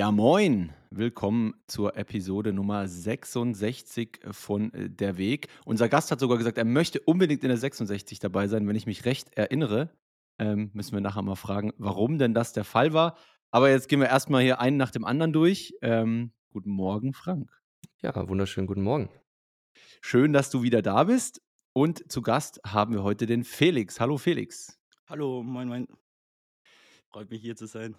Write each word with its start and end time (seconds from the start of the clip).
Ja, 0.00 0.10
moin. 0.12 0.72
Willkommen 0.88 1.52
zur 1.66 1.94
Episode 1.94 2.54
Nummer 2.54 2.88
66 2.88 4.20
von 4.30 4.72
äh, 4.72 4.88
Der 4.88 5.18
Weg. 5.18 5.48
Unser 5.66 5.90
Gast 5.90 6.10
hat 6.10 6.20
sogar 6.20 6.38
gesagt, 6.38 6.56
er 6.56 6.64
möchte 6.64 7.00
unbedingt 7.00 7.42
in 7.42 7.50
der 7.50 7.58
66 7.58 8.18
dabei 8.18 8.48
sein, 8.48 8.66
wenn 8.66 8.76
ich 8.76 8.86
mich 8.86 9.04
recht 9.04 9.36
erinnere. 9.36 9.90
Ähm, 10.38 10.70
müssen 10.72 10.94
wir 10.94 11.02
nachher 11.02 11.20
mal 11.20 11.34
fragen, 11.34 11.74
warum 11.76 12.16
denn 12.16 12.32
das 12.32 12.54
der 12.54 12.64
Fall 12.64 12.94
war. 12.94 13.18
Aber 13.50 13.68
jetzt 13.68 13.90
gehen 13.90 14.00
wir 14.00 14.08
erstmal 14.08 14.40
hier 14.40 14.58
einen 14.58 14.78
nach 14.78 14.90
dem 14.90 15.04
anderen 15.04 15.34
durch. 15.34 15.74
Ähm, 15.82 16.32
guten 16.50 16.70
Morgen, 16.70 17.12
Frank. 17.12 17.50
Ja, 18.00 18.26
wunderschönen 18.26 18.68
guten 18.68 18.82
Morgen. 18.82 19.10
Schön, 20.00 20.32
dass 20.32 20.48
du 20.48 20.62
wieder 20.62 20.80
da 20.80 21.04
bist. 21.04 21.42
Und 21.74 22.10
zu 22.10 22.22
Gast 22.22 22.58
haben 22.66 22.94
wir 22.94 23.02
heute 23.02 23.26
den 23.26 23.44
Felix. 23.44 24.00
Hallo, 24.00 24.16
Felix. 24.16 24.80
Hallo, 25.10 25.42
moin, 25.42 25.68
moin. 25.68 25.86
Freut 27.10 27.28
mich 27.28 27.42
hier 27.42 27.54
zu 27.54 27.66
sein. 27.66 27.96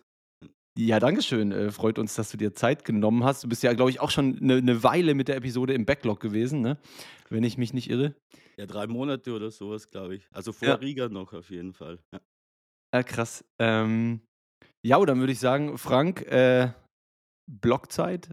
Ja, 0.77 0.99
danke 0.99 1.21
schön. 1.21 1.51
Äh, 1.51 1.71
freut 1.71 1.99
uns, 1.99 2.15
dass 2.15 2.31
du 2.31 2.37
dir 2.37 2.53
Zeit 2.53 2.85
genommen 2.85 3.23
hast. 3.23 3.43
Du 3.43 3.49
bist 3.49 3.63
ja, 3.63 3.73
glaube 3.73 3.91
ich, 3.91 3.99
auch 3.99 4.09
schon 4.09 4.39
eine 4.41 4.61
ne 4.61 4.83
Weile 4.83 5.15
mit 5.15 5.27
der 5.27 5.35
Episode 5.35 5.73
im 5.73 5.85
Backlog 5.85 6.19
gewesen, 6.19 6.61
ne? 6.61 6.77
wenn 7.29 7.43
ich 7.43 7.57
mich 7.57 7.73
nicht 7.73 7.89
irre. 7.89 8.15
Ja, 8.57 8.65
drei 8.65 8.87
Monate 8.87 9.33
oder 9.33 9.51
sowas, 9.51 9.89
glaube 9.89 10.15
ich. 10.15 10.27
Also 10.31 10.53
vor 10.53 10.67
Ja. 10.67 10.75
Riga 10.75 11.09
noch 11.09 11.33
auf 11.33 11.49
jeden 11.49 11.73
Fall. 11.73 11.99
Ja. 12.13 12.19
Ja, 12.93 13.03
krass. 13.03 13.45
Ähm, 13.59 14.21
ja, 14.85 15.03
dann 15.05 15.19
würde 15.19 15.31
ich 15.31 15.39
sagen, 15.39 15.77
Frank, 15.77 16.23
äh, 16.23 16.71
Blockzeit 17.49 18.29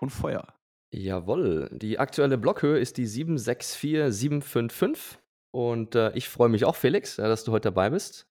und 0.00 0.10
Feuer. 0.10 0.54
Jawohl, 0.92 1.70
die 1.72 1.98
aktuelle 1.98 2.38
Blockhöhe 2.38 2.78
ist 2.78 2.98
die 2.98 3.06
764755 3.06 5.18
und 5.52 5.94
äh, 5.94 6.12
ich 6.16 6.28
freue 6.28 6.48
mich 6.48 6.64
auch, 6.64 6.76
Felix, 6.76 7.18
äh, 7.18 7.22
dass 7.22 7.44
du 7.44 7.52
heute 7.52 7.68
dabei 7.68 7.90
bist. 7.90 8.26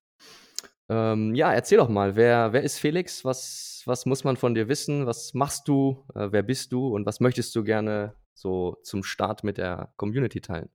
Ähm, 0.90 1.34
ja, 1.34 1.54
erzähl 1.54 1.78
doch 1.78 1.90
mal, 1.90 2.16
wer, 2.16 2.54
wer 2.54 2.64
ist 2.64 2.78
Felix? 2.78 3.24
Was, 3.24 3.84
was 3.86 4.06
muss 4.06 4.24
man 4.24 4.38
von 4.38 4.54
dir 4.54 4.68
wissen? 4.68 5.06
Was 5.06 5.34
machst 5.34 5.68
du? 5.68 6.06
Äh, 6.14 6.32
wer 6.32 6.44
bist 6.44 6.72
du? 6.72 6.88
Und 6.88 7.06
was 7.06 7.20
möchtest 7.20 7.56
du 7.56 7.64
gerne 7.64 8.16
so 8.34 8.78
zum 8.84 9.04
Start 9.04 9.44
mit 9.44 9.58
der 9.58 9.94
Community 9.98 10.42
teilen? 10.42 10.70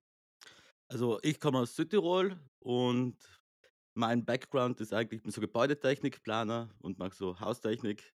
Also 0.89 1.19
ich 1.23 1.39
komme 1.39 1.59
aus 1.59 1.77
Südtirol 1.77 2.39
und 2.61 3.17
mein 3.95 4.25
Background 4.25 4.81
ist 4.81 4.95
eigentlich, 4.95 5.19
ich 5.19 5.23
bin 5.23 5.33
so 5.33 5.41
Gebäudetechnikplaner 5.41 6.71
und 6.81 6.99
mache 6.99 7.15
so 7.15 7.39
Haustechnik. 7.39 8.15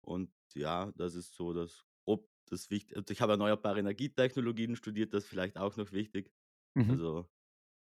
Und 0.00 0.30
ja, 0.54 0.92
das 0.96 1.14
ist 1.14 1.34
so 1.34 1.52
das 1.52 1.84
grob 2.04 2.26
das 2.48 2.70
Wichtige. 2.70 2.98
Und 2.98 3.10
ich 3.10 3.20
habe 3.20 3.32
erneuerbare 3.32 3.80
Energietechnologien 3.80 4.76
studiert, 4.76 5.12
das 5.12 5.24
ist 5.24 5.28
vielleicht 5.28 5.58
auch 5.58 5.76
noch 5.76 5.92
wichtig. 5.92 6.32
Mhm. 6.74 6.90
Also 6.90 7.28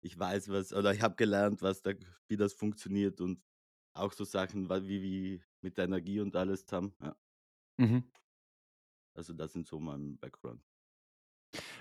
ich 0.00 0.18
weiß 0.18 0.48
was, 0.50 0.72
oder 0.72 0.92
ich 0.92 1.02
habe 1.02 1.16
gelernt, 1.16 1.62
was 1.62 1.82
da, 1.82 1.92
wie 2.28 2.36
das 2.36 2.52
funktioniert 2.52 3.20
und 3.20 3.40
auch 3.94 4.12
so 4.12 4.24
Sachen 4.24 4.68
wie, 4.68 5.02
wie 5.02 5.42
mit 5.60 5.76
der 5.76 5.86
Energie 5.86 6.20
und 6.20 6.36
alles 6.36 6.64
zusammen. 6.64 6.94
Ja. 7.02 7.16
Mhm. 7.78 8.04
Also 9.14 9.32
das 9.32 9.52
sind 9.52 9.66
so 9.66 9.80
mein 9.80 10.16
Background. 10.18 10.62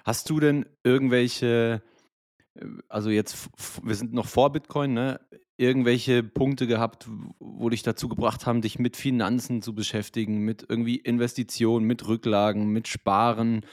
Hast 0.04 0.30
du 0.30 0.40
denn 0.40 0.66
irgendwelche, 0.84 1.82
äh, 2.56 2.66
also 2.88 3.10
jetzt, 3.10 3.50
wir 3.84 3.96
sind 3.96 4.14
noch 4.14 4.28
vor 4.28 4.52
Bitcoin, 4.52 4.94
ne? 4.94 5.20
Irgendwelche 5.60 6.22
Punkte 6.22 6.68
gehabt, 6.68 7.10
wo 7.40 7.70
dich 7.70 7.82
dazu 7.82 8.08
gebracht 8.08 8.46
haben, 8.46 8.62
dich 8.62 8.78
mit 8.78 8.96
Finanzen 8.96 9.64
zu 9.64 9.74
beschäftigen, 9.74 10.40
mit 10.40 10.66
irgendwie 10.70 10.98
Investitionen, 10.98 11.86
mit 11.86 12.08
Rücklagen, 12.08 12.68
mit 12.68 12.88
Sparen? 12.88 13.66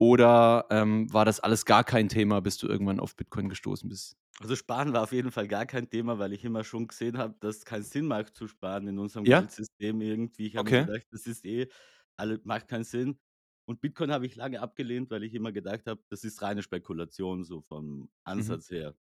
Oder 0.00 0.66
ähm, 0.70 1.12
war 1.12 1.24
das 1.26 1.40
alles 1.40 1.64
gar 1.66 1.84
kein 1.84 2.08
Thema, 2.08 2.40
bis 2.42 2.58
du 2.58 2.66
irgendwann 2.68 3.00
auf 3.00 3.16
Bitcoin 3.16 3.48
gestoßen 3.50 3.88
bist? 3.88 4.16
Also 4.38 4.56
Sparen 4.56 4.92
war 4.94 5.02
auf 5.02 5.12
jeden 5.12 5.30
Fall 5.32 5.48
gar 5.48 5.66
kein 5.66 5.90
Thema, 5.90 6.18
weil 6.18 6.32
ich 6.32 6.44
immer 6.44 6.64
schon 6.64 6.86
gesehen 6.88 7.18
habe, 7.18 7.34
dass 7.40 7.58
es 7.58 7.64
keinen 7.64 7.82
Sinn 7.82 8.06
macht 8.06 8.34
zu 8.36 8.48
sparen 8.48 8.86
in 8.88 8.98
unserem 8.98 9.26
Ja? 9.26 9.44
Geldsystem 9.46 10.00
irgendwie. 10.00 10.46
Ich 10.46 10.56
habe 10.56 10.66
Okay. 10.66 10.86
mir 10.86 10.86
gedacht, 10.86 11.06
das 11.10 11.26
ist 11.26 11.44
eh, 11.44 11.68
alle, 12.16 12.40
macht 12.44 12.68
keinen 12.68 12.84
Sinn. 12.84 13.18
Und 13.66 13.80
Bitcoin 13.82 14.10
habe 14.12 14.24
ich 14.26 14.36
lange 14.36 14.60
abgelehnt, 14.60 15.10
weil 15.10 15.24
ich 15.24 15.34
immer 15.34 15.52
gedacht 15.52 15.86
habe, 15.86 16.02
das 16.08 16.24
ist 16.24 16.40
reine 16.42 16.62
Spekulation, 16.62 17.44
so 17.44 17.60
vom 17.60 18.10
Mhm. 18.36 18.60
Ansatz 18.60 18.70
her. 18.70 18.96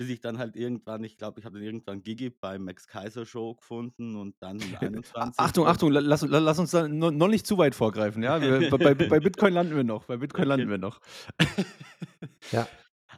Bis 0.00 0.08
ich 0.08 0.22
dann 0.22 0.38
halt 0.38 0.56
irgendwann, 0.56 1.04
ich 1.04 1.18
glaube, 1.18 1.40
ich 1.40 1.44
habe 1.44 1.56
dann 1.58 1.62
irgendwann 1.66 2.02
Gigi 2.02 2.30
beim 2.30 2.64
Max 2.64 2.86
Kaiser 2.88 3.26
Show 3.26 3.56
gefunden 3.56 4.16
und 4.16 4.34
dann 4.40 4.58
in 4.58 4.72
Äh, 4.72 4.76
A- 4.80 4.80
21. 4.86 5.34
Achtung, 5.38 5.66
Achtung, 5.66 5.92
la- 5.92 6.00
lass, 6.00 6.22
la- 6.22 6.38
lass 6.38 6.58
uns 6.58 6.70
da 6.70 6.88
no- 6.88 7.10
noch 7.10 7.28
nicht 7.28 7.46
zu 7.46 7.58
weit 7.58 7.74
vorgreifen, 7.74 8.22
ja? 8.22 8.40
Wir, 8.40 8.70
bei, 8.70 8.94
bei 8.94 9.20
Bitcoin 9.20 9.52
landen 9.52 9.76
wir 9.76 9.84
noch, 9.84 10.06
bei 10.06 10.16
Bitcoin 10.16 10.44
Okay. 10.44 10.48
landen 10.48 10.70
wir 10.70 10.78
noch. 10.78 11.02
Ja, 12.50 12.66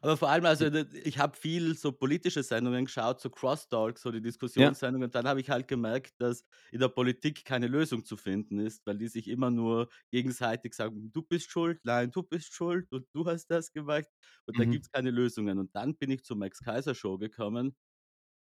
Aber 0.01 0.17
vor 0.17 0.29
allem, 0.31 0.45
also 0.47 0.71
d- 0.71 0.87
ich 1.05 1.19
habe 1.19 1.37
viel 1.37 1.75
so 1.77 1.93
politische 1.93 2.43
Sendungen 2.43 2.87
geschaut, 2.87 3.21
so 3.21 3.31
Crosstalk, 3.31 3.99
so 3.99 4.11
die 4.11 4.23
Diskussionssendungen. 4.23 5.07
Und 5.07 5.15
dann 5.15 5.27
habe 5.29 5.41
ich 5.41 5.51
halt 5.51 5.69
gemerkt, 5.69 6.15
dass 6.19 6.45
in 6.71 6.81
der 6.81 6.89
Politik 6.89 7.45
keine 7.45 7.67
Lösung 7.67 8.05
zu 8.05 8.17
finden 8.17 8.59
ist, 8.59 8.87
weil 8.87 8.99
die 8.99 9.09
sich 9.09 9.29
immer 9.29 9.51
nur 9.51 9.89
gegenseitig 10.11 10.75
sagen, 10.75 11.13
du 11.13 11.23
bist 11.23 11.51
schuld, 11.51 11.81
nein, 11.85 12.11
du 12.11 12.23
bist 12.23 12.53
schuld 12.55 12.91
und 12.93 13.07
du 13.13 13.27
hast 13.27 13.47
das 13.49 13.73
gemacht. 13.73 14.07
Und 14.47 14.59
da 14.59 14.65
Mhm. 14.65 14.65
gibt 14.65 14.87
es 14.87 14.91
keine 14.91 15.11
Lösungen. 15.11 15.59
Und 15.59 15.75
dann 15.75 15.97
bin 15.97 16.11
ich 16.11 16.25
zur 16.25 16.37
Max 16.37 16.63
Kaiser 16.63 16.95
Show 16.95 17.19
gekommen 17.19 17.77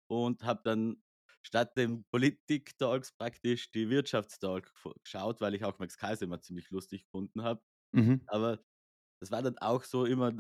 und 0.09 0.43
habe 0.45 0.61
dann 0.65 1.03
statt 1.43 1.77
dem 1.77 2.05
Politik-Talks 2.11 3.13
praktisch 3.13 3.71
die 3.71 3.89
Wirtschaftstalk 3.91 4.73
geschaut, 5.05 5.41
weil 5.41 5.55
ich 5.55 5.65
auch 5.65 5.79
Max 5.79 5.97
Kaiser 5.97 6.25
immer 6.25 6.41
ziemlich 6.41 6.71
lustig 6.71 7.05
gefunden 7.05 7.43
habe. 7.43 7.63
Mhm. 7.93 8.29
Aber 8.29 8.65
das 9.21 9.31
war 9.33 9.43
dann 9.43 9.59
auch 9.59 9.85
so 9.85 10.07
immer, 10.07 10.33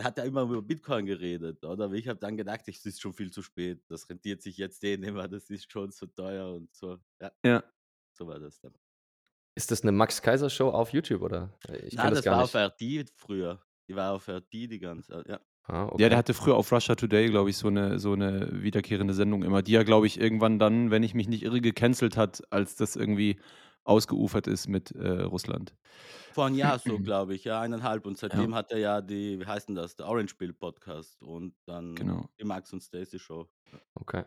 er 0.00 0.04
hat 0.04 0.18
ja 0.18 0.24
immer 0.24 0.42
über 0.42 0.62
Bitcoin 0.62 1.06
geredet, 1.06 1.64
oder? 1.64 1.90
Ich 1.92 2.08
habe 2.08 2.18
dann 2.18 2.36
gedacht, 2.36 2.62
es 2.66 2.84
ist 2.86 3.00
schon 3.00 3.12
viel 3.12 3.30
zu 3.30 3.42
spät. 3.42 3.82
Das 3.88 4.08
rentiert 4.08 4.42
sich 4.42 4.56
jetzt 4.56 4.82
eh 4.84 4.96
nicht 4.96 5.12
mehr, 5.12 5.28
das 5.28 5.50
ist 5.50 5.70
schon 5.70 5.90
so 5.92 6.06
teuer 6.06 6.54
und 6.54 6.74
so. 6.74 6.98
Ja, 7.20 7.30
Ja. 7.44 7.64
so 8.12 8.26
war 8.26 8.38
das 8.38 8.60
dann. 8.60 8.72
ist 9.56 9.70
das 9.70 9.82
eine 9.82 9.92
Max 9.92 10.22
Kaiser 10.22 10.50
Show 10.50 10.70
auf 10.70 10.92
YouTube 10.92 11.22
oder? 11.22 11.52
Äh, 11.68 11.86
Ich 11.86 11.94
Nein, 11.94 12.10
das, 12.10 12.18
das 12.18 12.24
gar 12.24 12.36
war 12.36 12.42
nicht. 12.42 12.54
auf 12.56 12.72
RT 13.06 13.10
früher. 13.14 13.62
Die 13.88 13.96
war 13.96 14.12
auf 14.12 14.28
RT 14.28 14.52
die 14.52 14.78
ganze 14.78 15.24
ja. 15.28 15.40
Ah, 15.64 15.72
Ja, 15.74 15.92
okay. 15.92 16.08
der 16.08 16.16
hatte 16.18 16.32
früher 16.34 16.56
auf 16.56 16.72
Russia 16.72 16.94
Today, 16.94 17.28
glaube 17.28 17.50
ich, 17.50 17.56
so 17.56 17.68
eine, 17.68 17.98
so 17.98 18.12
eine 18.14 18.62
wiederkehrende 18.62 19.12
Sendung 19.14 19.42
immer, 19.42 19.62
die 19.62 19.74
er, 19.74 19.84
glaube 19.84 20.06
ich, 20.06 20.18
irgendwann 20.18 20.58
dann, 20.58 20.90
wenn 20.90 21.02
ich 21.02 21.14
mich 21.14 21.28
nicht 21.28 21.42
irre, 21.42 21.60
gecancelt 21.60 22.16
hat, 22.16 22.42
als 22.50 22.76
das 22.76 22.96
irgendwie 22.96 23.38
ausgeufert 23.84 24.46
ist 24.46 24.68
mit 24.68 24.90
äh, 24.92 25.22
Russland. 25.22 25.74
Vor 26.32 26.46
einem 26.46 26.56
Jahr 26.56 26.78
so, 26.78 26.98
glaube 27.02 27.34
ich, 27.34 27.44
ja, 27.44 27.60
eineinhalb. 27.60 28.06
Und 28.06 28.18
seitdem 28.18 28.54
hat 28.54 28.70
er 28.72 28.78
ja 28.78 29.00
die, 29.00 29.40
wie 29.40 29.46
heißt 29.46 29.68
denn 29.68 29.74
das, 29.74 29.96
der 29.96 30.06
Orange 30.06 30.36
Bill 30.36 30.52
Podcast 30.52 31.22
und 31.22 31.54
dann 31.66 31.94
Genau. 31.94 32.28
die 32.38 32.44
Max 32.44 32.72
und 32.72 32.82
Stacy 32.82 33.18
Show. 33.18 33.48
okay. 33.94 34.24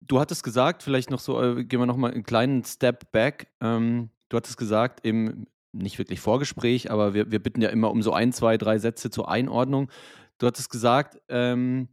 Du 0.00 0.20
hattest 0.20 0.44
gesagt, 0.44 0.82
vielleicht 0.82 1.10
noch 1.10 1.20
so, 1.20 1.40
äh, 1.42 1.64
gehen 1.64 1.80
wir 1.80 1.86
nochmal 1.86 2.12
einen 2.12 2.22
kleinen 2.24 2.64
Step 2.64 3.10
back. 3.12 3.48
Ähm, 3.60 4.10
du 4.28 4.36
hattest 4.36 4.56
gesagt, 4.56 5.04
im 5.04 5.46
nicht 5.72 5.98
wirklich 5.98 6.20
Vorgespräch, 6.20 6.90
aber 6.90 7.14
wir, 7.14 7.30
wir 7.30 7.42
bitten 7.42 7.62
ja 7.62 7.70
immer 7.70 7.90
um 7.90 8.02
so 8.02 8.12
ein, 8.12 8.32
zwei, 8.32 8.58
drei 8.58 8.78
Sätze 8.78 9.08
zur 9.10 9.30
Einordnung. 9.30 9.90
Du 10.38 10.46
hattest 10.46 10.70
gesagt, 10.70 11.18
ähm, 11.28 11.88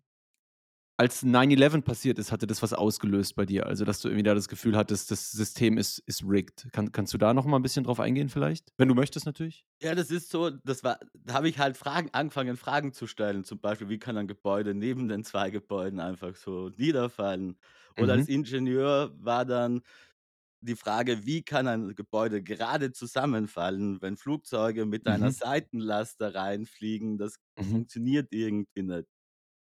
als 1.00 1.24
9-11 1.24 1.84
passiert 1.84 2.20
ist, 2.20 2.32
hatte 2.32 2.48
das 2.48 2.62
was 2.62 2.74
ausgelöst 2.74 3.36
bei 3.36 3.46
dir. 3.46 3.66
Also, 3.68 3.86
dass 3.86 4.02
du 4.02 4.10
irgendwie 4.10 4.24
da 4.24 4.36
das 4.36 4.50
Gefühl 4.50 4.76
hattest, 4.78 5.12
das 5.12 5.32
System 5.32 5.78
ist, 5.78 6.00
ist 6.06 6.24
rigged. 6.24 6.68
Kann, 6.74 6.92
kannst 6.92 7.14
du 7.14 7.18
da 7.18 7.34
noch 7.34 7.46
mal 7.46 7.58
ein 7.58 7.64
bisschen 7.64 7.86
drauf 7.86 8.00
eingehen, 8.00 8.30
vielleicht? 8.30 8.74
Wenn 8.78 8.90
du 8.90 8.96
möchtest, 8.96 9.26
natürlich. 9.26 9.66
Ja, 9.82 9.96
das 9.96 10.12
ist 10.12 10.30
so, 10.30 10.50
das 10.50 10.84
war, 10.84 11.00
da 11.14 11.34
habe 11.36 11.48
ich 11.48 11.58
halt 11.58 11.78
Fragen, 11.78 12.10
angefangen, 12.12 12.58
Fragen 12.58 12.92
zu 12.92 13.08
stellen. 13.08 13.46
Zum 13.46 13.62
Beispiel, 13.62 13.88
wie 13.88 13.98
kann 13.98 14.18
ein 14.18 14.28
Gebäude 14.28 14.74
neben 14.74 15.08
den 15.08 15.24
zwei 15.24 15.52
Gebäuden 15.52 16.02
einfach 16.02 16.36
so 16.36 16.70
niederfallen? 16.76 17.58
Oder 17.96 18.14
als 18.14 18.28
Mhm. 18.28 18.28
Ingenieur 18.28 19.14
war 19.18 19.46
dann 19.46 19.82
die 20.62 20.76
Frage, 20.76 21.26
wie 21.26 21.44
kann 21.44 21.68
ein 21.68 21.96
Gebäude 21.96 22.44
gerade 22.44 22.92
zusammenfallen, 22.94 24.02
wenn 24.02 24.18
Flugzeuge 24.18 24.86
mit 24.86 25.08
einer 25.08 25.32
Mhm. 25.32 25.34
Seitenlast 25.34 26.22
da 26.22 26.30
reinfliegen? 26.30 27.18
Das 27.18 27.36
Mhm. 27.58 27.84
funktioniert 27.84 28.30
irgendwie 28.34 28.84
nicht. 28.84 29.08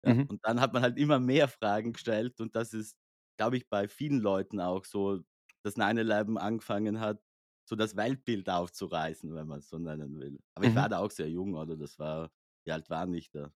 Ja, 0.06 0.14
Mhm. 0.14 0.28
und 0.28 0.44
dann 0.44 0.60
hat 0.60 0.72
man 0.72 0.82
halt 0.82 0.98
immer 0.98 1.18
mehr 1.20 1.48
Fragen 1.48 1.92
gestellt 1.94 2.40
und 2.40 2.56
das 2.56 2.72
ist, 2.74 2.96
glaube 3.38 3.56
ich, 3.58 3.68
bei 3.68 3.88
vielen 3.88 4.20
Leuten 4.20 4.60
auch 4.60 4.84
so, 4.86 5.20
dass 5.64 5.76
9-11 5.76 6.38
angefangen 6.38 7.00
hat, 7.00 7.22
so 7.68 7.76
das 7.76 7.96
Weltbild 7.96 8.48
aufzureißen, 8.50 9.34
wenn 9.34 9.48
man 9.48 9.58
es 9.60 9.68
so 9.68 9.78
nennen 9.78 10.18
will. 10.20 10.38
Aber 10.54 10.66
ich 10.66 10.74
war 10.76 10.88
Mhm. 10.88 10.90
da 10.90 10.98
auch 11.00 11.10
sehr 11.10 11.28
jung, 11.30 11.54
oder? 11.54 11.76
Das 11.76 11.98
war, 11.98 12.30
wie 12.66 12.72
alt 12.72 12.90
war 12.90 13.08
ich 13.14 13.30
da? 13.32 13.52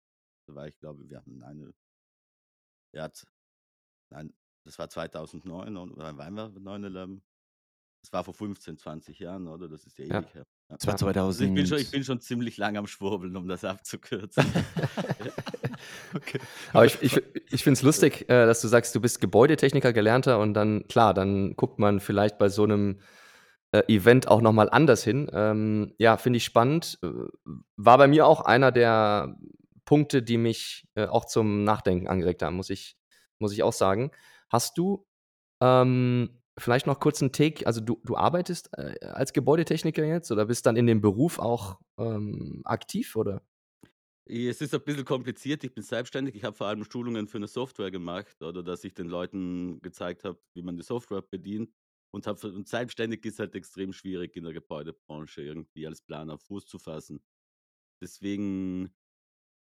Da 0.48 0.54
war 0.56 0.68
ich, 0.68 0.78
glaube 0.80 1.08
wir 1.08 1.18
hatten 1.18 1.42
eine, 1.44 1.72
ja, 2.92 3.10
nein, 4.10 4.34
das 4.64 4.78
war 4.78 4.90
2009, 4.90 5.76
oder 5.78 6.16
wann 6.18 6.36
war 6.36 6.50
9-11? 6.50 7.22
Das 8.04 8.12
war 8.14 8.24
vor 8.24 8.34
15, 8.34 8.78
20 8.78 9.18
Jahren, 9.20 9.48
oder? 9.48 9.68
Das 9.68 9.86
ist 9.86 9.98
ja 9.98 10.06
Ja. 10.10 10.20
ewig 10.20 10.34
her. 10.34 10.46
Ja. 10.70 10.78
Das 10.78 10.86
war 10.88 10.96
Ja. 10.96 11.08
Also 11.28 11.44
ich 11.44 11.54
bin, 11.54 11.66
schon, 11.66 11.78
ich 11.78 11.90
2000. 11.90 11.92
bin 11.92 12.04
schon 12.04 12.20
ziemlich 12.20 12.56
lang 12.58 12.76
am 12.76 12.86
Schwurbeln, 12.86 13.36
um 13.36 13.48
das 13.48 13.64
abzukürzen. 13.64 14.44
Okay. 16.14 16.40
Aber 16.72 16.86
ich, 16.86 17.00
ich, 17.02 17.22
ich 17.50 17.62
finde 17.62 17.78
es 17.78 17.82
lustig, 17.82 18.22
äh, 18.28 18.46
dass 18.46 18.60
du 18.60 18.68
sagst, 18.68 18.94
du 18.94 19.00
bist 19.00 19.20
Gebäudetechniker, 19.20 19.92
Gelernter 19.92 20.38
und 20.40 20.54
dann, 20.54 20.86
klar, 20.88 21.14
dann 21.14 21.54
guckt 21.56 21.78
man 21.78 22.00
vielleicht 22.00 22.38
bei 22.38 22.48
so 22.48 22.64
einem 22.64 23.00
äh, 23.72 23.82
Event 23.86 24.28
auch 24.28 24.40
nochmal 24.40 24.68
anders 24.70 25.04
hin. 25.04 25.30
Ähm, 25.32 25.94
ja, 25.98 26.16
finde 26.16 26.38
ich 26.38 26.44
spannend. 26.44 26.98
Äh, 27.02 27.08
War 27.76 27.98
bei 27.98 28.08
mir 28.08 28.26
auch 28.26 28.40
einer 28.40 28.72
der 28.72 29.36
Punkte, 29.84 30.22
die 30.22 30.38
mich 30.38 30.86
äh, 30.94 31.06
auch 31.06 31.24
zum 31.24 31.64
Nachdenken 31.64 32.08
angeregt 32.08 32.42
haben, 32.42 32.56
muss 32.56 32.70
ich, 32.70 32.96
muss 33.38 33.52
ich 33.52 33.62
auch 33.62 33.72
sagen. 33.72 34.10
Hast 34.50 34.78
du 34.78 35.06
ähm, 35.60 36.40
vielleicht 36.58 36.86
noch 36.86 37.00
kurz 37.00 37.22
einen 37.22 37.32
Take, 37.32 37.66
also 37.66 37.80
du, 37.80 38.00
du 38.04 38.16
arbeitest 38.16 38.70
äh, 38.76 38.94
als 39.06 39.32
Gebäudetechniker 39.32 40.04
jetzt 40.04 40.30
oder 40.30 40.46
bist 40.46 40.66
dann 40.66 40.76
in 40.76 40.86
dem 40.86 41.00
Beruf 41.00 41.38
auch 41.38 41.78
ähm, 41.98 42.62
aktiv 42.64 43.16
oder? 43.16 43.42
Es 44.32 44.60
ist 44.60 44.74
ein 44.74 44.82
bisschen 44.84 45.04
kompliziert. 45.04 45.64
Ich 45.64 45.74
bin 45.74 45.82
selbstständig. 45.82 46.34
Ich 46.36 46.44
habe 46.44 46.56
vor 46.56 46.68
allem 46.68 46.84
Schulungen 46.84 47.26
für 47.26 47.38
eine 47.38 47.48
Software 47.48 47.90
gemacht 47.90 48.40
oder 48.42 48.62
dass 48.62 48.84
ich 48.84 48.94
den 48.94 49.08
Leuten 49.08 49.80
gezeigt 49.80 50.24
habe, 50.24 50.40
wie 50.54 50.62
man 50.62 50.76
die 50.76 50.82
Software 50.84 51.22
bedient. 51.22 51.72
Und, 52.12 52.26
hab, 52.26 52.42
und 52.44 52.68
selbstständig 52.68 53.24
ist 53.24 53.38
halt 53.40 53.54
extrem 53.54 53.92
schwierig 53.92 54.36
in 54.36 54.44
der 54.44 54.52
Gebäudebranche 54.52 55.42
irgendwie 55.42 55.86
als 55.86 56.02
Planer 56.02 56.38
Fuß 56.38 56.66
zu 56.66 56.78
fassen. 56.78 57.20
Deswegen 58.02 58.90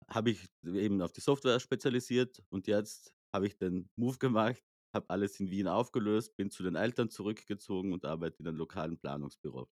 habe 0.09 0.31
ich 0.31 0.47
eben 0.65 1.01
auf 1.01 1.13
die 1.13 1.21
Software 1.21 1.59
spezialisiert 1.59 2.43
und 2.49 2.67
jetzt 2.67 3.13
habe 3.33 3.47
ich 3.47 3.57
den 3.57 3.89
Move 3.97 4.17
gemacht, 4.19 4.63
habe 4.93 5.09
alles 5.09 5.39
in 5.39 5.51
Wien 5.51 5.67
aufgelöst, 5.67 6.37
bin 6.37 6.51
zu 6.51 6.63
den 6.63 6.75
Eltern 6.75 7.09
zurückgezogen 7.09 7.93
und 7.93 8.05
arbeite 8.05 8.39
in 8.41 8.47
einem 8.47 8.57
lokalen 8.57 8.99
Planungsbüro. 8.99 9.69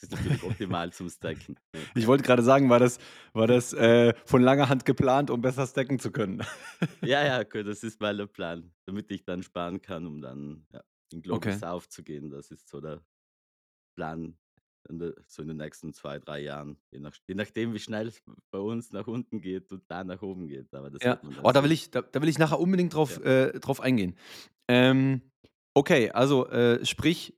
Das 0.00 0.04
ist 0.04 0.12
natürlich 0.12 0.42
optimal 0.42 0.92
zum 0.92 1.10
Stacken. 1.10 1.56
Ich 1.96 2.06
wollte 2.06 2.22
gerade 2.24 2.42
sagen, 2.42 2.70
war 2.70 2.78
das, 2.78 2.98
war 3.32 3.46
das 3.46 3.72
äh, 3.72 4.14
von 4.24 4.42
langer 4.42 4.68
Hand 4.68 4.84
geplant, 4.84 5.30
um 5.30 5.42
besser 5.42 5.66
stacken 5.66 5.98
zu 5.98 6.10
können? 6.12 6.42
ja, 7.04 7.24
ja, 7.24 7.40
okay, 7.40 7.62
das 7.64 7.82
ist 7.82 8.00
mal 8.00 8.16
der 8.16 8.26
Plan, 8.26 8.72
damit 8.86 9.10
ich 9.10 9.24
dann 9.24 9.42
sparen 9.42 9.82
kann, 9.82 10.06
um 10.06 10.20
dann 10.22 10.66
ja, 10.72 10.82
in 11.12 11.22
Global 11.22 11.50
Okay. 11.50 11.58
South 11.58 11.88
zu 11.88 12.02
gehen. 12.04 12.30
Das 12.30 12.50
ist 12.50 12.68
so 12.68 12.80
der 12.80 13.00
Plan, 13.96 14.36
in 14.88 14.98
der, 14.98 15.14
so 15.26 15.42
in 15.42 15.48
den 15.48 15.56
nächsten 15.58 15.92
zwei, 15.92 16.18
drei 16.18 16.40
Jahren. 16.40 16.78
Je, 16.90 17.00
nach, 17.00 17.14
je 17.26 17.34
nachdem, 17.34 17.74
wie 17.74 17.78
schnell 17.78 18.08
es 18.08 18.22
bei 18.50 18.58
uns 18.58 18.92
nach 18.92 19.06
unten 19.06 19.40
geht 19.40 19.72
und 19.72 19.82
da 19.88 20.04
nach 20.04 20.22
oben 20.22 20.46
geht. 20.48 20.72
Aber 20.72 20.90
das 20.90 21.02
Ja. 21.02 21.20
Oh, 21.42 21.50
da 21.52 21.62
will 21.64 21.72
ich, 21.72 21.90
da, 21.90 22.02
da 22.02 22.22
will 22.22 22.28
ich 22.28 22.38
nachher 22.38 22.60
unbedingt 22.60 22.94
drauf, 22.94 23.20
Ja. 23.24 23.46
äh, 23.46 23.60
drauf 23.60 23.80
eingehen. 23.80 24.16
Ähm, 24.68 25.22
okay, 25.74 26.10
also 26.10 26.48
äh, 26.48 26.84
sprich, 26.86 27.34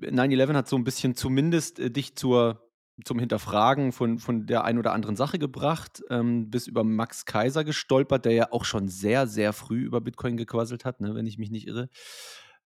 9-11 0.00 0.54
hat 0.54 0.68
so 0.68 0.76
ein 0.76 0.84
bisschen 0.84 1.14
zumindest 1.14 1.78
äh, 1.78 1.90
dich 1.90 2.16
zur, 2.16 2.68
zum 3.04 3.18
Hinterfragen 3.18 3.92
von, 3.92 4.18
von 4.18 4.46
der 4.46 4.64
ein 4.64 4.78
oder 4.78 4.92
anderen 4.92 5.16
Sache 5.16 5.38
gebracht, 5.38 6.02
ähm, 6.10 6.50
bis 6.50 6.66
über 6.66 6.84
Max 6.84 7.24
Kaiser 7.24 7.64
gestolpert, 7.64 8.24
der 8.24 8.32
ja 8.32 8.52
auch 8.52 8.64
schon 8.64 8.88
sehr, 8.88 9.26
sehr 9.26 9.52
früh 9.52 9.82
über 9.82 10.00
Bitcoin 10.00 10.36
gequasselt 10.36 10.84
hat, 10.84 11.00
ne, 11.00 11.14
wenn 11.14 11.26
ich 11.26 11.38
mich 11.38 11.50
nicht 11.50 11.66
irre. 11.66 11.88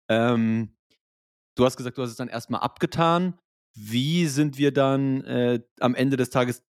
Ähm, 0.10 0.76
du 1.56 1.66
hast 1.66 1.78
gesagt, 1.78 1.98
du 1.98 2.02
hast 2.02 2.12
es 2.12 2.18
dann 2.18 2.28
erstmal 2.28 2.62
abgetan. 2.62 3.40
Wie 3.76 4.28
sind 4.28 4.58
wir 4.58 4.72
dann 4.72 5.22
äh, 5.26 5.60
am 5.80 5.96
Ende 5.96 6.18
des 6.18 6.30
Tages 6.30 6.64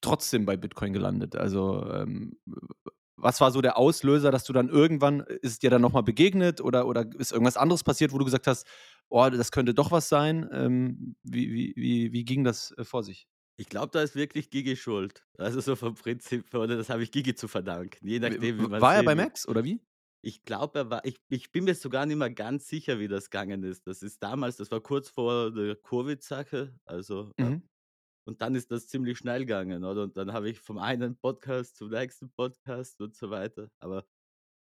trotzdem 0.00 0.44
bei 0.44 0.56
Bitcoin 0.56 0.92
gelandet? 0.92 1.36
Also, 1.36 1.86
ähm, 1.92 2.38
was 3.22 3.40
war 3.40 3.50
so 3.52 3.60
der 3.60 3.76
Auslöser, 3.76 4.30
dass 4.30 4.44
du 4.44 4.52
dann 4.52 4.68
irgendwann, 4.68 5.20
ist 5.20 5.52
es 5.52 5.58
dir 5.58 5.70
dann 5.70 5.82
nochmal 5.82 6.02
begegnet 6.02 6.60
oder, 6.60 6.86
oder 6.86 7.06
ist 7.18 7.32
irgendwas 7.32 7.56
anderes 7.56 7.84
passiert, 7.84 8.12
wo 8.12 8.18
du 8.18 8.24
gesagt 8.24 8.46
hast, 8.46 8.66
oh, 9.08 9.28
das 9.30 9.52
könnte 9.52 9.74
doch 9.74 9.90
was 9.90 10.08
sein? 10.08 10.48
Ähm, 10.52 11.16
wie, 11.22 11.52
wie, 11.52 11.72
wie, 11.76 12.12
wie 12.12 12.24
ging 12.24 12.44
das 12.44 12.72
äh, 12.78 12.84
vor 12.84 13.02
sich? 13.02 13.26
Ich 13.56 13.68
glaube, 13.68 13.90
da 13.92 14.00
ist 14.02 14.14
wirklich 14.16 14.50
Gigi 14.50 14.74
schuld. 14.74 15.22
Also 15.36 15.60
so 15.60 15.76
vom 15.76 15.94
Prinzip, 15.94 16.54
oder 16.54 16.76
das 16.76 16.88
habe 16.88 17.02
ich 17.02 17.12
Gigi 17.12 17.34
zu 17.34 17.46
verdanken. 17.46 18.06
Je 18.06 18.18
nachdem, 18.18 18.58
wie 18.58 18.68
man 18.68 18.80
War 18.80 18.94
er 18.96 19.02
bei. 19.02 19.14
Max 19.14 19.46
oder 19.46 19.64
wie? 19.64 19.80
Ich 20.22 20.44
glaube, 20.44 20.78
er 20.78 20.90
war, 20.90 21.04
ich, 21.04 21.16
ich 21.30 21.50
bin 21.50 21.64
mir 21.64 21.74
sogar 21.74 22.04
nicht 22.06 22.16
mehr 22.16 22.30
ganz 22.30 22.68
sicher, 22.68 22.98
wie 22.98 23.08
das 23.08 23.30
gegangen 23.30 23.62
ist. 23.64 23.86
Das 23.86 24.02
ist 24.02 24.22
damals, 24.22 24.56
das 24.56 24.70
war 24.70 24.80
kurz 24.80 25.08
vor 25.08 25.50
der 25.50 25.76
Covid-Sache. 25.76 26.74
Also, 26.84 27.32
äh, 27.38 27.42
Mhm. 27.44 27.62
Und 28.30 28.40
dann 28.42 28.54
ist 28.54 28.70
das 28.70 28.86
ziemlich 28.86 29.18
schnell 29.18 29.40
gegangen, 29.40 29.82
oder? 29.84 30.04
Und 30.04 30.16
dann 30.16 30.32
habe 30.32 30.48
ich 30.48 30.60
vom 30.60 30.78
einen 30.78 31.16
Podcast 31.16 31.76
zum 31.76 31.90
nächsten 31.90 32.30
Podcast 32.30 33.00
und 33.00 33.16
so 33.16 33.28
weiter. 33.28 33.68
Aber 33.80 34.06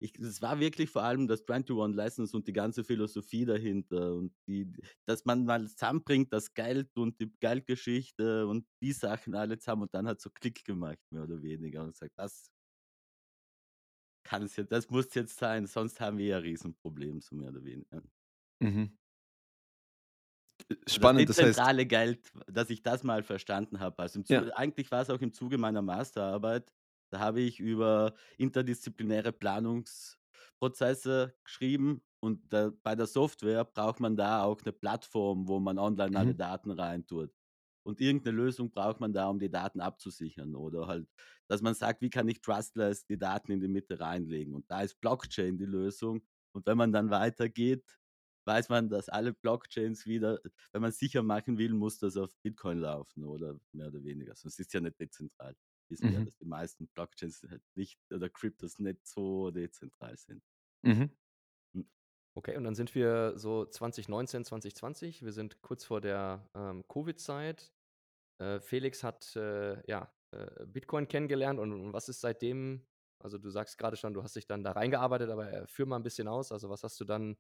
es 0.00 0.40
war 0.40 0.60
wirklich 0.60 0.88
vor 0.88 1.02
allem 1.02 1.28
das 1.28 1.46
21 1.46 1.94
Lessons 1.94 2.32
und 2.32 2.48
die 2.48 2.54
ganze 2.54 2.84
Philosophie 2.84 3.44
dahinter 3.44 4.14
und 4.14 4.32
die, 4.48 4.72
dass 5.06 5.26
man 5.26 5.44
mal 5.44 5.68
zusammenbringt, 5.68 6.32
das 6.32 6.54
Geld 6.54 6.96
und 6.96 7.20
die 7.20 7.30
Geldgeschichte 7.40 8.46
und 8.46 8.66
die 8.82 8.92
Sachen 8.92 9.34
alle 9.34 9.58
zusammen 9.58 9.82
und 9.82 9.94
dann 9.94 10.08
hat 10.08 10.22
so 10.22 10.30
Klick 10.30 10.64
gemacht, 10.64 10.98
mehr 11.10 11.24
oder 11.24 11.42
weniger, 11.42 11.82
und 11.82 11.92
gesagt, 11.92 12.14
das 12.16 12.50
kann 14.24 14.44
es 14.44 14.56
jetzt, 14.56 14.72
das 14.72 14.88
muss 14.88 15.12
jetzt 15.14 15.38
sein, 15.38 15.66
sonst 15.66 16.00
haben 16.00 16.16
wir 16.16 16.26
ja 16.26 16.36
ein 16.38 16.44
Riesenproblem, 16.44 17.20
so 17.20 17.36
mehr 17.36 17.50
oder 17.50 17.62
weniger. 17.62 18.02
Mhm. 18.62 18.99
Spannend, 20.88 21.28
das 21.28 21.30
das 21.30 21.40
heißt, 21.40 21.62
dezentrale 21.62 21.86
Geld, 21.86 22.30
dass 22.48 22.70
ich 22.70 22.82
das 22.82 23.04
mal 23.04 23.22
verstanden 23.22 23.80
habe. 23.80 23.98
Also 24.02 24.18
im 24.20 24.24
Ja. 24.28 24.28
Zuge, 24.28 24.56
eigentlich 24.56 24.90
war 24.90 25.02
es 25.02 25.10
auch 25.10 25.20
im 25.20 25.32
Zuge 25.32 25.58
meiner 25.58 25.82
Masterarbeit. 25.82 26.72
Da 27.12 27.18
habe 27.20 27.40
ich 27.40 27.58
über 27.60 28.14
interdisziplinäre 28.38 29.32
Planungsprozesse 29.32 31.34
geschrieben 31.44 32.02
und 32.20 32.52
da, 32.52 32.70
bei 32.82 32.94
der 32.94 33.06
Software 33.06 33.64
braucht 33.64 34.00
man 34.00 34.16
da 34.16 34.42
auch 34.44 34.60
eine 34.62 34.72
Plattform, 34.72 35.48
wo 35.48 35.58
man 35.60 35.78
online 35.78 36.16
alle 36.18 36.30
Mhm. 36.30 36.34
Daten 36.34 36.70
reintut. 36.70 37.32
Und 37.82 38.00
irgendeine 38.00 38.36
Lösung 38.36 38.70
braucht 38.70 39.00
man 39.00 39.12
da, 39.12 39.28
um 39.28 39.38
die 39.40 39.50
Daten 39.50 39.80
abzusichern. 39.80 40.54
Oder 40.54 40.86
halt, 40.86 41.08
dass 41.48 41.62
man 41.62 41.74
sagt, 41.74 42.02
wie 42.02 42.10
kann 42.10 42.28
ich 42.28 42.40
trustless 42.42 43.06
die 43.06 43.18
Daten 43.18 43.50
in 43.52 43.60
die 43.60 43.68
Mitte 43.68 43.98
reinlegen. 43.98 44.54
Und 44.54 44.70
da 44.70 44.82
ist 44.82 45.00
Blockchain 45.00 45.56
die 45.58 45.64
Lösung. 45.64 46.22
Und 46.52 46.66
wenn 46.66 46.76
man 46.76 46.92
dann 46.92 47.10
weitergeht, 47.10 47.98
weiß 48.46 48.68
man, 48.68 48.88
dass 48.88 49.08
alle 49.08 49.32
Blockchains 49.34 50.06
wieder, 50.06 50.40
wenn 50.72 50.82
man 50.82 50.92
sicher 50.92 51.22
machen 51.22 51.58
will, 51.58 51.72
muss 51.74 51.98
das 51.98 52.16
auf 52.16 52.34
Bitcoin 52.42 52.78
laufen 52.78 53.24
oder 53.24 53.58
mehr 53.72 53.88
oder 53.88 54.02
weniger. 54.04 54.34
Sonst 54.36 54.58
ist 54.60 54.68
es 54.68 54.72
ja 54.72 54.80
nicht 54.80 54.98
dezentral. 55.00 55.56
Wissen 55.88 56.08
wir 56.08 56.14
ja, 56.18 56.20
Mhm. 56.20 56.24
dass 56.24 56.36
die 56.38 56.46
meisten 56.46 56.88
Blockchains 56.88 57.42
halt 57.48 57.62
nicht 57.74 57.98
oder 58.12 58.28
Kryptos 58.30 58.78
nicht 58.78 59.06
so 59.06 59.50
dezentral 59.50 60.16
sind. 60.16 60.42
Mhm. 60.82 61.10
Okay, 62.36 62.56
und 62.56 62.64
dann 62.64 62.74
sind 62.76 62.94
wir 62.94 63.32
so 63.36 63.64
2019, 63.66 64.44
2020. 64.44 65.22
Wir 65.24 65.32
sind 65.32 65.62
kurz 65.62 65.84
vor 65.84 66.00
der 66.00 66.48
ähm, 66.54 66.84
Covid-Zeit. 66.88 67.72
Äh, 68.40 68.60
Felix 68.60 69.04
hat 69.04 69.36
äh, 69.36 69.82
ja, 69.90 70.14
äh, 70.32 70.66
Bitcoin 70.66 71.08
kennengelernt 71.08 71.60
und, 71.60 71.72
und 71.72 71.92
was 71.92 72.08
ist 72.08 72.20
seitdem? 72.20 72.86
Also 73.20 73.38
du 73.38 73.50
sagst 73.50 73.78
gerade 73.78 73.96
schon, 73.96 74.14
du 74.14 74.22
hast 74.22 74.36
dich 74.36 74.46
dann 74.46 74.64
da 74.64 74.72
reingearbeitet, 74.72 75.30
aber 75.30 75.52
äh, 75.52 75.66
führ 75.68 75.86
mal 75.86 75.96
ein 75.96 76.02
bisschen 76.04 76.28
aus. 76.28 76.52
Also 76.52 76.70
was 76.70 76.84
hast 76.84 77.00
du 77.00 77.04
dann 77.04 77.36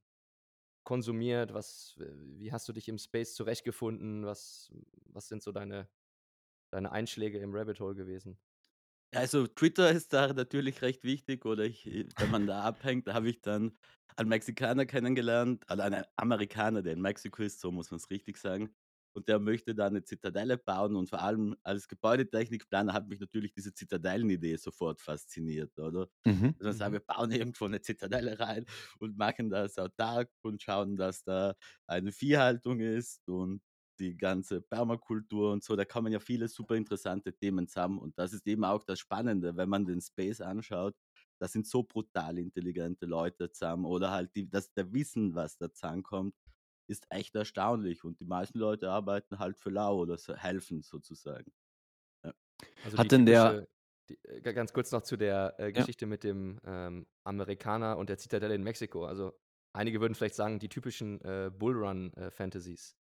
konsumiert? 0.84 1.54
Was, 1.54 1.96
wie 1.98 2.52
hast 2.52 2.68
du 2.68 2.72
dich 2.72 2.88
im 2.88 2.98
Space 2.98 3.34
zurechtgefunden? 3.34 4.24
Was, 4.26 4.72
was 5.06 5.28
sind 5.28 5.42
so 5.42 5.52
deine, 5.52 5.88
deine 6.72 6.92
Einschläge 6.92 7.38
im 7.40 7.54
Rabbit 7.54 7.80
Hole 7.80 7.94
gewesen? 7.96 8.38
Also 9.12 9.46
Twitter 9.46 9.90
ist 9.90 10.12
da 10.12 10.32
natürlich 10.32 10.82
recht 10.82 11.04
wichtig 11.04 11.44
oder 11.46 11.64
ich, 11.64 11.86
äh, 11.86 12.06
wenn 12.18 12.30
man 12.30 12.46
da 12.46 12.62
abhängt, 12.62 13.08
da 13.08 13.14
habe 13.14 13.28
ich 13.28 13.40
dann 13.40 13.76
einen 14.16 14.28
Mexikaner 14.28 14.86
kennengelernt, 14.86 15.68
also 15.68 15.82
einen 15.82 16.04
Amerikaner, 16.16 16.82
der 16.82 16.92
in 16.94 17.00
Mexiko 17.00 17.42
ist, 17.42 17.60
so 17.60 17.72
muss 17.72 17.90
man 17.90 17.98
es 17.98 18.10
richtig 18.10 18.36
sagen. 18.36 18.74
Und 19.12 19.28
der 19.28 19.38
möchte 19.40 19.74
da 19.74 19.86
eine 19.86 20.04
Zitadelle 20.04 20.56
bauen 20.58 20.96
und 20.96 21.08
vor 21.10 21.20
allem 21.22 21.56
als 21.62 21.88
Gebäudetechnikplaner 21.88 22.92
hat 22.92 23.08
mich 23.08 23.20
natürlich 23.20 23.52
diese 23.52 23.74
Zitadellenidee 23.74 24.56
sofort 24.56 25.00
fasziniert, 25.00 25.78
oder? 25.78 26.08
Mhm. 26.26 26.54
Also 26.58 26.68
man 26.68 26.74
sagt, 26.74 26.92
Mhm. 26.92 26.94
wir 26.94 27.00
bauen 27.00 27.30
irgendwo 27.32 27.64
eine 27.66 27.80
Zitadelle 27.80 28.38
rein 28.38 28.66
und 28.98 29.16
machen 29.16 29.50
das 29.50 29.78
autark 29.78 30.30
und 30.42 30.62
schauen, 30.62 30.96
dass 30.96 31.24
da 31.24 31.54
eine 31.86 32.12
Viehhaltung 32.12 32.80
ist 32.80 33.28
und 33.28 33.62
die 33.98 34.16
ganze 34.16 34.62
Permakultur 34.62 35.52
und 35.52 35.62
so, 35.62 35.76
da 35.76 35.84
kommen 35.84 36.12
ja 36.12 36.20
viele 36.20 36.48
super 36.48 36.74
interessante 36.74 37.34
Themen 37.36 37.68
zusammen. 37.68 37.98
Und 37.98 38.18
das 38.18 38.32
ist 38.32 38.46
eben 38.46 38.64
auch 38.64 38.82
das 38.84 38.98
Spannende, 38.98 39.56
wenn 39.56 39.68
man 39.68 39.84
den 39.86 40.00
Space 40.00 40.40
anschaut. 40.40 40.94
Da 41.38 41.48
sind 41.48 41.66
so 41.66 41.82
brutal 41.82 42.38
intelligente 42.38 43.06
Leute 43.06 43.50
zusammen 43.50 43.84
oder 43.84 44.10
halt 44.10 44.34
die, 44.36 44.48
das, 44.48 44.72
der 44.72 44.92
Wissen, 44.92 45.34
was 45.34 45.56
da 45.58 45.72
zusammenkommt, 45.72 46.34
ist 46.90 47.06
echt 47.10 47.34
erstaunlich. 47.36 48.04
Und 48.04 48.20
die 48.20 48.26
meisten 48.26 48.58
Leute 48.58 48.90
arbeiten 48.90 49.38
halt 49.38 49.58
für 49.58 49.70
lau 49.70 49.98
oder 49.98 50.18
so, 50.18 50.34
helfen 50.36 50.82
sozusagen. 50.82 51.52
Also 52.82 52.98
Hat 52.98 53.10
denn 53.12 53.26
der- 53.26 53.66
die, 54.08 54.18
äh, 54.24 54.40
ga- 54.40 54.52
ganz 54.52 54.72
kurz 54.72 54.90
noch 54.92 55.02
zu 55.02 55.16
der 55.16 55.54
äh, 55.58 55.72
Geschichte 55.72 56.06
mit 56.06 56.24
dem 56.24 56.60
ähm, 56.64 57.06
Amerikaner 57.24 57.96
und 57.98 58.08
der 58.08 58.18
Zitadelle 58.18 58.54
in 58.54 58.62
Mexiko. 58.62 59.04
Also 59.06 59.38
einige 59.72 60.00
würden 60.00 60.14
vielleicht 60.14 60.34
sagen, 60.34 60.58
die 60.58 60.68
typischen 60.68 61.20
äh, 61.22 61.50
Bullrun-Fantasies. 61.54 62.96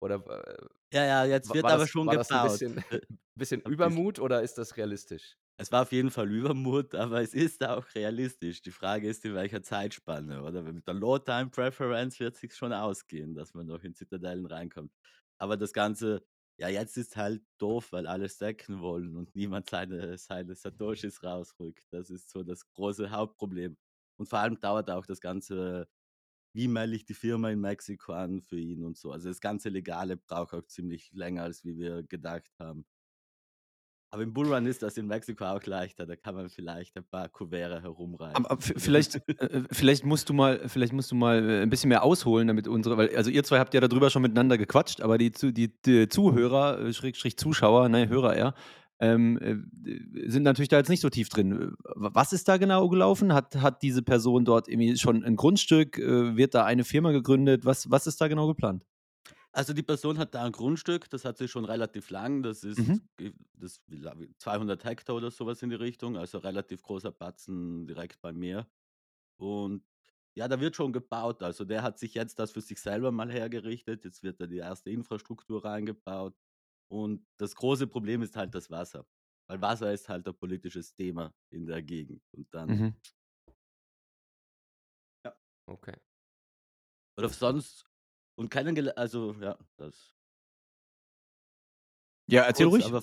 Oder 0.00 0.16
äh, 0.26 0.66
Ja, 0.92 1.04
ja, 1.04 1.24
jetzt 1.24 1.52
wird 1.52 1.68
aber 1.70 1.86
das, 1.86 1.86
schon 1.86 2.08
war 2.08 2.16
das 2.16 2.32
ein 2.32 2.40
gebaut. 2.40 2.60
bisschen, 2.60 2.80
Äh, 2.90 3.00
bisschen 3.36 3.62
Übermut 3.62 4.18
oder 4.20 4.42
ist 4.42 4.58
das 4.58 4.76
realistisch? 4.76 5.38
Es 5.60 5.72
war 5.72 5.82
auf 5.82 5.92
jeden 5.92 6.10
Fall 6.10 6.30
Übermut, 6.30 6.94
aber 6.94 7.20
es 7.22 7.34
ist 7.34 7.64
auch 7.64 7.86
realistisch. 7.94 8.62
Die 8.62 8.70
Frage 8.70 9.08
ist, 9.08 9.24
in 9.24 9.34
welcher 9.34 9.62
Zeitspanne, 9.62 10.42
oder? 10.44 10.62
Mit 10.62 10.86
der 10.86 10.94
Low-Time-Preference 10.94 12.20
wird 12.20 12.36
sich 12.36 12.54
schon 12.54 12.72
ausgehen, 12.72 13.34
dass 13.34 13.54
man 13.54 13.66
noch 13.66 13.82
in 13.82 13.94
Zitadellen 13.94 14.46
reinkommt. 14.46 14.92
Aber 15.38 15.56
das 15.56 15.72
Ganze 15.72 16.24
Ja, 16.60 16.68
jetzt 16.68 16.96
ist 16.96 17.16
halt 17.16 17.42
doof, 17.58 17.92
weil 17.92 18.06
alle 18.08 18.28
stacken 18.28 18.80
wollen 18.80 19.16
und 19.16 19.34
niemand 19.36 19.70
seine, 19.70 20.18
seine 20.18 20.54
Satoshis 20.56 21.22
rausrückt. 21.22 21.84
Das 21.92 22.10
ist 22.10 22.30
so 22.30 22.42
das 22.42 22.68
große 22.72 23.10
Hauptproblem. 23.12 23.76
Und 24.18 24.28
vor 24.28 24.40
allem 24.40 24.58
dauert 24.60 24.90
auch 24.90 25.06
das 25.06 25.20
ganze, 25.20 25.88
wie 26.54 26.68
melde 26.68 26.96
ich 26.96 27.04
die 27.06 27.14
Firma 27.14 27.50
in 27.50 27.60
Mexiko 27.60 28.12
an 28.14 28.42
für 28.42 28.58
ihn 28.58 28.84
und 28.84 28.96
so. 28.98 29.12
Also 29.12 29.28
das 29.30 29.40
ganze 29.40 29.70
Legale 29.70 30.16
braucht 30.18 30.54
auch 30.54 30.66
ziemlich 30.66 31.12
länger, 31.12 31.44
als 31.44 31.64
wie 31.64 31.78
wir 31.78 32.02
gedacht 32.04 32.52
haben. 32.60 32.86
Aber 34.10 34.22
im 34.22 34.32
Bullrun 34.32 34.64
ist 34.66 34.82
das 34.82 34.96
in 34.96 35.06
Mexiko 35.06 35.44
auch 35.44 35.62
leichter. 35.64 36.06
Da 36.06 36.16
kann 36.16 36.34
man 36.34 36.48
vielleicht 36.48 36.96
ein 36.96 37.04
paar 37.04 37.28
Kuverts 37.28 37.82
herumreichen. 37.82 38.36
Aber, 38.36 38.50
aber 38.52 38.62
vielleicht, 38.76 39.16
äh, 39.28 39.62
vielleicht 39.70 40.04
musst 40.04 40.28
du 40.28 40.32
mal, 40.32 40.66
vielleicht 40.66 40.92
musst 40.94 41.10
du 41.10 41.14
mal 41.14 41.48
äh, 41.48 41.62
ein 41.62 41.68
bisschen 41.68 41.90
mehr 41.90 42.02
ausholen, 42.02 42.48
damit 42.48 42.68
unsere, 42.68 42.96
weil 42.96 43.14
also 43.14 43.30
ihr 43.30 43.44
zwei 43.44 43.58
habt 43.58 43.74
ja 43.74 43.80
darüber 43.80 44.08
schon 44.08 44.22
miteinander 44.22 44.56
gequatscht, 44.56 45.02
aber 45.02 45.18
die, 45.18 45.30
die, 45.30 45.70
die 45.82 46.08
Zuhörer, 46.08 46.80
äh, 46.80 46.92
Schrägstrich 46.94 47.36
Zuschauer, 47.36 47.88
nein, 47.90 48.08
Hörer 48.08 48.34
eher, 48.34 48.54
ähm, 49.00 49.38
äh, 49.40 50.28
sind 50.28 50.42
natürlich 50.42 50.68
da 50.68 50.78
jetzt 50.78 50.88
nicht 50.88 51.00
so 51.02 51.10
tief 51.10 51.28
drin. 51.28 51.74
Was 51.94 52.32
ist 52.32 52.48
da 52.48 52.56
genau 52.56 52.88
gelaufen? 52.88 53.32
Hat, 53.32 53.56
hat 53.56 53.82
diese 53.82 54.02
Person 54.02 54.44
dort 54.44 54.68
irgendwie 54.68 54.96
schon 54.96 55.22
ein 55.22 55.36
Grundstück? 55.36 55.98
Äh, 55.98 56.36
wird 56.36 56.54
da 56.54 56.64
eine 56.64 56.84
Firma 56.84 57.12
gegründet? 57.12 57.64
Was, 57.64 57.90
was 57.90 58.06
ist 58.06 58.20
da 58.20 58.28
genau 58.28 58.48
geplant? 58.48 58.84
Also 59.52 59.72
die 59.72 59.82
Person 59.82 60.18
hat 60.18 60.34
da 60.34 60.44
ein 60.44 60.52
Grundstück, 60.52 61.08
das 61.10 61.24
hat 61.24 61.38
sie 61.38 61.48
schon 61.48 61.64
relativ 61.64 62.10
lang, 62.10 62.42
das 62.42 62.64
ist, 62.64 62.90
Mhm. 62.90 63.08
ge- 63.16 63.32
das 63.54 63.80
wie 63.86 63.96
la- 63.96 64.18
wie 64.18 64.34
200 64.36 64.84
Hektar 64.84 65.16
oder 65.16 65.30
sowas 65.30 65.62
in 65.62 65.70
die 65.70 65.76
Richtung, 65.76 66.16
also 66.16 66.38
relativ 66.38 66.82
großer 66.82 67.10
Batzen 67.12 67.86
direkt 67.86 68.20
beim 68.20 68.36
Meer. 68.38 68.68
Und 69.38 69.84
ja, 70.36 70.48
da 70.48 70.60
wird 70.60 70.76
schon 70.76 70.92
gebaut, 70.92 71.42
also 71.42 71.64
der 71.64 71.82
hat 71.82 71.98
sich 71.98 72.14
jetzt 72.14 72.38
das 72.40 72.52
für 72.52 72.62
sich 72.62 72.80
selber 72.80 73.12
mal 73.12 73.30
hergerichtet, 73.32 74.04
jetzt 74.04 74.22
wird 74.24 74.40
da 74.40 74.46
die 74.48 74.58
erste 74.58 74.90
Infrastruktur 74.90 75.64
reingebaut. 75.64 76.36
Und 76.90 77.26
das 77.38 77.56
große 77.56 77.86
Problem 77.88 78.22
ist 78.22 78.36
halt 78.36 78.54
das 78.54 78.70
Wasser, 78.70 79.06
weil 79.48 79.62
Wasser 79.62 79.92
ist 79.92 80.08
halt 80.08 80.28
ein 80.28 80.36
politisches 80.38 80.94
Thema 80.94 81.34
in 81.50 81.66
der 81.66 81.82
Gegend. 81.82 82.22
Und 82.32 82.48
dann, 82.54 82.80
Mhm. 82.80 82.94
Okay. 85.68 85.98
oder 87.16 87.28
sonst, 87.28 87.84
und 88.38 88.50
kennengelernt, 88.50 88.98
also 88.98 89.34
ja, 89.34 89.58
das. 89.76 90.14
Ja, 92.26 92.42
erzähl 92.42 92.66
kurz, 92.66 92.66
ruhig. 92.66 92.94
aber 92.94 93.02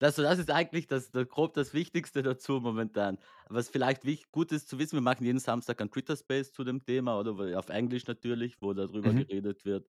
Das, 0.00 0.16
das 0.16 0.38
ist 0.38 0.50
eigentlich 0.50 0.88
das, 0.88 1.10
das 1.12 1.28
grob 1.28 1.54
das 1.54 1.74
Wichtigste 1.74 2.22
dazu 2.22 2.60
momentan. 2.60 3.18
Was 3.48 3.68
vielleicht 3.70 4.04
wich, 4.06 4.30
gut 4.32 4.52
ist 4.52 4.68
zu 4.68 4.78
wissen, 4.78 4.96
wir 4.96 5.02
machen 5.02 5.24
jeden 5.26 5.40
Samstag 5.40 5.80
einen 5.80 5.90
Twitter-Space 5.90 6.52
zu 6.52 6.64
dem 6.64 6.84
Thema, 6.84 7.18
oder 7.20 7.58
auf 7.58 7.70
Englisch 7.70 8.06
natürlich, 8.08 8.62
wo 8.62 8.74
darüber 8.74 9.14
Mhm. 9.14 9.24
geredet 9.26 9.64
wird. 9.64 9.88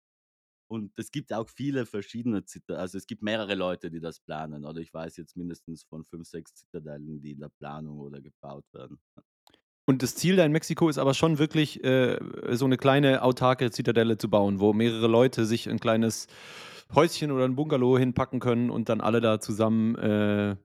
Und 0.70 0.94
es 0.98 1.12
gibt 1.12 1.34
auch 1.34 1.50
viele 1.50 1.86
verschiedene 1.88 2.46
Zitadellen, 2.46 2.82
also 2.82 2.98
es 3.00 3.08
gibt 3.08 3.24
mehrere 3.24 3.56
Leute, 3.56 3.92
die 3.92 4.02
das 4.02 4.20
planen, 4.22 4.66
oder 4.66 4.82
ich 4.82 4.94
weiß 4.94 5.18
jetzt 5.18 5.38
mindestens 5.38 5.84
von 5.86 6.06
fünf, 6.06 6.28
sechs 6.28 6.56
Zitadellen, 6.56 7.22
die 7.22 7.32
in 7.34 7.40
der 7.42 7.50
Planung 7.50 8.00
oder 8.00 8.22
gebaut 8.22 8.66
werden. 8.74 9.00
Und 9.90 10.04
das 10.04 10.14
Ziel 10.14 10.36
da 10.36 10.46
in 10.46 10.52
Mexiko 10.52 10.88
ist 10.88 11.00
aber 11.00 11.16
schon 11.16 11.40
wirklich, 11.40 11.84
äh, 11.84 12.20
so 12.52 12.66
eine 12.66 12.78
kleine 12.78 13.24
autarke 13.24 13.72
Zitadelle 13.72 14.20
zu 14.20 14.30
bauen, 14.30 14.60
wo 14.60 14.72
mehrere 14.72 15.08
Leute 15.08 15.46
sich 15.48 15.68
ein 15.68 15.80
kleines 15.80 16.28
Häuschen 16.94 17.32
oder 17.32 17.46
ein 17.46 17.56
Bungalow 17.56 17.98
hinpacken 17.98 18.40
können 18.40 18.70
und 18.70 18.88
dann 18.88 19.02
alle 19.02 19.20
da 19.20 19.40
zusammen 19.40 19.96
äh, 19.96 20.52
äh, 20.52 20.58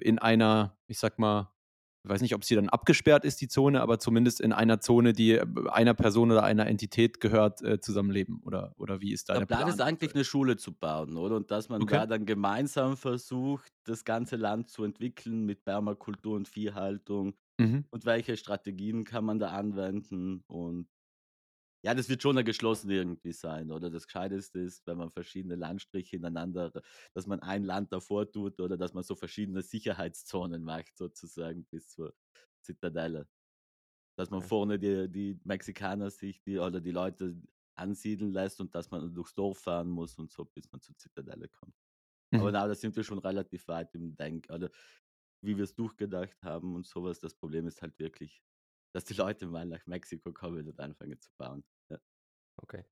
in 0.00 0.18
einer, 0.18 0.76
ich 0.88 0.98
sag 0.98 1.20
mal, 1.20 1.52
ich 2.04 2.10
weiß 2.10 2.22
nicht, 2.22 2.34
ob 2.34 2.42
sie 2.42 2.56
dann 2.56 2.68
abgesperrt 2.68 3.24
ist, 3.24 3.40
die 3.40 3.46
Zone, 3.46 3.80
aber 3.82 4.00
zumindest 4.00 4.40
in 4.40 4.52
einer 4.52 4.80
Zone, 4.80 5.12
die 5.12 5.34
äh, 5.34 5.46
einer 5.70 5.94
Person 5.94 6.32
oder 6.32 6.42
einer 6.42 6.66
Entität 6.66 7.20
gehört, 7.20 7.62
äh, 7.62 7.78
zusammenleben. 7.78 8.40
Oder, 8.44 8.74
oder 8.78 9.00
wie 9.00 9.12
ist 9.12 9.28
da 9.28 9.34
Der 9.34 9.38
der 9.38 9.46
Plan 9.46 9.60
Plan? 9.60 9.68
ist 9.68 9.80
eigentlich 9.80 10.14
eine 10.14 10.24
Schule 10.24 10.56
zu 10.56 10.72
bauen, 10.72 11.16
oder? 11.16 11.36
Und 11.36 11.50
dass 11.50 11.68
man 11.68 11.80
Okay. 11.82 11.94
da 11.94 12.06
dann 12.06 12.26
gemeinsam 12.26 12.96
versucht, 12.96 13.72
das 13.84 14.04
ganze 14.04 14.36
Land 14.36 14.68
zu 14.68 14.84
entwickeln 14.84 15.44
mit 15.46 15.64
Permakultur 15.64 16.34
und 16.36 16.48
Viehhaltung. 16.48 17.34
Mhm. 17.58 17.82
und 17.90 18.04
welche 18.06 18.36
Strategien 18.36 19.04
kann 19.04 19.24
man 19.24 19.38
da 19.38 19.50
anwenden 19.52 20.44
und 20.46 20.88
ja, 21.84 21.94
das 21.94 22.08
wird 22.08 22.22
schon 22.22 22.36
geschlossen 22.44 22.90
irgendwie 22.90 23.32
sein, 23.32 23.72
oder? 23.72 23.90
Das 23.90 24.06
Gescheiteste 24.06 24.60
ist, 24.60 24.86
wenn 24.86 24.98
man 24.98 25.10
verschiedene 25.10 25.56
Landstriche 25.56 26.16
ineinander, 26.16 26.72
dass 27.14 27.26
man 27.26 27.40
ein 27.40 27.64
Land 27.64 27.92
davor 27.92 28.30
tut 28.30 28.60
oder 28.60 28.76
dass 28.78 28.94
man 28.94 29.02
so 29.04 29.16
verschiedene 29.16 29.62
Sicherheitszonen 29.62 30.62
macht, 30.64 30.96
sozusagen, 30.96 31.64
bis 31.66 31.88
zur 31.90 32.14
Zitadelle. 32.62 33.28
Dass 34.16 34.30
man 34.30 34.42
Okay. 34.42 34.44
vorne 34.44 34.78
die, 34.78 35.08
die 35.10 35.40
Mexikaner 35.44 36.10
sich 36.10 36.42
die, 36.42 36.58
oder 36.58 36.80
die 36.80 36.90
Leute 36.90 37.36
ansiedeln 37.74 38.32
lässt 38.32 38.60
und 38.60 38.74
dass 38.74 38.90
man 38.90 39.14
durchs 39.14 39.34
Dorf 39.34 39.58
fahren 39.60 39.88
muss 39.90 40.18
und 40.18 40.30
so, 40.30 40.44
bis 40.44 40.70
man 40.70 40.80
zur 40.82 40.96
Zitadelle 40.98 41.48
kommt. 41.48 41.74
Aber 42.36 42.50
Mhm. 42.50 42.52
na, 42.52 42.66
da 42.68 42.74
sind 42.74 42.96
wir 42.96 43.04
schon 43.04 43.18
relativ 43.20 43.68
weit 43.68 43.94
im 43.94 44.16
Denk, 44.16 44.48
oder 44.50 44.70
wie 45.42 45.56
wir 45.56 45.64
es 45.64 45.74
durchgedacht 45.74 46.42
haben 46.42 46.74
und 46.74 46.86
sowas. 46.86 47.20
Das 47.20 47.34
Problem 47.34 47.66
ist 47.66 47.82
halt 47.82 47.98
wirklich, 47.98 48.42
dass 48.92 49.04
die 49.04 49.14
Leute 49.14 49.46
mal 49.46 49.66
nach 49.66 49.86
Mexiko 49.86 50.32
kommen 50.32 50.68
und 50.68 50.80
anfangen 50.80 51.20
zu 51.20 51.30
bauen. 51.36 51.64
Ja. 51.90 51.98
Okay. 52.56 52.84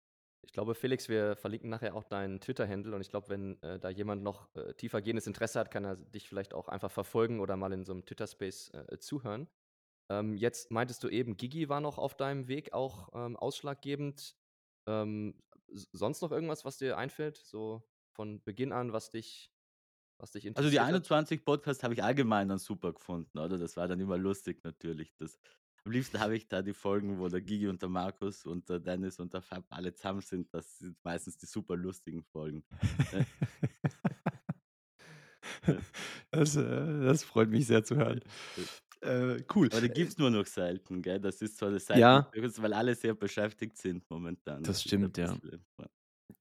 Ich 0.42 0.52
glaube, 0.52 0.75
Felix, 0.75 1.09
wir 1.09 1.37
verlinken 1.37 1.69
nachher 1.69 1.95
auch 1.95 2.04
deinen 2.04 2.40
Twitter-Handle 2.40 2.95
und 2.95 3.02
ich 3.02 3.11
glaube, 3.11 3.28
wenn 3.28 3.62
äh, 3.62 3.78
da 3.78 3.90
jemand 3.90 4.23
noch 4.23 4.54
äh, 4.54 4.73
tiefergehendes 4.75 5.26
Interesse 5.26 5.61
hat, 5.61 5.71
kann 5.71 5.85
er 5.85 5.97
dich 5.97 6.28
vielleicht 6.28 6.54
auch 6.54 6.69
einfach 6.69 6.90
verfolgen 6.90 7.40
oder 7.40 7.57
mal 7.57 7.73
in 7.73 7.85
so 7.85 7.92
einem 7.92 8.07
Twitter-Space 8.07 8.71
äh, 8.71 8.99
zuhören. 8.99 9.49
Ähm, 10.11 10.37
jetzt 10.37 10.71
meintest 10.71 11.04
du 11.04 11.09
eben, 11.09 11.37
Gigi 11.37 11.69
war 11.69 11.80
noch 11.80 11.99
auf 11.99 12.16
deinem 12.16 12.49
Weg 12.49 12.73
auch 12.73 13.11
ähm, 13.14 13.37
ausschlaggebend. 13.37 14.35
Ähm, 14.87 15.40
sonst 15.69 16.23
noch 16.23 16.33
irgendwas, 16.33 16.64
was 16.64 16.78
dir 16.78 16.97
einfällt, 16.97 17.37
so 17.37 17.87
von 18.12 18.42
Beginn 18.42 18.73
an, 18.73 18.92
was 18.92 19.11
dich, 19.11 19.50
was 20.21 20.33
dich 20.33 20.45
Also 20.57 20.71
die 20.71 20.77
interessiert 20.77 20.83
hat? 20.83 20.95
21 20.95 21.45
Podcasts 21.45 21.83
habe 21.83 21.95
ich 21.95 22.03
allgemein 22.05 22.49
dann 22.49 22.59
super 22.59 22.93
gefunden, 22.93 23.39
oder? 23.39 23.59
Das 23.59 23.77
war 23.77 23.89
dann 23.89 24.00
immer 24.00 24.19
lustig 24.19 24.62
natürlich. 24.65 25.12
Das, 25.19 25.39
am 25.85 25.93
liebsten 25.93 26.21
habe 26.21 26.37
ich 26.37 26.47
da 26.49 26.62
die 26.62 26.75
Folgen, 26.75 27.19
wo 27.19 27.29
der 27.29 27.41
Gigi 27.41 27.69
und 27.69 27.81
der 27.83 27.89
Markus 27.89 28.45
und 28.45 28.69
der 28.69 28.81
Dennis 28.81 29.19
und 29.19 29.33
der 29.33 29.41
Fab 29.43 29.65
alle 29.71 29.95
zusammen 29.95 30.21
sind. 30.21 30.53
Das 30.53 30.79
sind 30.79 30.97
meistens 31.03 31.39
die 31.39 31.47
super 31.47 31.77
lustigen 31.77 32.23
Folgen. 32.23 32.65
Ja. 33.12 33.25
Das, 36.31 36.57
äh, 36.57 37.05
das 37.05 37.25
freut 37.25 37.50
mich 37.50 37.67
sehr 37.67 37.83
zu 37.83 37.97
hören. 37.97 38.21
Äh, 39.00 39.43
cool. 39.55 39.69
Aber 39.73 39.81
die 39.81 39.89
gibt 39.89 40.11
es 40.12 40.19
nur 40.19 40.31
noch 40.31 40.47
selten, 40.47 41.03
gell? 41.03 41.21
Das 41.21 41.41
ist 41.43 41.59
zwar 41.59 41.71
das 41.71 41.87
selten, 41.87 42.00
Ja. 42.00 42.31
weil 42.59 42.73
alle 42.73 42.95
sehr 42.95 43.15
beschäftigt 43.15 43.77
sind 43.77 44.09
momentan. 44.11 44.62
Das 44.62 44.79
ein 44.79 44.89
stimmt, 44.89 45.17
ja. 45.19 45.33
bisschen- 45.35 45.65
ja. 45.79 45.87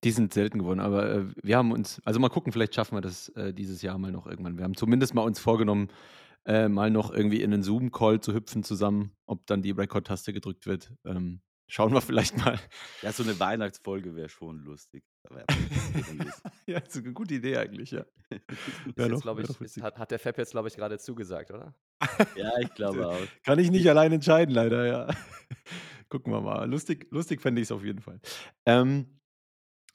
Die 0.03 0.11
sind 0.11 0.33
selten 0.33 0.59
geworden, 0.59 0.79
aber 0.79 1.09
äh, 1.11 1.25
wir 1.43 1.57
haben 1.57 1.71
uns, 1.71 2.01
also 2.05 2.19
mal 2.19 2.29
gucken, 2.29 2.51
vielleicht 2.51 2.75
schaffen 2.75 2.95
wir 2.95 3.01
das 3.01 3.29
äh, 3.29 3.53
dieses 3.53 3.81
Jahr 3.81 3.97
mal 3.97 4.11
noch 4.11 4.27
irgendwann. 4.27 4.57
Wir 4.57 4.63
haben 4.63 4.75
zumindest 4.75 5.13
mal 5.13 5.21
uns 5.23 5.39
vorgenommen, 5.39 5.89
äh, 6.45 6.67
mal 6.69 6.89
noch 6.89 7.11
irgendwie 7.11 7.41
in 7.41 7.53
einen 7.53 7.63
Zoom-Call 7.63 8.21
zu 8.21 8.33
hüpfen 8.33 8.63
zusammen, 8.63 9.11
ob 9.25 9.45
dann 9.47 9.61
die 9.61 9.71
Record-Taste 9.71 10.33
gedrückt 10.33 10.65
wird. 10.65 10.93
Ähm, 11.05 11.41
schauen 11.67 11.93
wir 11.93 12.01
vielleicht 12.01 12.37
mal. 12.37 12.59
Ja, 13.01 13.11
so 13.11 13.23
eine 13.23 13.39
Weihnachtsfolge 13.39 14.15
wäre 14.15 14.29
schon 14.29 14.59
lustig. 14.59 15.03
Ja, 16.65 16.73
ja, 16.75 16.77
ist 16.79 16.97
eine 16.97 17.13
gute 17.13 17.35
Idee 17.35 17.57
eigentlich, 17.57 17.91
ja. 17.91 18.05
Jetzt, 18.31 19.25
doch- 19.25 19.37
wär 19.37 19.45
ich, 19.65 19.81
hat, 19.81 19.97
hat 19.97 20.11
der 20.11 20.19
Fab 20.19 20.37
jetzt, 20.37 20.51
glaube 20.51 20.67
ich, 20.67 20.75
gerade 20.75 20.97
zugesagt, 20.97 21.51
oder? 21.51 21.75
ja, 22.35 22.51
ich 22.59 22.73
glaube 22.73 23.07
auch. 23.07 23.19
Kann 23.43 23.59
ich 23.59 23.69
nicht 23.69 23.87
allein 23.89 24.11
entscheiden, 24.11 24.53
leider, 24.53 24.85
ja. 24.87 25.07
Gucken 26.09 26.33
wir 26.33 26.41
mal. 26.41 26.69
Lustig, 26.69 27.07
lustig 27.11 27.41
fände 27.41 27.61
ich 27.61 27.67
es 27.67 27.71
auf 27.71 27.83
jeden 27.83 27.99
Fall. 28.01 28.19
Ähm, 28.65 29.18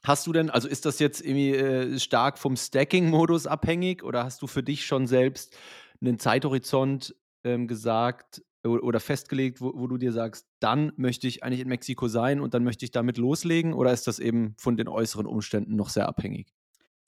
hast 0.04 0.26
du 0.26 0.32
denn, 0.32 0.50
also 0.50 0.68
ist 0.68 0.84
das 0.86 0.98
jetzt 1.00 1.20
irgendwie 1.20 1.50
äh, 1.54 1.98
stark 1.98 2.38
vom 2.38 2.56
Stacking-Modus 2.56 3.46
abhängig 3.46 4.02
oder 4.04 4.24
hast 4.24 4.42
du 4.42 4.46
für 4.46 4.62
dich 4.62 4.86
schon 4.86 5.06
selbst 5.06 5.56
einen 6.00 6.18
Zeithorizont 6.18 7.14
ähm, 7.44 7.66
gesagt 7.66 8.42
oder 8.66 8.98
festgelegt, 9.00 9.60
wo, 9.60 9.72
wo 9.74 9.86
du 9.86 9.98
dir 9.98 10.12
sagst, 10.12 10.46
dann 10.58 10.92
möchte 10.96 11.26
ich 11.28 11.42
eigentlich 11.42 11.60
in 11.60 11.68
Mexiko 11.68 12.08
sein 12.08 12.40
und 12.40 12.54
dann 12.54 12.64
möchte 12.64 12.84
ich 12.86 12.90
damit 12.92 13.18
loslegen 13.18 13.74
oder 13.74 13.92
ist 13.92 14.06
das 14.06 14.18
eben 14.18 14.54
von 14.58 14.76
den 14.78 14.88
äußeren 14.88 15.26
Umständen 15.26 15.76
noch 15.76 15.90
sehr 15.90 16.08
abhängig? 16.08 16.54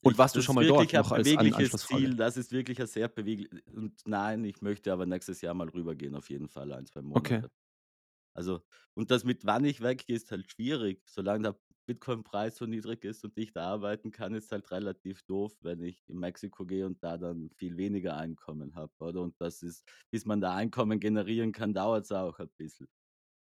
Und 0.03 0.13
Ich- 0.13 0.19
warst 0.19 0.37
du 0.37 0.43
schon 0.43 0.55
mal 0.55 0.67
dort 0.67 0.93
noch 0.93 1.13
als 1.13 1.29
bewegliches? 1.29 1.73
Ziel. 1.87 2.15
Das 2.15 2.37
ist 2.37 2.53
wirklich 2.53 2.79
ein 2.81 2.87
sehr 2.87 3.09
beweglich. 3.09 3.63
Und 3.75 3.95
nein, 4.05 4.45
ich 4.45 4.61
möchte 4.61 4.93
aber 4.93 5.07
nächstes 5.07 5.41
Jahr 5.41 5.55
mal 5.55 5.69
rübergehen, 5.69 6.15
auf 6.15 6.29
jeden 6.29 6.49
Fall, 6.49 6.73
ein, 6.73 6.85
zwei 6.87 7.01
Monate. 7.03 7.37
Okay. 7.37 7.47
Also, 8.35 8.61
und 8.95 9.11
das 9.11 9.25
mit 9.25 9.47
wann 9.47 9.65
ich 9.65 9.81
weggehe, 9.81 10.15
ist 10.15 10.31
halt 10.31 10.51
schwierig. 10.51 11.03
Solange 11.07 11.43
der 11.43 11.57
Bitcoin-Preis 11.87 12.57
so 12.57 12.67
niedrig 12.67 13.05
ist 13.05 13.25
und 13.25 13.39
ich 13.39 13.53
da 13.53 13.67
arbeiten 13.73 14.11
kann, 14.13 14.35
ist 14.35 14.53
halt 14.53 14.71
relativ 14.71 15.23
doof, 15.25 15.57
wenn 15.63 15.83
ich 15.83 16.09
in 16.09 16.19
Mexiko 16.19 16.67
gehe 16.67 16.87
und 16.87 17.03
da 17.03 17.17
dann 17.19 17.51
viel 17.57 17.77
weniger 17.77 18.17
Einkommen 18.17 18.75
habe, 18.75 18.93
oder? 18.99 19.23
Und 19.23 19.37
das 19.41 19.63
ist, 19.63 19.89
bis 20.11 20.25
man 20.27 20.41
da 20.41 20.55
Einkommen 20.55 21.01
generieren 21.01 21.53
kann, 21.53 21.75
dauert 21.75 22.05
es 22.05 22.13
auch 22.13 22.39
ein 22.41 22.51
bisschen. 22.59 22.89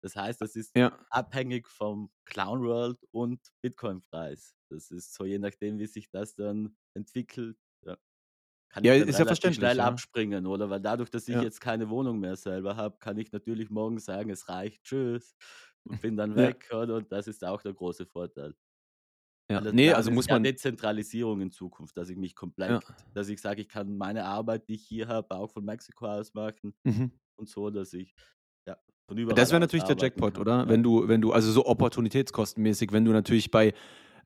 Das 0.04 0.16
heißt, 0.16 0.42
das 0.42 0.56
ist 0.56 0.76
Ja. 0.76 1.08
abhängig 1.10 1.68
vom 1.68 2.12
Clown 2.26 2.62
World 2.64 3.00
und 3.12 3.42
Bitcoin-Preis. 3.62 4.56
Das 4.70 4.92
ist 4.92 5.14
so, 5.14 5.26
je 5.26 5.40
nachdem, 5.40 5.80
wie 5.80 5.88
sich 5.88 6.10
das 6.12 6.36
dann 6.36 6.78
entwickelt, 6.96 7.58
ja, 7.86 7.98
kann 8.70 8.84
Ja, 8.84 8.94
ich 8.94 8.98
dann 8.98 9.10
ist 9.10 9.20
ja 9.20 9.26
relativ 9.26 9.26
verständlich, 9.26 9.56
schnell 9.56 9.80
ja. 9.80 10.02
abspringen, 10.02 10.48
oder? 10.48 10.70
Weil 10.70 10.82
dadurch, 10.82 11.10
dass 11.12 11.28
ich 11.28 11.40
jetzt 11.40 11.62
keine 11.62 11.90
Wohnung 11.90 12.20
mehr 12.20 12.36
selber 12.36 12.76
habe, 12.78 12.98
kann 13.00 13.18
ich 13.18 13.32
natürlich 13.32 13.70
morgen 13.70 14.00
sagen, 14.00 14.30
es 14.32 14.50
reicht, 14.50 14.84
tschüss, 14.84 15.36
und 15.86 16.02
bin 16.02 16.18
dann 16.18 16.36
Ja. 16.36 16.52
weg, 16.52 16.70
oder? 16.74 16.98
Und 16.98 17.12
das 17.12 17.28
ist 17.28 17.44
auch 17.44 17.62
der 17.62 17.74
große 17.74 18.06
Vorteil. 18.06 18.56
Ja, 19.50 19.60
Weil 19.60 19.64
der 19.64 19.74
ne, 19.74 19.94
Plan 19.94 19.96
also 19.96 20.12
muss 20.12 20.28
ja 20.28 20.36
man 20.36 20.44
Dezentralisierung 20.44 21.42
in 21.42 21.52
Zukunft, 21.52 21.98
dass 21.98 22.10
ich 22.10 22.18
mich 22.18 22.36
Ja. 22.68 22.82
komplett 22.82 22.96
dass 23.14 23.28
ich 23.30 23.42
sage, 23.42 23.62
ich 23.62 23.68
kann 23.70 23.98
meine 23.98 24.24
Arbeit, 24.26 24.70
die 24.70 24.76
ich 24.76 24.88
hier 24.88 25.08
habe, 25.10 25.36
auch 25.36 25.52
von 25.52 25.66
Mexiko 25.66 26.06
aus 26.08 26.34
machen 26.34 26.74
Mhm. 26.86 27.12
und 27.38 27.50
so, 27.50 27.70
dass 27.72 27.94
ich, 27.94 28.16
ja, 28.68 28.78
von 29.08 29.18
Das 29.30 29.52
überall 29.52 29.52
wäre 29.52 29.60
aus 29.60 29.62
natürlich 29.62 29.86
der 29.86 29.96
Jackpot, 30.00 30.38
kann. 30.38 30.40
oder? 30.40 30.68
Ja. 30.68 30.70
Wenn 30.70 30.84
du 30.84 31.08
wenn 31.08 31.22
du 31.22 31.32
also 31.32 31.52
so 31.52 31.66
opportunitätskostenmäßig, 31.66 32.92
wenn 32.92 33.06
du 33.06 33.12
natürlich 33.12 33.52
bei, 33.52 33.74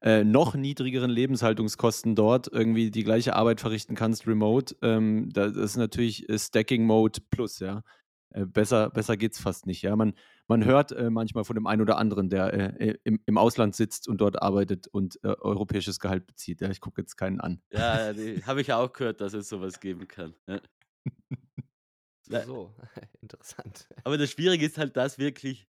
äh, 0.02 0.24
noch 0.24 0.56
niedrigeren 0.56 1.10
Lebenshaltungskosten 1.12 2.16
dort 2.16 2.48
irgendwie 2.52 2.92
die 2.92 3.04
gleiche 3.04 3.36
Arbeit 3.36 3.62
verrichten 3.62 3.96
kannst 3.96 4.28
remote, 4.28 4.76
ähm, 4.84 5.30
da 5.34 5.48
das 5.48 5.58
ist 5.58 5.78
natürlich, 5.78 6.28
Stacking 6.38 6.86
Mode 6.86 7.22
plus, 7.32 7.60
ja. 7.60 7.84
Äh, 8.32 8.46
besser 8.46 8.90
besser 8.92 9.18
geht's 9.18 9.40
fast 9.40 9.68
nicht, 9.68 9.82
ja. 9.84 9.96
Man 9.96 10.14
man 10.48 10.64
hört, 10.66 10.92
äh, 10.92 11.10
manchmal 11.10 11.44
von 11.46 11.56
dem 11.56 11.68
einen 11.68 11.82
oder 11.82 11.98
anderen, 11.98 12.30
der, 12.30 12.54
äh, 12.54 12.90
äh, 12.92 12.98
im 13.04 13.20
im 13.25 13.38
Ausland 13.38 13.75
sitzt 13.75 14.08
und 14.08 14.20
dort 14.22 14.42
arbeitet 14.42 14.88
und, 14.88 15.20
äh, 15.24 15.28
europäisches 15.30 16.00
Gehalt 16.00 16.28
bezieht. 16.28 16.62
Ja, 16.62 16.70
ich 16.70 16.82
gucke 16.82 17.02
jetzt 17.02 17.16
keinen 17.18 17.42
an. 17.42 17.62
Ja, 17.72 18.14
die 18.14 18.44
habe 18.46 18.62
ich 18.62 18.72
auch 18.74 18.92
gehört, 18.94 19.22
dass 19.22 19.34
es 19.34 19.50
so 19.50 19.60
was 19.62 19.80
geben 19.80 20.08
kann, 20.08 20.36
ja. 20.48 20.62
So, 22.22 22.38
Ja. 22.38 22.42
so. 22.42 22.75
Interessant. 23.22 23.88
Aber 24.04 24.18
das 24.18 24.32
Schwierige 24.32 24.66
ist 24.66 24.78
halt, 24.78 24.96
das 24.98 25.18
wirklich 25.18 25.68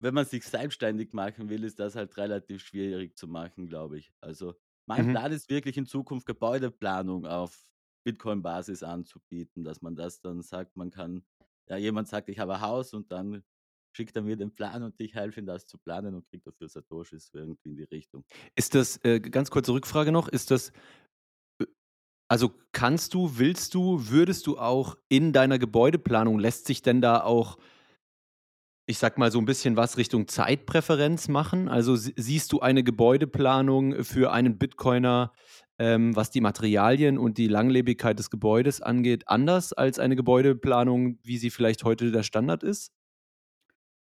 wenn 0.00 0.14
man 0.14 0.26
sich 0.26 0.44
selbstständig 0.44 1.14
machen 1.14 1.48
will, 1.48 1.64
ist 1.64 1.80
das 1.80 1.96
halt 1.96 2.18
relativ 2.18 2.62
schwierig 2.62 3.16
zu 3.16 3.28
machen, 3.28 3.66
glaube 3.68 3.98
ich. 3.98 4.12
Also, 4.20 4.54
mein 4.86 5.08
Mhm. 5.08 5.16
Plan 5.16 5.32
ist 5.32 5.50
wirklich 5.50 5.78
in 5.78 5.86
Zukunft 5.86 6.26
Gebäudeplanung 6.26 7.26
auf 7.26 7.66
Bitcoin-Basis 8.04 8.82
anzubieten, 8.84 9.64
dass 9.64 9.82
man 9.82 9.96
das 9.96 10.20
dann 10.20 10.42
sagt, 10.42 10.76
man 10.76 10.90
kann 10.90 11.24
ja, 11.70 11.78
jemand 11.78 12.08
sagt: 12.08 12.28
„Ich 12.28 12.38
habe 12.40 12.56
ein 12.56 12.60
Haus“ 12.62 12.94
und 12.94 13.12
dann 13.12 13.44
schickt 13.92 14.16
er 14.16 14.22
mir 14.22 14.36
den 14.36 14.54
Plan 14.54 14.82
und 14.82 14.94
ich 14.98 15.14
helfe 15.14 15.40
ihm, 15.40 15.46
das 15.46 15.66
zu 15.66 15.78
planen 15.78 16.14
und 16.14 16.26
kriege 16.28 16.42
dafür 16.44 16.68
Satoshis, 16.68 17.30
irgendwie 17.32 17.70
in 17.70 17.76
die 17.76 17.84
Richtung. 17.84 18.24
Ist 18.56 18.74
das 18.74 18.98
äh, 19.04 19.20
ganz 19.20 19.50
kurze 19.50 19.72
Rückfrage 19.72 20.12
noch, 20.12 20.28
ist 20.28 20.50
das 20.50 20.70
äh, 21.60 21.66
also 22.28 22.52
kannst 22.72 23.14
du, 23.14 23.38
willst 23.38 23.74
du, 23.74 24.08
würdest 24.10 24.46
du 24.46 24.58
auch 24.58 24.96
in 25.08 25.32
deiner 25.32 25.58
Gebäudeplanung 25.58 26.38
lässt 26.38 26.66
sich 26.66 26.82
denn 26.82 27.00
da 27.02 27.22
auch 27.22 27.58
ich 28.88 28.98
sage 28.98 29.18
mal, 29.20 29.30
so 29.30 29.38
'n 29.38 29.44
bisschen 29.44 29.76
was 29.76 29.96
Richtung 29.96 30.26
Zeitpräferenz 30.26 31.28
machen? 31.28 31.68
Also, 31.68 31.94
si 31.96 32.12
siehst 32.16 32.52
du 32.52 32.60
eine 32.60 32.82
Gebäudeplanung 32.82 34.02
für 34.02 34.32
einen 34.32 34.58
Bitcoiner, 34.58 35.32
ähm, 35.78 36.16
was 36.16 36.30
die 36.30 36.40
Materialien 36.40 37.16
und 37.18 37.38
die 37.38 37.46
Langlebigkeit 37.48 38.18
des 38.18 38.28
Gebäudes 38.30 38.80
angeht, 38.80 39.28
anders 39.28 39.72
als 39.72 39.98
eine 40.00 40.16
Gebäudeplanung, 40.16 41.18
wie 41.22 41.38
sie 41.38 41.50
vielleicht 41.50 41.84
heute 41.84 42.10
der 42.10 42.24
Standard 42.24 42.62
ist? 42.64 42.88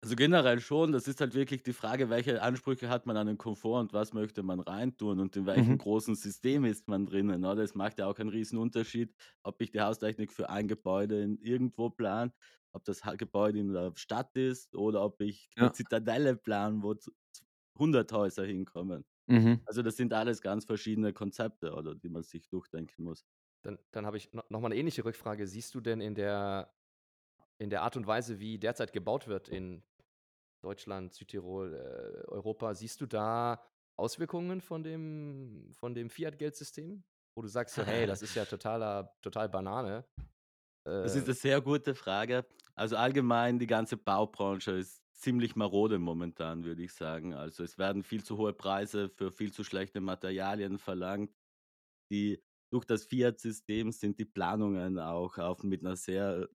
Also, 0.05 0.15
generell 0.15 0.59
schon. 0.59 0.91
Das 0.91 1.07
ist 1.07 1.19
halt 1.19 1.33
wirklich 1.33 1.63
die 1.63 1.73
Frage, 1.73 2.11
welche 2.11 2.39
Ansprüche 2.43 2.89
hat 2.89 3.07
man 3.07 3.17
an 3.17 3.25
den 3.25 3.39
Komfort 3.39 3.79
und 3.79 3.91
was 3.91 4.13
möchte 4.13 4.43
man 4.43 4.59
reintun 4.59 5.19
und 5.19 5.35
in 5.35 5.47
welchem 5.47 5.77
Mhm. 5.77 5.79
großen 5.79 6.13
System 6.15 6.63
ist 6.63 6.87
man 6.87 7.07
drinnen, 7.07 7.43
oder? 7.43 7.63
Es 7.63 7.73
macht 7.73 7.97
ja 7.97 8.05
auch 8.05 8.19
einen 8.19 8.29
Riesenunterschied, 8.29 9.15
ob 9.41 9.59
ich 9.63 9.71
die 9.71 9.81
Haustechnik 9.81 10.31
für 10.31 10.47
ein 10.51 10.67
Gebäude 10.67 11.23
in 11.23 11.39
irgendwo 11.39 11.89
plane, 11.89 12.33
ob 12.71 12.85
das 12.85 13.03
ha 13.03 13.15
Gebäude 13.15 13.57
in 13.57 13.73
der 13.73 13.93
Stadt 13.95 14.35
ist 14.37 14.75
oder 14.75 15.03
ob 15.03 15.21
ich 15.21 15.49
'ne 15.59 15.71
Ja. 15.71 15.71
Zitadelle 15.71 16.35
plane, 16.35 16.83
wo 16.83 16.93
z 16.93 17.11
z 17.33 17.43
100 17.79 18.11
Häuser 18.11 18.45
hinkommen. 18.45 19.05
Mhm. 19.27 19.65
Also, 19.65 19.83
das 19.83 19.97
sind 19.97 20.13
alles 20.13 20.41
ganz 20.41 20.65
verschiedene 20.65 21.13
Konzepte, 21.13 21.73
oder, 21.73 21.95
die 21.95 22.09
man 22.09 22.23
sich 22.23 22.49
durchdenken 22.49 23.03
muss. 23.05 23.23
Dann 23.65 23.79
dann 23.91 24.05
habe 24.05 24.17
ich 24.17 24.31
no 24.31 24.43
noch 24.49 24.61
mal 24.61 24.69
'ne 24.69 24.75
ähnliche 24.77 25.03
Rückfrage. 25.05 25.47
Siehst 25.47 25.73
du 25.73 25.81
denn 25.81 25.99
in 25.99 26.13
der 26.15 26.73
in 27.59 27.69
der 27.71 27.83
Art 27.83 27.97
und 27.97 28.07
Weise, 28.07 28.39
wie 28.39 28.59
derzeit 28.59 28.93
gebaut 28.93 29.27
wird 29.27 29.49
in 29.49 29.83
Deutschland, 30.65 31.13
Südtirol, 31.13 31.75
äh, 31.75 32.27
Europa, 32.29 32.73
siehst 32.75 33.01
du 33.01 33.05
da 33.07 33.63
Auswirkungen 33.97 34.61
von 34.61 34.83
dem 34.83 35.71
von 35.73 35.95
dem 35.95 36.09
Fiat-Geldsystem? 36.09 37.05
Wo 37.35 37.41
du 37.43 37.47
sagst 37.49 37.75
so: 37.75 37.83
„Hey, 37.85 38.05
das 38.07 38.21
ist 38.23 38.35
ja 38.35 38.45
totaler 38.47 39.15
total 39.21 39.49
Banane.“ 39.49 40.05
Das 41.01 41.15
ist 41.15 41.27
Äh 41.27 41.27
'ne 41.27 41.33
sehr 41.33 41.61
gute 41.61 41.95
Frage. 41.95 42.45
Also, 42.75 42.95
allgemein 42.97 43.59
die 43.59 43.67
ganze 43.67 43.97
Baubranche 43.97 44.71
ist 44.71 45.03
ziemlich 45.13 45.55
marode 45.55 45.99
momentan, 45.99 46.63
würde 46.65 46.83
ich 46.83 46.93
sagen. 46.93 47.33
Also, 47.33 47.63
es 47.63 47.77
werden 47.77 48.03
viel 48.03 48.23
zu 48.23 48.37
hohe 48.37 48.53
Preise 48.53 49.09
für 49.09 49.31
viel 49.31 49.51
zu 49.53 49.63
schlechte 49.63 50.01
Materialien 50.01 50.77
verlangt. 50.79 51.31
Die 52.11 52.43
durch 52.71 52.85
das 52.85 53.05
Fiat-System 53.05 53.91
sind 53.93 54.19
die 54.19 54.25
Planungen 54.25 54.99
auch 54.99 55.37
auf 55.39 55.63
mit 55.63 55.83
'ner 55.83 55.95
sehr 55.97 56.49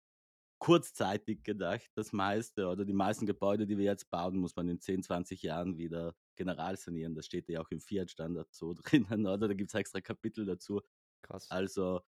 kurzzeitig 0.59 1.43
gedacht, 1.43 1.89
das 1.95 2.13
meiste 2.13 2.67
oder 2.67 2.85
die 2.85 2.93
meisten 2.93 3.25
Gebäude, 3.25 3.67
die 3.67 3.77
wir 3.77 3.85
jetzt 3.85 4.09
bauen, 4.09 4.37
muss 4.37 4.55
man 4.55 4.67
in 4.69 4.79
10, 4.79 5.03
20 5.03 5.43
Jahren 5.43 5.77
wieder 5.77 6.15
generalsanieren. 6.35 7.15
Das 7.15 7.25
steht 7.25 7.49
ja 7.49 7.61
auch 7.61 7.69
im 7.71 7.79
Fiat-Standard 7.81 8.53
so 8.53 8.73
drinnen, 8.83 9.27
oder? 9.27 9.47
Da 9.47 9.53
gibt's 9.53 9.73
extra 9.73 10.01
Kapitel 10.01 10.45
dazu. 10.45 10.81
Krass. 11.21 11.51
Also, 11.51 12.01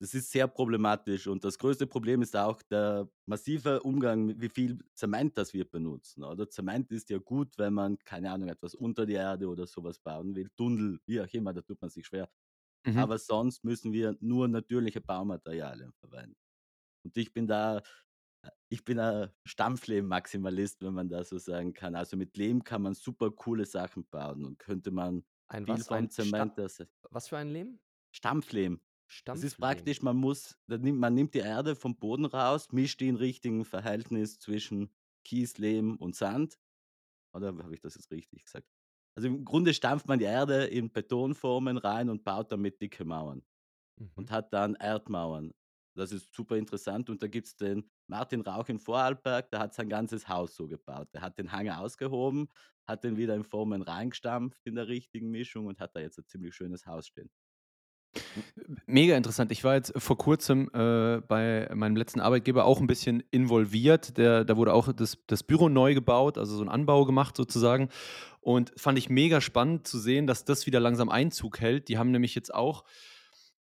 das 0.00 0.14
ist 0.14 0.30
sehr 0.30 0.46
problematisch 0.46 1.26
und 1.26 1.42
das 1.44 1.58
größte 1.58 1.86
Problem 1.86 2.22
ist 2.22 2.36
auch 2.36 2.62
der 2.62 3.10
massive 3.26 3.82
Umgang 3.82 4.26
mit 4.26 4.40
wie 4.40 4.48
viel 4.48 4.78
Zement 4.94 5.36
das 5.36 5.52
wir 5.54 5.68
benutzen, 5.68 6.22
oder? 6.22 6.48
Zement 6.48 6.92
ist 6.92 7.10
ja 7.10 7.18
gut, 7.18 7.58
wenn 7.58 7.74
man, 7.74 7.98
keine 8.04 8.30
Ahnung, 8.30 8.48
etwas 8.48 8.74
unter 8.76 9.06
die 9.06 9.14
Erde 9.14 9.48
oder 9.48 9.66
so 9.66 9.82
was 9.82 9.98
bauen 9.98 10.36
will. 10.36 10.50
Tunnel, 10.56 11.00
wie 11.06 11.20
auch 11.20 11.26
immer, 11.32 11.52
da 11.52 11.62
tut 11.62 11.80
man 11.80 11.90
sich 11.90 12.06
schwer. 12.06 12.30
Mhm. 12.86 12.98
Aber 12.98 13.18
sonst 13.18 13.64
müssen 13.64 13.92
wir 13.92 14.16
nur 14.20 14.48
natürliche 14.48 15.00
Baumaterialien 15.00 15.92
verwenden. 15.94 16.36
Und 17.08 17.16
ich 17.16 17.32
bin 17.32 17.46
da 17.46 17.82
ich 18.68 18.84
bin 18.84 18.98
ein 19.00 19.30
Stampflehm-Maximalist, 19.46 20.82
wenn 20.82 20.94
man 20.94 21.08
das 21.08 21.30
so 21.30 21.38
sagen 21.38 21.74
kann. 21.74 21.94
Also, 21.94 22.16
mit 22.16 22.36
Lehm 22.36 22.64
kann 22.64 22.82
man 22.82 22.94
super 22.94 23.30
coole 23.30 23.66
Sachen 23.66 24.06
bauen 24.08 24.44
und 24.44 24.58
könnte 24.58 24.90
man 24.90 25.24
Ein 25.48 25.68
viel 25.68 25.84
was? 25.88 25.88
vom 25.88 26.10
Ein 26.10 26.10
Zement 26.10 26.58
das 26.58 26.80
was 27.10 27.28
für 27.28 27.38
ein 27.38 27.50
Lehm? 27.50 27.80
Stampflehm. 28.14 28.80
Das 29.32 29.42
ist 29.42 29.56
Stampflehm. 29.56 29.58
praktisch, 29.58 30.02
man 30.02 30.16
muss 30.16 30.58
nimmt 30.66 30.98
man 30.98 31.14
nimmt 31.14 31.34
die 31.34 31.38
Erde 31.40 31.76
vom 31.76 31.98
Boden 31.98 32.24
raus, 32.24 32.68
mischt 32.72 33.00
die 33.00 33.08
in 33.08 33.16
richtigen 33.16 33.64
Verhältnis 33.64 34.38
zwischen 34.38 34.94
Kies, 35.24 35.58
Lehm 35.58 35.96
und 35.96 36.16
Sand. 36.16 36.58
Oder 37.34 37.48
habe 37.48 37.74
ich 37.74 37.80
das 37.80 37.96
jetzt 37.96 38.10
richtig 38.12 38.44
gesagt? 38.44 38.68
Also, 39.16 39.28
im 39.28 39.44
Grunde 39.44 39.74
stampft 39.74 40.08
man 40.08 40.18
die 40.20 40.26
Erde 40.26 40.66
in 40.66 40.92
Betonformen 40.92 41.78
rein 41.78 42.10
und 42.10 42.24
baut 42.24 42.52
damit 42.52 42.80
dicke 42.82 43.04
Mauern 43.04 43.44
und 44.16 44.30
Mhm. 44.30 44.32
hat 44.32 44.52
dann 44.54 44.76
Erdmauern. 44.76 45.54
Das 45.98 46.12
ist 46.12 46.32
super 46.34 46.56
interessant 46.56 47.10
und 47.10 47.22
da 47.22 47.26
gibt's 47.28 47.56
den 47.56 47.90
Martin 48.06 48.40
Rauch 48.42 48.68
in 48.68 48.78
Vorarlberg, 48.78 49.50
der 49.50 49.60
hat 49.60 49.74
sein 49.74 49.88
ganzes 49.88 50.28
Haus 50.28 50.54
so 50.56 50.68
gebaut. 50.68 51.08
Der 51.14 51.22
hat 51.22 51.38
den 51.38 51.52
Hang 51.52 51.68
ausgehoben, 51.70 52.48
hat 52.86 53.04
den 53.04 53.16
wieder 53.16 53.34
in 53.34 53.44
Formen 53.44 53.82
reingestampft 53.82 54.60
in 54.66 54.76
der 54.76 54.88
richtigen 54.88 55.30
Mischung 55.30 55.66
und 55.66 55.80
hat 55.80 55.96
da 55.96 56.00
jetzt 56.00 56.18
'n 56.18 56.26
ziemlich 56.26 56.54
schönes 56.54 56.86
Haus 56.86 57.06
stehen. 57.08 57.30
Hm. 58.34 58.44
Mega 58.86 59.16
interessant. 59.16 59.52
Ich 59.52 59.64
war 59.64 59.74
jetzt 59.74 59.92
vor 59.96 60.18
Kurzem, 60.18 60.70
äh, 60.74 61.20
bei 61.26 61.68
meinem 61.74 61.96
letzten 61.96 62.20
Arbeitgeber 62.20 62.64
auch 62.64 62.80
'n 62.80 62.86
bisschen 62.86 63.22
involviert. 63.30 64.16
Der 64.18 64.44
da 64.44 64.56
wurde 64.56 64.72
auch 64.74 64.92
das 64.92 65.18
das 65.26 65.42
Büro 65.42 65.68
neu 65.68 65.94
gebaut, 65.94 66.38
also 66.38 66.56
so 66.56 66.62
'n 66.62 66.68
Anbau 66.68 67.04
gemacht 67.04 67.36
sozusagen. 67.36 67.88
Und 68.40 68.72
fand 68.78 68.98
ich 68.98 69.10
mega 69.10 69.40
spannend 69.40 69.86
zu 69.86 69.98
sehen, 69.98 70.26
dass 70.26 70.44
das 70.44 70.66
wieder 70.66 70.80
langsam 70.80 71.08
Einzug 71.10 71.60
hält. 71.60 71.88
Die 71.88 71.98
haben 71.98 72.10
nämlich 72.12 72.34
jetzt 72.34 72.54
auch 72.54 72.84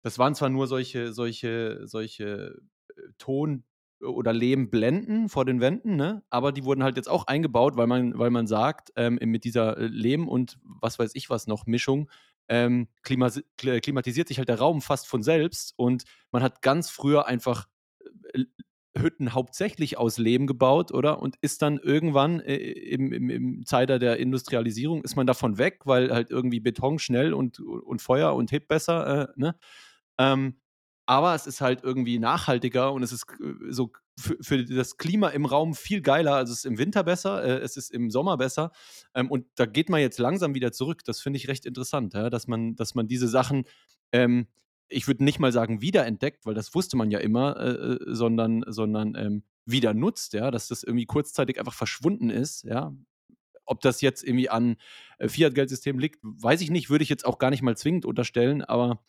das 0.06 0.18
waren 0.18 0.34
zwar 0.36 0.48
nur 0.50 0.66
solche 0.68 1.12
solche 1.12 1.80
solche, 1.86 2.60
äh, 2.96 3.02
Ton 3.18 3.64
oder 4.00 4.32
Lehmblenden 4.32 5.28
vor 5.28 5.44
den 5.44 5.60
Wänden, 5.60 5.96
ne, 5.96 6.22
aber 6.30 6.52
die 6.52 6.64
wurden 6.64 6.82
halt 6.84 6.96
jetzt 6.96 7.08
auch 7.08 7.26
eingebaut, 7.26 7.76
weil 7.76 7.86
man 7.88 8.18
weil 8.18 8.30
man 8.30 8.46
sagt, 8.46 8.92
ähm, 8.96 9.18
mit 9.22 9.44
dieser, 9.44 9.78
äh, 9.78 9.86
Lehm 9.86 10.28
und 10.28 10.58
was 10.62 10.98
weiß 10.98 11.12
ich 11.14 11.30
was 11.30 11.46
noch 11.48 11.66
Mischung, 11.66 12.10
ähm, 12.48 12.88
klimasi 13.02 13.42
kl 13.58 13.80
klimatisiert 13.80 14.28
sich 14.28 14.38
halt 14.38 14.48
der 14.50 14.58
Raum 14.60 14.82
fast 14.82 15.08
von 15.08 15.22
selbst 15.22 15.74
und 15.76 16.04
man 16.32 16.42
hat 16.42 16.62
ganz 16.62 16.90
früher 16.90 17.26
einfach, 17.26 17.66
äh, 18.34 18.44
Hütten 18.98 19.34
hauptsächlich 19.34 19.98
aus 19.98 20.18
Lehm 20.18 20.46
gebaut, 20.46 20.90
oder? 20.92 21.20
Und 21.22 21.36
ist 21.42 21.62
dann 21.62 21.78
irgendwann, 21.78 22.40
äh, 22.40 22.56
im 22.56 23.12
im 23.12 23.30
im 23.30 23.66
Zeitalter 23.66 23.98
der 23.98 24.18
Industrialisierung 24.18 25.02
ist 25.04 25.16
man 25.16 25.26
davon 25.26 25.58
weg, 25.58 25.80
weil 25.84 26.12
halt 26.12 26.30
irgendwie 26.30 26.60
Beton 26.60 26.98
schnell 26.98 27.34
und 27.34 27.60
und 27.60 28.02
Feuer 28.02 28.34
und 28.34 28.52
hebt 28.52 28.68
besser, 28.68 29.30
äh, 29.30 29.40
ne? 29.40 29.56
Ähm, 30.18 30.56
aber 31.06 31.34
es 31.34 31.46
ist 31.46 31.60
halt 31.60 31.84
irgendwie 31.84 32.18
nachhaltiger 32.18 32.92
und 32.92 33.02
es 33.04 33.12
ist 33.12 33.26
k 33.28 33.36
so 33.70 33.92
für 34.18 34.36
für 34.42 34.64
das 34.64 34.96
Klima 34.98 35.28
im 35.28 35.44
Raum 35.46 35.74
viel 35.74 36.00
geiler. 36.02 36.34
Also, 36.36 36.52
es 36.52 36.60
ist 36.60 36.66
im 36.66 36.78
Winter 36.78 37.04
besser, 37.04 37.44
äh, 37.44 37.58
es 37.62 37.76
ist 37.76 37.90
im 37.92 38.10
Sommer 38.10 38.36
besser. 38.38 38.72
Ähm, 39.14 39.30
und 39.30 39.46
da 39.56 39.66
geht 39.66 39.88
man 39.90 40.00
jetzt 40.00 40.18
langsam 40.18 40.54
wieder 40.54 40.72
zurück. 40.72 41.04
Das 41.04 41.20
finde 41.20 41.36
ich 41.38 41.48
recht 41.48 41.66
interessant, 41.66 42.14
ja, 42.14 42.30
dass 42.30 42.46
man 42.48 42.74
dass 42.76 42.94
man 42.94 43.06
diese 43.08 43.28
Sachen, 43.28 43.64
ähm, 44.12 44.48
ich 44.88 45.06
würde 45.08 45.24
nicht 45.24 45.38
mal 45.40 45.52
sagen 45.52 45.80
wiederentdeckt, 45.82 46.46
weil 46.46 46.54
das 46.54 46.74
wusste 46.74 46.96
man 46.96 47.10
ja 47.10 47.18
immer, 47.20 47.56
äh, 47.58 47.94
äh, 47.94 47.98
sondern 48.14 48.64
sondern, 48.68 49.14
ähm, 49.16 49.44
wieder 49.66 49.94
nutzt, 49.94 50.32
ja, 50.34 50.50
dass 50.50 50.68
das 50.68 50.82
irgendwie 50.84 51.06
kurzzeitig 51.06 51.58
einfach 51.58 51.74
verschwunden 51.74 52.30
ist, 52.30 52.64
ja. 52.64 52.92
Ob 53.66 53.80
das 53.80 54.00
jetzt 54.00 54.22
irgendwie 54.24 54.48
an, 54.50 54.76
äh, 55.18 55.28
Fiat-Geldsystem 55.28 55.98
liegt, 55.98 56.20
weiß 56.22 56.60
ich 56.60 56.70
nicht, 56.70 56.88
würde 56.90 57.02
ich 57.04 57.08
jetzt 57.10 57.26
auch 57.26 57.38
gar 57.38 57.50
nicht 57.50 57.62
mal 57.62 57.76
zwingend 57.76 58.04
unterstellen, 58.06 58.62
aber, 58.62 59.02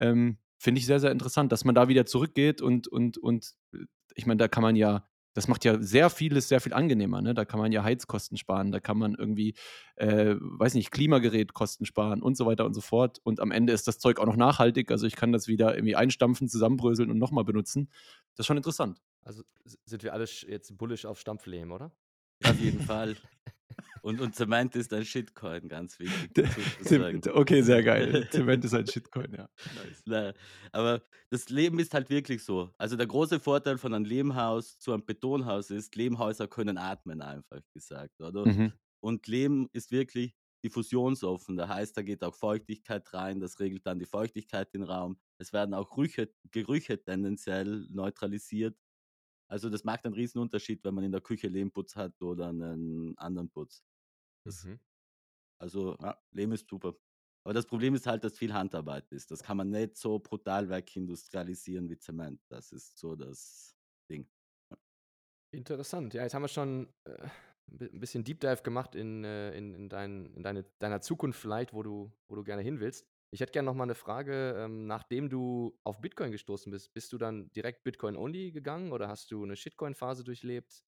ähm, 0.00 0.38
finde 0.62 0.78
ich 0.78 0.86
sehr, 0.86 1.00
sehr 1.00 1.10
interessant, 1.10 1.50
dass 1.50 1.64
man 1.64 1.74
da 1.74 1.88
wieder 1.88 2.06
zurückgeht 2.06 2.62
und 2.62 2.86
und 2.88 3.18
und 3.18 3.52
äh, 3.74 3.78
ich 4.14 4.26
meine, 4.26 4.38
da 4.38 4.48
kann 4.48 4.62
man 4.62 4.76
ja 4.76 5.08
Das 5.34 5.48
macht 5.48 5.64
ja 5.64 5.80
sehr 5.82 6.10
vieles 6.10 6.48
sehr 6.48 6.60
viel 6.60 6.74
angenehmer. 6.74 7.22
Ne? 7.22 7.32
Da 7.34 7.44
kann 7.46 7.58
man 7.58 7.72
ja 7.72 7.82
Heizkosten 7.82 8.36
sparen, 8.36 8.70
da 8.70 8.80
kann 8.80 8.98
man 8.98 9.14
irgendwie, 9.14 9.54
äh, 9.96 10.36
weiß 10.38 10.74
nicht, 10.74 10.90
Klimagerätkosten 10.90 11.86
sparen 11.86 12.22
und 12.22 12.36
so 12.36 12.44
weiter 12.46 12.66
und 12.66 12.74
so 12.74 12.82
fort. 12.82 13.18
Und 13.24 13.40
am 13.40 13.50
Ende 13.50 13.72
ist 13.72 13.88
das 13.88 13.98
Zeug 13.98 14.20
auch 14.20 14.26
noch 14.26 14.36
nachhaltig. 14.36 14.90
Also 14.90 15.06
ich 15.06 15.16
kann 15.16 15.32
das 15.32 15.48
wieder 15.48 15.74
irgendwie 15.74 15.96
einstampfen, 15.96 16.48
zusammenbröseln 16.48 17.10
und 17.10 17.18
nochmal 17.18 17.44
benutzen. 17.44 17.88
Das 18.36 18.44
ist 18.44 18.46
schon 18.46 18.58
interessant. 18.58 19.00
Also 19.22 19.42
sind 19.86 20.02
wir 20.02 20.12
alle 20.12 20.26
jetzt 20.48 20.76
bullish 20.76 21.06
auf 21.06 21.18
Stampflehm, 21.18 21.72
oder? 21.72 21.90
Auf 22.44 22.60
jeden 22.60 22.80
Fall. 22.80 23.16
Und, 24.02 24.20
und 24.20 24.34
Zement 24.34 24.74
ist 24.76 24.92
ein 24.92 25.04
Shitcoin, 25.04 25.68
ganz 25.68 25.98
wichtig. 25.98 26.48
Zu. 26.84 27.34
Okay, 27.34 27.62
sehr 27.62 27.82
geil. 27.84 28.28
Zement 28.30 28.64
ist 28.64 28.74
ein 28.74 28.86
Shitcoin, 28.86 29.32
ja. 29.32 29.48
Nice. 29.74 30.02
Na, 30.06 30.32
aber 30.72 31.02
das 31.30 31.48
Leben 31.48 31.78
ist 31.78 31.94
halt 31.94 32.10
wirklich 32.10 32.44
so. 32.44 32.70
Also 32.78 32.96
der 32.96 33.06
große 33.06 33.40
Vorteil 33.40 33.78
von 33.78 33.94
einem 33.94 34.04
Lehmhaus 34.04 34.78
zu 34.78 34.92
einem 34.92 35.04
Betonhaus 35.04 35.70
ist, 35.70 35.94
Lehmhäuser 35.96 36.48
können 36.48 36.78
atmen, 36.78 37.22
einfach 37.22 37.60
gesagt, 37.72 38.20
oder? 38.20 38.46
Mhm. 38.46 38.72
Und 39.00 39.26
Lehm 39.26 39.68
ist 39.72 39.90
wirklich 39.90 40.36
diffusionsoffen. 40.64 41.56
Das 41.56 41.68
heißt, 41.68 41.96
da 41.96 42.02
geht 42.02 42.22
auch 42.22 42.34
Feuchtigkeit 42.34 43.12
rein, 43.12 43.40
das 43.40 43.58
regelt 43.58 43.86
dann 43.86 43.98
die 43.98 44.06
Feuchtigkeit 44.06 44.68
im 44.74 44.82
Raum. 44.82 45.18
Es 45.38 45.52
werden 45.52 45.74
auch 45.74 45.96
Rüche, 45.96 46.32
Gerüche 46.50 47.02
tendenziell 47.02 47.86
neutralisiert. 47.90 48.76
Also 49.52 49.68
das 49.68 49.84
macht 49.84 50.06
einen 50.06 50.14
riesen 50.14 50.38
Unterschied, 50.38 50.82
wenn 50.82 50.94
man 50.94 51.04
in 51.04 51.12
der 51.12 51.20
Küche 51.20 51.46
Lehmputz 51.46 51.94
hat 51.94 52.22
oder 52.22 52.48
einen 52.48 53.14
anderen 53.18 53.50
Putz. 53.50 53.84
Mhm. 54.46 54.80
Also 55.58 55.94
ja, 56.00 56.18
Lehm 56.30 56.52
ist 56.52 56.66
super. 56.66 56.96
Aber 57.44 57.52
das 57.52 57.66
Problem 57.66 57.94
ist 57.94 58.06
halt, 58.06 58.24
dass 58.24 58.38
viel 58.38 58.54
Handarbeit 58.54 59.12
ist. 59.12 59.30
Das 59.30 59.42
kann 59.42 59.58
man 59.58 59.68
nicht 59.68 59.98
so 59.98 60.18
brutal 60.18 60.70
wegindustrialisieren 60.70 61.90
wie 61.90 61.98
Zement. 61.98 62.40
Das 62.48 62.72
ist 62.72 62.98
so 62.98 63.14
das 63.14 63.76
Ding. 64.08 64.26
Interessant. 65.50 66.14
Ja, 66.14 66.22
jetzt 66.22 66.32
haben 66.32 66.42
wir 66.44 66.48
schon 66.48 66.90
äh, 67.04 67.28
ein 67.68 68.00
bisschen 68.00 68.24
Deep 68.24 68.40
Dive 68.40 68.62
gemacht 68.62 68.94
in, 68.94 69.22
äh, 69.22 69.54
in, 69.54 69.74
in, 69.74 69.90
dein, 69.90 70.32
in 70.32 70.42
deine, 70.42 70.64
deiner 70.78 71.02
Zukunft 71.02 71.38
vielleicht, 71.38 71.74
wo 71.74 71.82
du, 71.82 72.10
wo 72.26 72.36
du 72.36 72.42
gerne 72.42 72.62
hin 72.62 72.80
willst. 72.80 73.06
Ich 73.32 73.40
hätte 73.40 73.52
gerne 73.52 73.66
noch 73.66 73.74
mal 73.74 73.84
eine 73.84 73.94
Frage. 73.94 74.54
Ähm, 74.58 74.86
nachdem 74.86 75.28
du 75.30 75.78
auf 75.84 76.00
Bitcoin 76.00 76.32
gestoßen 76.32 76.70
bist, 76.70 76.92
bist 76.92 77.12
du 77.12 77.18
dann 77.18 77.50
direkt 77.52 77.82
Bitcoin-only 77.82 78.52
gegangen 78.52 78.92
oder 78.92 79.08
hast 79.08 79.30
du 79.30 79.42
eine 79.42 79.56
Shitcoin-Phase 79.56 80.22
durchlebt? 80.24 80.84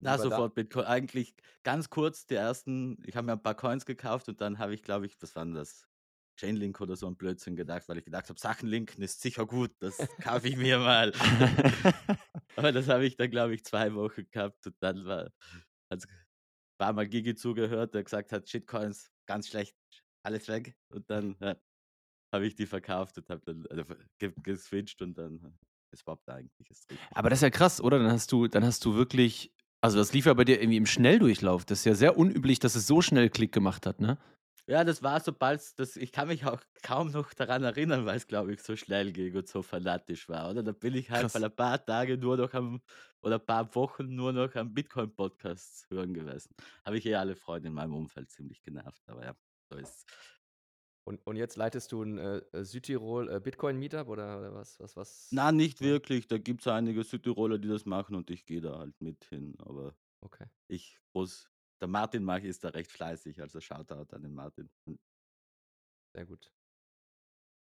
Wie 0.00 0.06
Na, 0.06 0.18
war 0.18 0.26
da? 0.26 0.42
sofort 0.42 0.54
Bitcoin. 0.54 0.84
Eigentlich 0.84 1.34
ganz 1.62 1.88
kurz 1.90 2.26
die 2.26 2.34
ersten, 2.34 2.98
ich 3.06 3.16
habe 3.16 3.26
mir 3.26 3.32
ein 3.32 3.42
paar 3.42 3.54
Coins 3.54 3.86
gekauft 3.86 4.28
und 4.28 4.40
dann 4.40 4.58
habe 4.58 4.74
ich, 4.74 4.82
glaube 4.82 5.06
ich, 5.06 5.20
was 5.22 5.34
war 5.36 5.44
denn 5.44 5.54
das? 5.54 5.88
Chainlink 6.36 6.80
oder 6.80 6.96
so 6.96 7.06
ein 7.06 7.16
Blödsinn 7.16 7.54
gedacht, 7.54 7.88
weil 7.88 7.98
ich 7.98 8.04
gedacht 8.04 8.28
habe, 8.28 8.40
Sachen 8.40 8.68
linken 8.68 9.02
ist 9.02 9.20
sicher 9.22 9.46
gut, 9.46 9.70
das 9.78 10.08
kaufe 10.20 10.48
ich 10.48 10.56
mir 10.56 10.78
mal. 10.80 11.12
Aber 12.56 12.72
das 12.72 12.88
habe 12.88 13.04
ich 13.06 13.16
dann, 13.16 13.30
glaube 13.30 13.54
ich, 13.54 13.64
zwei 13.64 13.94
Wochen 13.94 14.28
gehabt 14.30 14.66
und 14.66 14.76
dann 14.80 15.04
war, 15.06 15.30
also 15.88 16.08
ein 16.08 16.14
paar 16.78 16.92
Mal 16.94 17.08
Gigi 17.08 17.34
zugehört, 17.36 17.94
der 17.94 18.04
gesagt 18.04 18.32
hat, 18.32 18.48
Shitcoins, 18.48 19.12
ganz 19.26 19.48
schlecht, 19.48 19.76
alles 20.24 20.48
weg. 20.48 20.74
Und 20.88 21.08
dann 21.10 21.36
ja, 21.40 21.56
habe 22.32 22.46
ich 22.46 22.54
die 22.54 22.66
verkauft 22.66 23.18
und 23.18 23.28
habe 23.28 23.42
dann 23.44 23.66
also, 23.68 23.84
ge 24.18 24.32
geswitcht 24.42 25.00
und 25.02 25.16
dann 25.16 25.36
äh, 25.44 25.50
es 25.92 26.02
poppt 26.02 26.28
eigentlich. 26.28 26.70
Ist. 26.70 26.92
Aber 27.12 27.30
das 27.30 27.38
ist 27.38 27.42
ja 27.42 27.50
krass, 27.50 27.80
oder? 27.80 27.98
Dann 27.98 28.10
hast 28.10 28.32
du, 28.32 28.48
dann 28.48 28.64
hast 28.64 28.84
du 28.84 28.94
wirklich, 28.94 29.52
also 29.80 29.96
das 29.96 30.12
lief 30.12 30.26
ja 30.26 30.34
bei 30.34 30.44
dir 30.44 30.60
irgendwie 30.60 30.78
im 30.78 30.86
Schnelldurchlauf. 30.86 31.64
Das 31.64 31.80
ist 31.80 31.84
ja 31.84 31.94
sehr 31.94 32.16
unüblich, 32.16 32.58
dass 32.58 32.74
es 32.74 32.86
so 32.86 33.00
schnell 33.00 33.30
Klick 33.30 33.52
gemacht 33.52 33.86
hat, 33.86 34.00
ne? 34.00 34.18
Ja, 34.66 34.82
das 34.82 35.02
war 35.02 35.20
sobald 35.20 35.78
das 35.78 35.94
ich 35.96 36.10
kann 36.10 36.28
mich 36.28 36.46
auch 36.46 36.60
kaum 36.82 37.10
noch 37.10 37.34
daran 37.34 37.62
erinnern, 37.64 38.06
weil 38.06 38.16
es, 38.16 38.26
glaube 38.26 38.54
ich, 38.54 38.62
so 38.62 38.76
schnell 38.76 39.12
ging 39.12 39.36
und 39.36 39.46
so 39.46 39.60
fanatisch 39.62 40.26
war, 40.30 40.50
oder? 40.50 40.62
Da 40.62 40.72
bin 40.72 40.94
ich 40.94 41.10
halt 41.10 41.20
Krass. 41.20 41.36
ein 41.36 41.54
paar 41.54 41.84
Tage 41.84 42.16
nur 42.16 42.38
noch 42.38 42.54
am 42.54 42.80
oder 43.20 43.36
ein 43.36 43.44
paar 43.44 43.74
Wochen 43.74 44.14
nur 44.14 44.32
noch 44.32 44.54
am 44.54 44.72
Bitcoin-Podcast 44.72 45.86
hören 45.90 46.14
gewesen. 46.14 46.54
Habe 46.84 46.96
ich 46.96 47.04
eh 47.06 47.14
alle 47.14 47.36
Freunde 47.36 47.68
in 47.68 47.74
meinem 47.74 47.94
Umfeld 47.94 48.30
ziemlich 48.30 48.62
genervt, 48.62 49.02
aber 49.06 49.24
ja, 49.24 49.34
ist's. 49.76 50.04
Und, 51.06 51.26
und 51.26 51.36
jetzt 51.36 51.56
leitest 51.56 51.92
du 51.92 52.02
ein 52.02 52.18
äh, 52.18 52.38
äh, 52.52 52.64
Südtirol 52.64 53.30
äh, 53.30 53.40
Bitcoin-Meetup 53.40 54.08
oder, 54.08 54.38
oder 54.38 54.54
was, 54.54 54.80
was, 54.80 54.96
was? 54.96 55.28
Na, 55.32 55.52
nicht 55.52 55.82
wirklich. 55.82 56.28
Da 56.28 56.38
gibt's 56.38 56.66
einige 56.66 57.04
Südtiroler, 57.04 57.58
die 57.58 57.68
das 57.68 57.84
machen 57.84 58.14
und 58.16 58.30
ich 58.30 58.46
gehe 58.46 58.62
da 58.62 58.78
halt 58.78 58.98
mit 59.00 59.24
hin, 59.26 59.54
aber 59.58 59.94
Okay. 60.22 60.46
ich 60.68 60.98
groß 61.12 61.50
der 61.80 61.88
Martin 61.88 62.24
mag 62.24 62.44
ist 62.44 62.64
da 62.64 62.70
recht 62.70 62.90
fleißig, 62.90 63.42
also 63.42 63.60
Shoutout 63.60 64.14
an 64.14 64.22
den 64.22 64.32
Martin. 64.32 64.70
Hm. 64.86 64.98
Sehr 66.14 66.24
gut. 66.24 66.50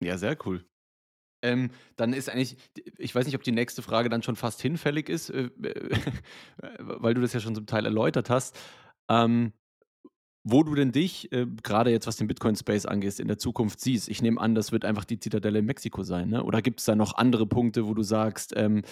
Ja, 0.04 0.17
sehr 0.17 0.36
cool. 0.48 0.65
Ähm, 1.43 1.70
dann 1.98 2.13
ist 2.13 2.30
eigentlich, 2.30 2.58
ich 2.98 3.13
weiß 3.13 3.28
nicht, 3.28 3.36
ob 3.36 3.43
die 3.43 3.52
nächste 3.52 3.84
Frage 3.84 4.10
dann 4.10 4.24
schon 4.24 4.36
fast 4.36 4.60
hinfällig 4.60 5.08
ist, 5.08 5.30
äh, 5.30 5.52
weil 6.80 7.13
du 7.13 7.22
das 7.22 7.34
ja 7.34 7.39
schon 7.39 7.54
zum 7.54 7.67
Teil 7.67 7.86
erläutert 7.86 8.32
hast. 8.32 8.58
Ähm, 9.08 9.54
wo 10.50 10.64
du 10.64 10.76
denn 10.76 10.92
dich, 10.92 11.32
äh, 11.34 11.46
gerade 11.62 11.92
jetzt 11.92 12.08
was 12.08 12.16
den 12.16 12.28
Bitcoin-Space 12.28 12.86
angeht, 12.86 13.20
in 13.20 13.28
der 13.28 13.38
Zukunft 13.38 13.82
siehst. 13.82 14.08
Ich 14.08 14.22
nehme 14.22 14.40
an, 14.40 14.56
das 14.56 14.72
wird 14.72 14.86
einfach 14.86 15.04
die 15.04 15.20
Zitadelle 15.20 15.60
in 15.60 15.66
Mexiko 15.66 16.04
sein, 16.04 16.30
ne? 16.30 16.44
Oder 16.44 16.62
gibt 16.62 16.80
es 16.80 16.86
da 16.86 16.96
noch 16.96 17.16
andere 17.16 17.46
Punkte, 17.46 17.86
wo 17.88 17.94
du 17.94 18.04
sagst, 18.04 18.54
ähm, 18.56 18.84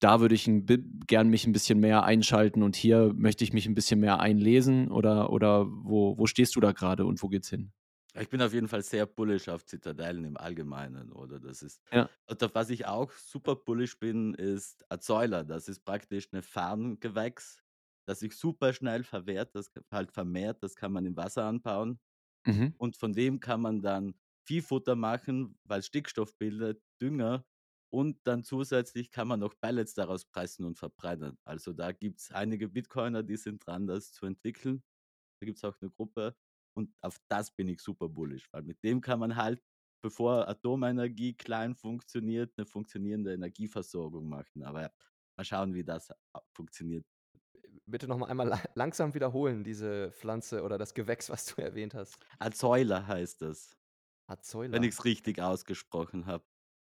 da 0.00 0.20
würde 0.20 0.34
ich 0.34 0.46
ein, 0.48 0.66
gern 1.06 1.28
mich 1.28 1.46
ein 1.46 1.52
bisschen 1.52 1.78
mehr 1.78 2.02
einschalten 2.02 2.62
und 2.62 2.74
hier 2.74 3.12
möchte 3.14 3.44
ich 3.44 3.52
mich 3.52 3.66
ein 3.66 3.74
bisschen 3.74 4.00
mehr 4.00 4.18
einlesen? 4.18 4.90
Oder, 4.90 5.30
oder 5.30 5.66
wo, 5.68 6.18
wo 6.18 6.26
stehst 6.26 6.56
du 6.56 6.60
da 6.60 6.72
gerade 6.72 7.06
und 7.06 7.22
wo 7.22 7.28
geht's 7.28 7.48
hin? 7.48 7.72
Ich 8.20 8.28
bin 8.28 8.40
auf 8.42 8.52
jeden 8.52 8.68
Fall 8.68 8.82
sehr 8.82 9.06
bullish 9.06 9.48
auf 9.48 9.64
Zitadellen 9.64 10.24
im 10.24 10.36
Allgemeinen, 10.36 11.10
oder? 11.12 11.40
Das 11.40 11.62
ist. 11.62 11.80
Ja. 11.92 12.08
Und 12.26 12.42
auf 12.44 12.54
was 12.54 12.70
ich 12.70 12.86
auch 12.86 13.10
super 13.10 13.56
bullish 13.56 13.98
bin, 13.98 14.34
ist 14.34 14.84
Azoila. 14.88 15.42
Das 15.42 15.68
ist 15.68 15.84
praktisch 15.84 16.28
eine 16.30 16.42
Farngewächs, 16.42 17.63
das 18.06 18.20
sich 18.20 18.36
super 18.36 18.72
schnell 18.72 19.04
verwehrt, 19.04 19.54
das 19.54 19.72
halt 19.90 20.12
vermehrt, 20.12 20.62
das 20.62 20.76
kann 20.76 20.92
man 20.92 21.06
im 21.06 21.16
Wasser 21.16 21.44
anbauen. 21.44 22.00
Mhm. 22.46 22.74
Und 22.78 22.96
von 22.96 23.12
dem 23.12 23.40
kann 23.40 23.60
man 23.60 23.82
dann 23.82 24.14
Viehfutter 24.46 24.96
machen, 24.96 25.58
weil 25.64 25.82
Stickstoff 25.82 26.36
bildet, 26.38 26.82
Dünger. 27.00 27.46
Und 27.92 28.18
dann 28.26 28.42
zusätzlich 28.44 29.10
kann 29.10 29.28
man 29.28 29.40
noch 29.40 29.54
Pellets 29.60 29.94
daraus 29.94 30.24
pressen 30.24 30.64
und 30.66 30.78
verbrennen. 30.78 31.38
Also 31.44 31.72
da 31.72 31.92
gibt 31.92 32.20
es 32.20 32.32
einige 32.32 32.68
Bitcoiner, 32.68 33.22
die 33.22 33.36
sind 33.36 33.64
dran, 33.66 33.86
das 33.86 34.12
zu 34.12 34.26
entwickeln. 34.26 34.82
Da 35.40 35.46
gibt 35.46 35.58
es 35.58 35.64
auch 35.64 35.76
eine 35.80 35.90
Gruppe. 35.90 36.36
Und 36.76 36.92
auf 37.00 37.18
das 37.28 37.52
bin 37.52 37.68
ich 37.68 37.80
super 37.80 38.08
bullish, 38.08 38.48
weil 38.52 38.62
mit 38.62 38.82
dem 38.82 39.00
kann 39.00 39.20
man 39.20 39.36
halt, 39.36 39.62
bevor 40.02 40.48
Atomenergie 40.48 41.34
klein 41.34 41.74
funktioniert, 41.76 42.52
eine 42.56 42.66
funktionierende 42.66 43.32
Energieversorgung 43.34 44.28
machen. 44.28 44.64
Aber 44.64 44.82
ja, 44.82 44.90
mal 45.38 45.44
schauen, 45.44 45.74
wie 45.74 45.84
das 45.84 46.10
funktioniert. 46.52 47.06
Bitte 47.86 48.08
noch 48.08 48.16
mal 48.16 48.26
einmal 48.28 48.48
la- 48.48 48.62
langsam 48.74 49.12
wiederholen, 49.14 49.62
diese 49.62 50.10
Pflanze 50.12 50.62
oder 50.62 50.78
das 50.78 50.94
Gewächs, 50.94 51.28
was 51.28 51.44
du 51.46 51.60
erwähnt 51.62 51.94
hast. 51.94 52.18
Azoila 52.38 53.06
heißt 53.06 53.42
das, 53.42 53.76
Azoila. 54.28 54.76
wenn 54.76 54.82
ich 54.82 54.94
es 54.94 55.04
richtig 55.04 55.40
ausgesprochen 55.40 56.26
habe. 56.26 56.44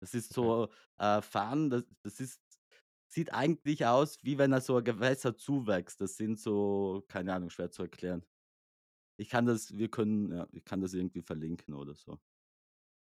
Das 0.01 0.13
ist 0.13 0.33
so 0.33 0.69
äh, 0.97 1.21
Farn, 1.21 1.69
das, 1.69 1.85
das 2.03 2.19
ist, 2.19 2.41
sieht 3.11 3.33
eigentlich 3.33 3.85
aus, 3.85 4.23
wie 4.23 4.37
wenn 4.37 4.51
er 4.53 4.61
so 4.61 4.77
ein 4.77 4.83
Gewässer 4.83 5.35
zuwächst. 5.37 6.01
Das 6.01 6.17
sind 6.17 6.39
so, 6.39 7.03
keine 7.07 7.33
Ahnung, 7.33 7.49
schwer 7.49 7.71
zu 7.71 7.83
erklären. 7.83 8.25
Ich 9.17 9.29
kann 9.29 9.45
das, 9.45 9.77
wir 9.77 9.89
können, 9.89 10.31
ja, 10.31 10.47
ich 10.53 10.65
kann 10.65 10.81
das 10.81 10.93
irgendwie 10.93 11.21
verlinken 11.21 11.73
oder 11.75 11.95
so. 11.95 12.19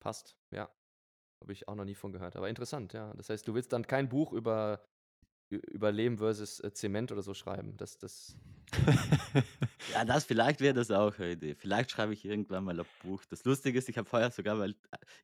Passt, 0.01 0.37
ja. 0.51 0.71
Habe 1.43 1.53
ich 1.53 1.69
auch 1.69 1.75
noch 1.77 1.85
nie 1.85 1.95
von 1.95 2.13
gehört. 2.13 2.37
Aber 2.37 2.49
interessant, 2.49 2.93
ja. 2.93 3.15
Das 3.15 3.31
heißt, 3.31 3.47
du 3.49 3.55
willst 3.55 3.73
dann 3.73 3.87
kein 3.87 4.09
Buch 4.09 4.33
über, 4.33 4.85
ü- 5.51 5.57
über 5.71 5.93
Lehm 5.93 6.19
versus 6.19 6.61
äh, 6.61 6.73
Zement 6.73 7.13
oder 7.13 7.23
so 7.23 7.35
schreiben. 7.35 7.77
Das, 7.77 7.99
das, 7.99 8.37
Ja, 9.93 10.05
das 10.05 10.25
vielleicht 10.25 10.61
wäre 10.61 10.75
das 10.75 10.91
auch 10.91 11.19
eine 11.19 11.33
Idee. 11.33 11.55
Vielleicht 11.55 11.91
schreibe 11.91 12.13
ich 12.13 12.25
irgendwann 12.25 12.65
mal 12.65 12.79
ein 12.79 12.87
Buch. 13.03 13.25
Das 13.27 13.45
Lustige 13.45 13.79
ist, 13.79 13.89
ich 13.89 13.97
habe 13.99 14.09
vorher 14.09 14.31
sogar, 14.31 14.59
weil 14.59 14.71
ich 14.73 14.77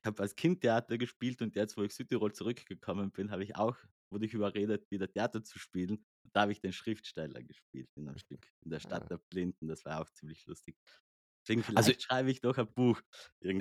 habe 0.05 0.21
als 0.21 0.35
Kind 0.35 0.61
Theater 0.61 0.97
gespielt 0.97 1.41
und 1.41 1.55
jetzt, 1.55 1.77
wo 1.77 1.83
ich 1.83 1.93
Südtirol 1.93 2.33
zurückgekommen 2.33 3.11
bin, 3.11 3.31
habe 3.31 3.43
ich 3.43 3.55
auch, 3.55 3.77
wurde 4.09 4.25
ich 4.25 4.33
überredet, 4.33 4.89
wieder 4.89 5.07
Theater 5.11 5.43
zu 5.43 5.59
spielen. 5.59 5.97
Und 6.23 6.35
da 6.35 6.41
habe 6.41 6.51
ich 6.51 6.59
den 6.61 6.73
Schriftsteller 6.73 7.43
gespielt 7.43 7.89
in 7.95 8.07
einem 8.07 8.17
Stück 8.17 8.47
in 8.61 8.71
der 8.71 8.79
Stadt 8.79 9.03
Ah. 9.03 9.07
der 9.07 9.17
Blinden. 9.29 9.67
Das 9.67 9.85
war 9.85 10.01
auch 10.01 10.09
ziemlich 10.09 10.45
lustig. 10.47 10.75
Deswegen 11.47 11.63
Also- 11.75 11.91
schreibe 11.99 12.31
ich 12.31 12.41
doch 12.41 12.57
ein 12.57 12.67
Buch 12.73 13.01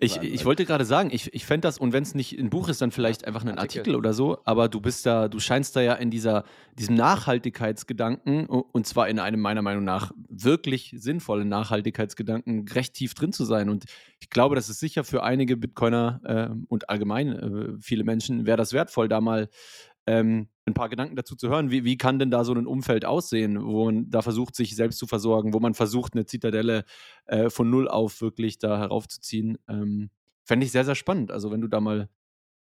Ich, 0.00 0.16
ich 0.16 0.44
wollte 0.46 0.64
gerade 0.64 0.86
sagen, 0.86 1.10
ich, 1.12 1.34
ich 1.34 1.44
fände 1.44 1.66
das, 1.68 1.76
und 1.76 1.92
wenn 1.92 2.02
es 2.02 2.14
nicht 2.14 2.38
ein 2.38 2.48
Buch 2.48 2.68
ist, 2.70 2.80
dann 2.80 2.90
vielleicht 2.90 3.26
einfach 3.26 3.42
ein 3.42 3.50
Artikel. 3.50 3.80
Artikel 3.80 3.96
oder 3.96 4.14
so, 4.14 4.38
aber 4.44 4.68
du 4.70 4.80
bist 4.80 5.04
da, 5.04 5.28
du 5.28 5.38
scheinst 5.38 5.76
da 5.76 5.82
ja 5.82 5.92
in 5.94 6.10
dieser, 6.10 6.44
diesem 6.78 6.94
Nachhaltigkeitsgedanken, 6.94 8.46
und 8.46 8.86
zwar 8.86 9.08
in 9.08 9.18
einem 9.18 9.40
meiner 9.40 9.62
Meinung 9.62 9.84
nach 9.84 10.12
wirklich 10.28 10.94
sinnvollen 10.96 11.48
Nachhaltigkeitsgedanken, 11.48 12.66
recht 12.68 12.94
tief 12.94 13.14
drin 13.14 13.32
zu 13.32 13.44
sein. 13.44 13.68
Und 13.68 13.84
ich 14.20 14.30
glaube, 14.30 14.54
das 14.54 14.68
ist 14.68 14.80
sicher 14.80 15.04
für 15.04 15.22
einige 15.22 15.56
Bitcoiner 15.56 16.20
äh, 16.24 16.54
und 16.68 16.88
allgemein 16.88 17.32
äh, 17.32 17.80
viele 17.80 18.04
Menschen, 18.04 18.46
wäre 18.46 18.56
das 18.56 18.72
wertvoll, 18.72 19.08
da 19.08 19.20
mal 19.20 19.48
ähm, 20.06 20.48
ein 20.66 20.74
paar 20.74 20.88
Gedanken 20.88 21.16
dazu 21.16 21.36
zu 21.36 21.48
hören. 21.48 21.70
Wie, 21.70 21.84
wie 21.84 21.96
kann 21.96 22.18
denn 22.18 22.30
da 22.30 22.44
so 22.44 22.54
ein 22.54 22.66
Umfeld 22.66 23.04
aussehen, 23.04 23.62
wo 23.64 23.86
man 23.86 24.10
da 24.10 24.22
versucht, 24.22 24.54
sich 24.56 24.74
selbst 24.76 24.98
zu 24.98 25.06
versorgen, 25.06 25.52
wo 25.52 25.60
man 25.60 25.74
versucht, 25.74 26.14
eine 26.14 26.26
Zitadelle 26.26 26.84
äh, 27.26 27.50
von 27.50 27.68
null 27.70 27.88
auf 27.88 28.20
wirklich 28.20 28.58
da 28.58 28.78
heraufzuziehen? 28.78 29.58
Ähm, 29.68 30.10
Fände 30.44 30.66
ich 30.66 30.72
sehr, 30.72 30.84
sehr 30.84 30.94
spannend. 30.94 31.30
Also, 31.30 31.50
wenn 31.50 31.60
du 31.60 31.68
da 31.68 31.80
mal 31.80 32.08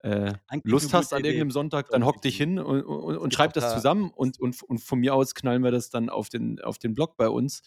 äh, 0.04 0.34
Lust 0.63 0.93
hast 0.93 1.13
an 1.13 1.19
Idee. 1.19 1.30
irgendeinem 1.30 1.51
Sonntag, 1.51 1.89
dann 1.89 2.06
hock 2.06 2.21
dich 2.21 2.38
hin 2.38 2.60
und, 2.60 2.82
und, 2.84 3.17
und 3.17 3.34
schreib 3.34 3.54
das 3.54 3.65
da- 3.65 3.75
zusammen 3.75 4.10
und, 4.10 4.39
und, 4.39 4.62
und 4.63 4.80
von 4.80 4.99
mir 4.99 5.13
aus 5.13 5.36
knallen 5.36 5.63
wir 5.63 5.71
das 5.71 5.89
dann 5.89 6.10
auf 6.10 6.30
den, 6.30 6.60
auf 6.60 6.80
den 6.80 6.93
Blog 6.93 7.17
bei 7.17 7.30
uns. 7.30 7.62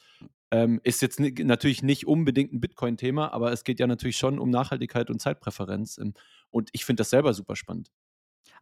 Ähm, 0.50 0.80
ist 0.84 1.02
jetzt 1.02 1.20
natürlich 1.20 1.82
nicht 1.82 2.06
unbedingt 2.06 2.52
ein 2.52 2.60
Bitcoin-Thema, 2.60 3.32
aber 3.32 3.52
es 3.52 3.64
geht 3.64 3.80
ja 3.80 3.86
natürlich 3.86 4.16
schon 4.16 4.38
um 4.38 4.50
Nachhaltigkeit 4.50 5.10
und 5.10 5.20
Zeitpräferenz. 5.20 5.98
ähm, 5.98 6.14
Und 6.50 6.70
ich 6.72 6.84
finde 6.84 7.00
das 7.00 7.10
selber 7.10 7.34
super 7.34 7.56
spannend. 7.56 7.90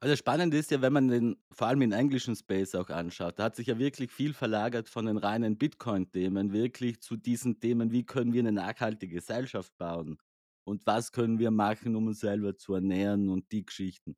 Also 0.00 0.12
das 0.12 0.18
Spannende 0.18 0.57
ist 0.57 0.70
ja, 0.70 0.83
wenn 0.83 0.92
man 0.92 1.09
den 1.09 1.37
vor 1.50 1.68
allem 1.68 1.81
den 1.81 1.92
englischen 1.92 2.35
Space 2.35 2.74
auch 2.74 2.90
anschaut, 2.90 3.38
da 3.38 3.44
hat 3.44 3.57
sich 3.57 3.68
ja 3.68 3.78
wirklich 3.78 4.11
viel 4.11 4.35
verlagert 4.35 4.88
von 4.88 5.07
den 5.07 5.16
reinen 5.16 5.57
Bitcoin-Themen 5.57 6.52
wirklich 6.52 7.00
zu 7.00 7.16
diesen 7.16 7.61
Themen, 7.61 7.92
wie 7.92 8.05
können 8.05 8.33
wir 8.33 8.40
eine 8.40 8.52
nachhaltige 8.52 9.14
Gesellschaft 9.14 9.76
bauen 9.78 10.18
und 10.64 10.87
was 10.87 11.12
können 11.12 11.38
wir 11.38 11.50
machen, 11.50 11.94
um 11.94 12.09
uns 12.09 12.20
selber 12.20 12.57
zu 12.57 12.74
ernähren 12.74 13.28
und 13.28 13.50
die 13.52 13.64
Geschichten. 13.64 14.16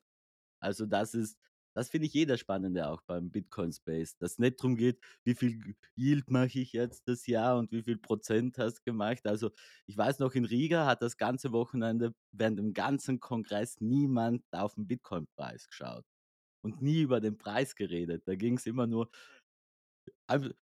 Also 0.59 0.85
das 0.85 1.13
ist, 1.13 1.37
das 1.75 1.89
finde 1.89 2.07
ich 2.07 2.13
jeder 2.13 2.37
Spannende 2.37 2.87
auch 2.89 3.01
beim 3.01 3.29
Bitcoin-Space, 3.31 4.17
dass 4.17 4.33
es 4.33 4.39
nicht 4.39 4.59
darum 4.59 4.75
geht, 4.77 4.99
wie 5.25 5.35
viel 5.35 5.75
Yield 5.95 6.31
mache 6.31 6.59
ich 6.59 6.73
jetzt 6.73 7.07
das 7.07 7.27
Jahr 7.27 7.57
und 7.57 7.71
wie 7.71 7.83
viel 7.83 7.97
Prozent 7.97 8.57
hast 8.57 8.83
gemacht. 8.85 9.27
Also 9.27 9.51
ich 9.87 9.97
weiß 9.97 10.19
noch, 10.19 10.33
in 10.35 10.45
Riga 10.45 10.85
hat 10.85 11.01
das 11.01 11.17
ganze 11.17 11.51
Wochenende 11.51 12.13
während 12.31 12.59
dem 12.59 12.73
ganzen 12.73 13.19
Kongress 13.19 13.81
niemand 13.81 14.43
auf 14.51 14.75
den 14.75 14.87
Bitcoin-Preis 14.87 15.67
geschaut 15.67 16.05
und 16.63 16.81
nie 16.81 17.01
über 17.01 17.21
den 17.21 17.37
Preis 17.37 17.75
geredet. 17.75 18.23
Da 18.27 18.35
ging 18.35 18.57
es 18.57 18.65
immer 18.65 18.87
nur, 18.87 19.09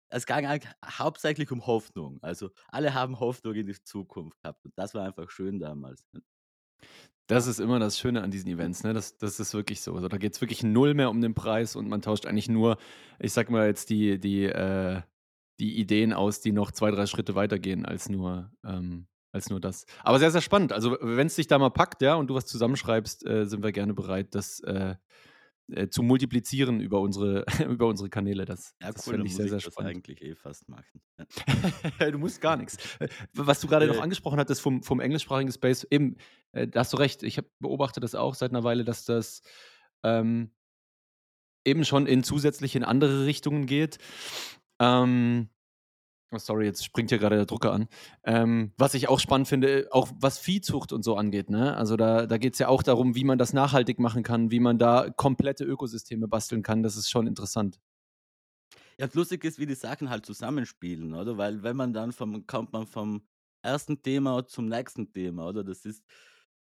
es 0.10 0.26
ging 0.26 0.60
hauptsächlich 0.86 1.52
um 1.52 1.66
Hoffnung. 1.66 2.20
Also 2.22 2.52
alle 2.68 2.94
haben 2.94 3.20
Hoffnung 3.20 3.56
in 3.56 3.68
die 3.68 3.84
Zukunft 3.84 4.40
gehabt 4.42 4.64
und 4.66 4.74
das 4.78 4.94
war 4.94 5.06
einfach 5.06 5.30
schön 5.30 5.60
damals. 5.60 6.06
Das 7.28 7.48
ist 7.48 7.60
immer 7.60 7.80
das 7.80 7.98
Schöne 7.98 8.22
an 8.22 8.32
diesen 8.32 8.50
Events, 8.50 8.84
ne? 8.84 8.94
Das, 8.94 9.18
das 9.18 9.40
ist 9.40 9.54
wirklich 9.54 9.82
so. 9.82 9.96
Also 9.96 10.10
da 10.10 10.18
geht 10.18 10.34
es 10.34 10.42
wirklich 10.42 10.62
null 10.64 10.94
mehr 10.94 11.10
um 11.10 11.22
den 11.22 11.34
Preis 11.34 11.76
und 11.76 11.88
man 11.88 12.02
tauscht 12.02 12.26
eigentlich 12.26 12.50
nur, 12.50 12.78
ich 13.20 13.32
sag 13.32 13.50
mal 13.50 13.68
jetzt, 13.68 13.90
die, 13.90 14.20
die, 14.20 14.44
äh, 14.44 15.02
die 15.60 15.80
Ideen 15.80 16.12
aus, 16.14 16.42
die 16.42 16.52
noch 16.52 16.72
zwei, 16.72 16.92
drei 16.92 17.06
Schritte 17.06 17.36
weitergehen 17.36 17.86
als 17.86 18.10
nur, 18.10 18.52
ähm, 18.66 19.08
als 19.32 19.50
nur 19.50 19.62
das. 19.62 19.86
Aber 20.04 20.20
sehr, 20.20 20.32
sehr 20.32 20.42
spannend. 20.42 20.74
Also, 20.74 20.98
wenn 21.02 21.28
es 21.28 21.36
dich 21.36 21.48
da 21.48 21.58
mal 21.58 21.70
packt, 21.70 22.02
ja, 22.02 22.16
und 22.16 22.28
du 22.28 22.36
was 22.36 22.46
zusammenschreibst, 22.46 23.26
äh, 23.26 23.46
sind 23.46 23.64
wir 23.64 23.72
gerne 23.72 23.94
bereit, 23.94 24.36
das 24.36 24.60
äh, 24.62 24.96
äh, 25.74 25.90
zu 25.90 26.04
multiplizieren 26.04 26.80
über 26.80 27.00
unsere, 27.02 27.46
über 27.70 27.88
unsere 27.88 28.10
Kanäle. 28.10 28.46
Das, 28.46 28.76
Ja, 28.82 28.92
das 28.92 29.08
cool, 29.08 29.18
dann 29.18 29.26
ich 29.26 29.36
sehr, 29.36 29.48
sehr 29.48 29.60
das 29.60 29.74
spannend. 29.74 29.96
eigentlich 29.96 30.22
eh 30.22 30.36
fast 30.36 30.68
machen. 30.70 31.02
Du 32.12 32.18
musst 32.18 32.42
gar 32.42 32.58
nichts. 32.58 32.78
Was 33.34 33.60
du 33.62 33.68
gerade 33.68 33.88
noch 33.88 34.02
angesprochen 34.02 34.40
hattest 34.40 34.62
vom, 34.62 34.84
vom 34.84 35.00
englischsprachigen 35.00 35.52
Space, 35.52 35.86
eben, 35.90 36.18
äh, 36.52 36.68
da 36.68 36.82
hast 36.82 36.94
du 36.94 36.98
recht. 36.98 37.24
Ich 37.24 37.38
hab, 37.38 37.46
beobachte 37.60 38.00
das 38.00 38.16
auch 38.16 38.36
seit 38.36 38.52
einer 38.52 38.64
Weile, 38.64 38.84
dass 38.84 39.06
das 39.06 39.42
ähm, 40.04 40.52
eben 41.66 41.86
schon 41.86 42.08
in 42.08 42.24
zusätzlich 42.24 42.76
in 42.76 42.84
andere 42.84 43.26
Richtungen 43.26 43.66
geht. 43.66 43.98
Ähm, 44.80 45.50
oh, 46.34 46.38
sorry, 46.38 46.66
jetzt 46.66 46.84
springt 46.84 47.10
hier 47.10 47.20
gerade 47.20 47.36
der 47.36 47.46
Drucker 47.46 47.72
an. 47.72 47.88
Ähm, 48.24 48.72
was 48.78 48.94
ich 48.94 49.08
auch 49.08 49.20
spannend 49.20 49.48
finde, 49.48 49.88
auch 49.92 50.10
was 50.20 50.40
Viehzucht 50.40 50.92
und 50.92 51.04
so 51.04 51.16
angeht. 51.16 51.50
Ne? 51.50 51.76
Also 51.76 51.96
da, 51.96 52.26
da 52.26 52.38
geht 52.38 52.54
es 52.54 52.60
ja 52.60 52.68
auch 52.68 52.84
darum, 52.84 53.16
wie 53.16 53.24
man 53.24 53.38
das 53.38 53.54
nachhaltig 53.54 54.00
machen 54.00 54.24
kann, 54.24 54.52
wie 54.52 54.60
man 54.60 54.78
da 54.78 55.10
komplette 55.10 55.64
Ökosysteme 55.64 56.28
basteln 56.28 56.64
kann. 56.64 56.84
Das 56.84 56.98
ist 56.98 57.10
schon 57.10 57.28
interessant. 57.28 57.80
Ja, 59.00 59.08
lustig 59.14 59.44
ist, 59.44 59.60
wie 59.60 59.66
die 59.66 59.76
Sachen 59.76 60.10
halt 60.10 60.26
zusammenspielen, 60.26 61.14
oder? 61.14 61.38
Weil 61.38 61.64
wenn 61.64 61.76
man 61.76 61.94
dann 61.94 62.12
vom, 62.12 62.46
kommt 62.46 62.74
man 62.74 62.86
vom 62.86 63.24
ersten 63.64 64.02
Thema 64.02 64.46
zum 64.46 64.68
nächsten 64.68 65.12
Thema, 65.12 65.48
oder? 65.48 65.64
Das 65.64 65.86
ist 65.86 66.04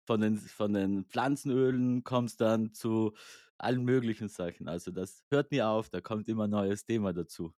von 0.05 0.21
den, 0.21 0.37
von 0.37 0.73
den 0.73 1.05
Pflanzenölen 1.05 2.03
kommst 2.03 2.41
dann 2.41 2.73
zu 2.73 3.13
allen 3.57 3.83
möglichen 3.83 4.29
Sachen. 4.29 4.67
Also 4.67 4.91
das 4.91 5.23
hört 5.29 5.51
nie 5.51 5.61
auf, 5.61 5.89
da 5.89 6.01
kommt 6.01 6.27
immer 6.27 6.45
ein 6.45 6.49
neues 6.49 6.85
Thema 6.85 7.13
dazu. 7.13 7.53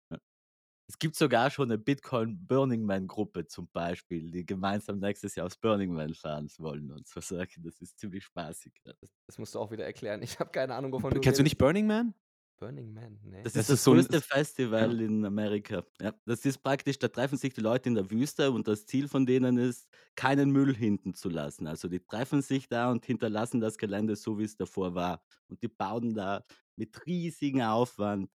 Ja. 0.88 0.93
Es 0.93 1.00
gibt 1.00 1.15
sogar 1.15 1.50
schon 1.50 1.69
eine 1.71 1.78
Bitcoin 1.78 2.45
Burning 2.45 2.84
Man 2.84 3.08
Gruppe 3.08 3.48
zum 3.48 3.67
Beispiel, 3.71 4.32
die 4.32 4.45
gemeinsam 4.45 5.00
nächstes 5.00 5.36
Jahr 5.36 5.48
aufs 5.48 5.58
Burning 5.58 5.93
Man 5.93 6.13
fahren 6.13 6.50
wollen 6.60 6.91
und 6.91 7.08
so 7.08 7.19
Sachen. 7.21 7.63
Das 7.63 7.82
ist 7.82 8.00
ziemlich 8.00 8.24
spaßig. 8.26 8.74
Ja. 8.86 8.93
Das, 9.02 9.10
das 9.26 9.38
musst 9.38 9.56
du 9.56 9.60
auch 9.60 9.71
wieder 9.71 9.86
erklären. 9.86 10.21
Ich 10.21 10.39
habe 10.39 10.52
keine 10.52 10.76
Ahnung, 10.76 10.91
wovon 10.91 11.13
du 11.13 11.19
Kennst 11.21 11.39
du 11.39 11.43
nicht. 11.43 11.58
Burning 11.58 11.88
Man? 11.88 12.13
Burning 12.58 12.93
Man? 12.93 13.19
Nee. 13.24 13.43
Das, 13.43 13.54
Das 13.54 13.63
ist 13.63 13.69
das 13.71 13.84
so 13.84 13.91
größte 13.93 14.21
Festival 14.21 15.02
in 15.02 15.26
Amerika. 15.26 15.84
Ja, 16.00 16.13
das 16.26 16.45
ist 16.45 16.60
praktisch, 16.60 16.98
da 17.00 17.08
treffen 17.08 17.38
sich 17.38 17.54
die 17.54 17.62
Leute 17.62 17.89
in 17.89 17.95
der 17.95 18.10
Wüste 18.10 18.52
und 18.52 18.67
das 18.67 18.86
Ziel 18.86 19.08
von 19.08 19.26
denen 19.26 19.58
ist, 19.58 19.88
keinen 20.15 20.52
Müll 20.52 20.74
hinten 20.76 21.13
zu 21.13 21.30
lassen. 21.30 21.67
Also 21.67 21.88
die 21.89 22.00
treffen 22.00 22.41
sich 22.41 22.69
da 22.69 22.91
und 22.91 23.06
hinterlassen 23.06 23.60
das 23.60 23.78
Gelände 23.78 24.15
so, 24.15 24.39
wie 24.39 24.43
es 24.45 24.56
davor 24.56 24.95
war. 24.95 25.21
Und 25.50 25.63
die 25.63 25.67
bauen 25.67 26.13
da 26.13 26.45
mit 26.78 27.06
riesigem 27.06 27.62
Aufwand 27.62 28.30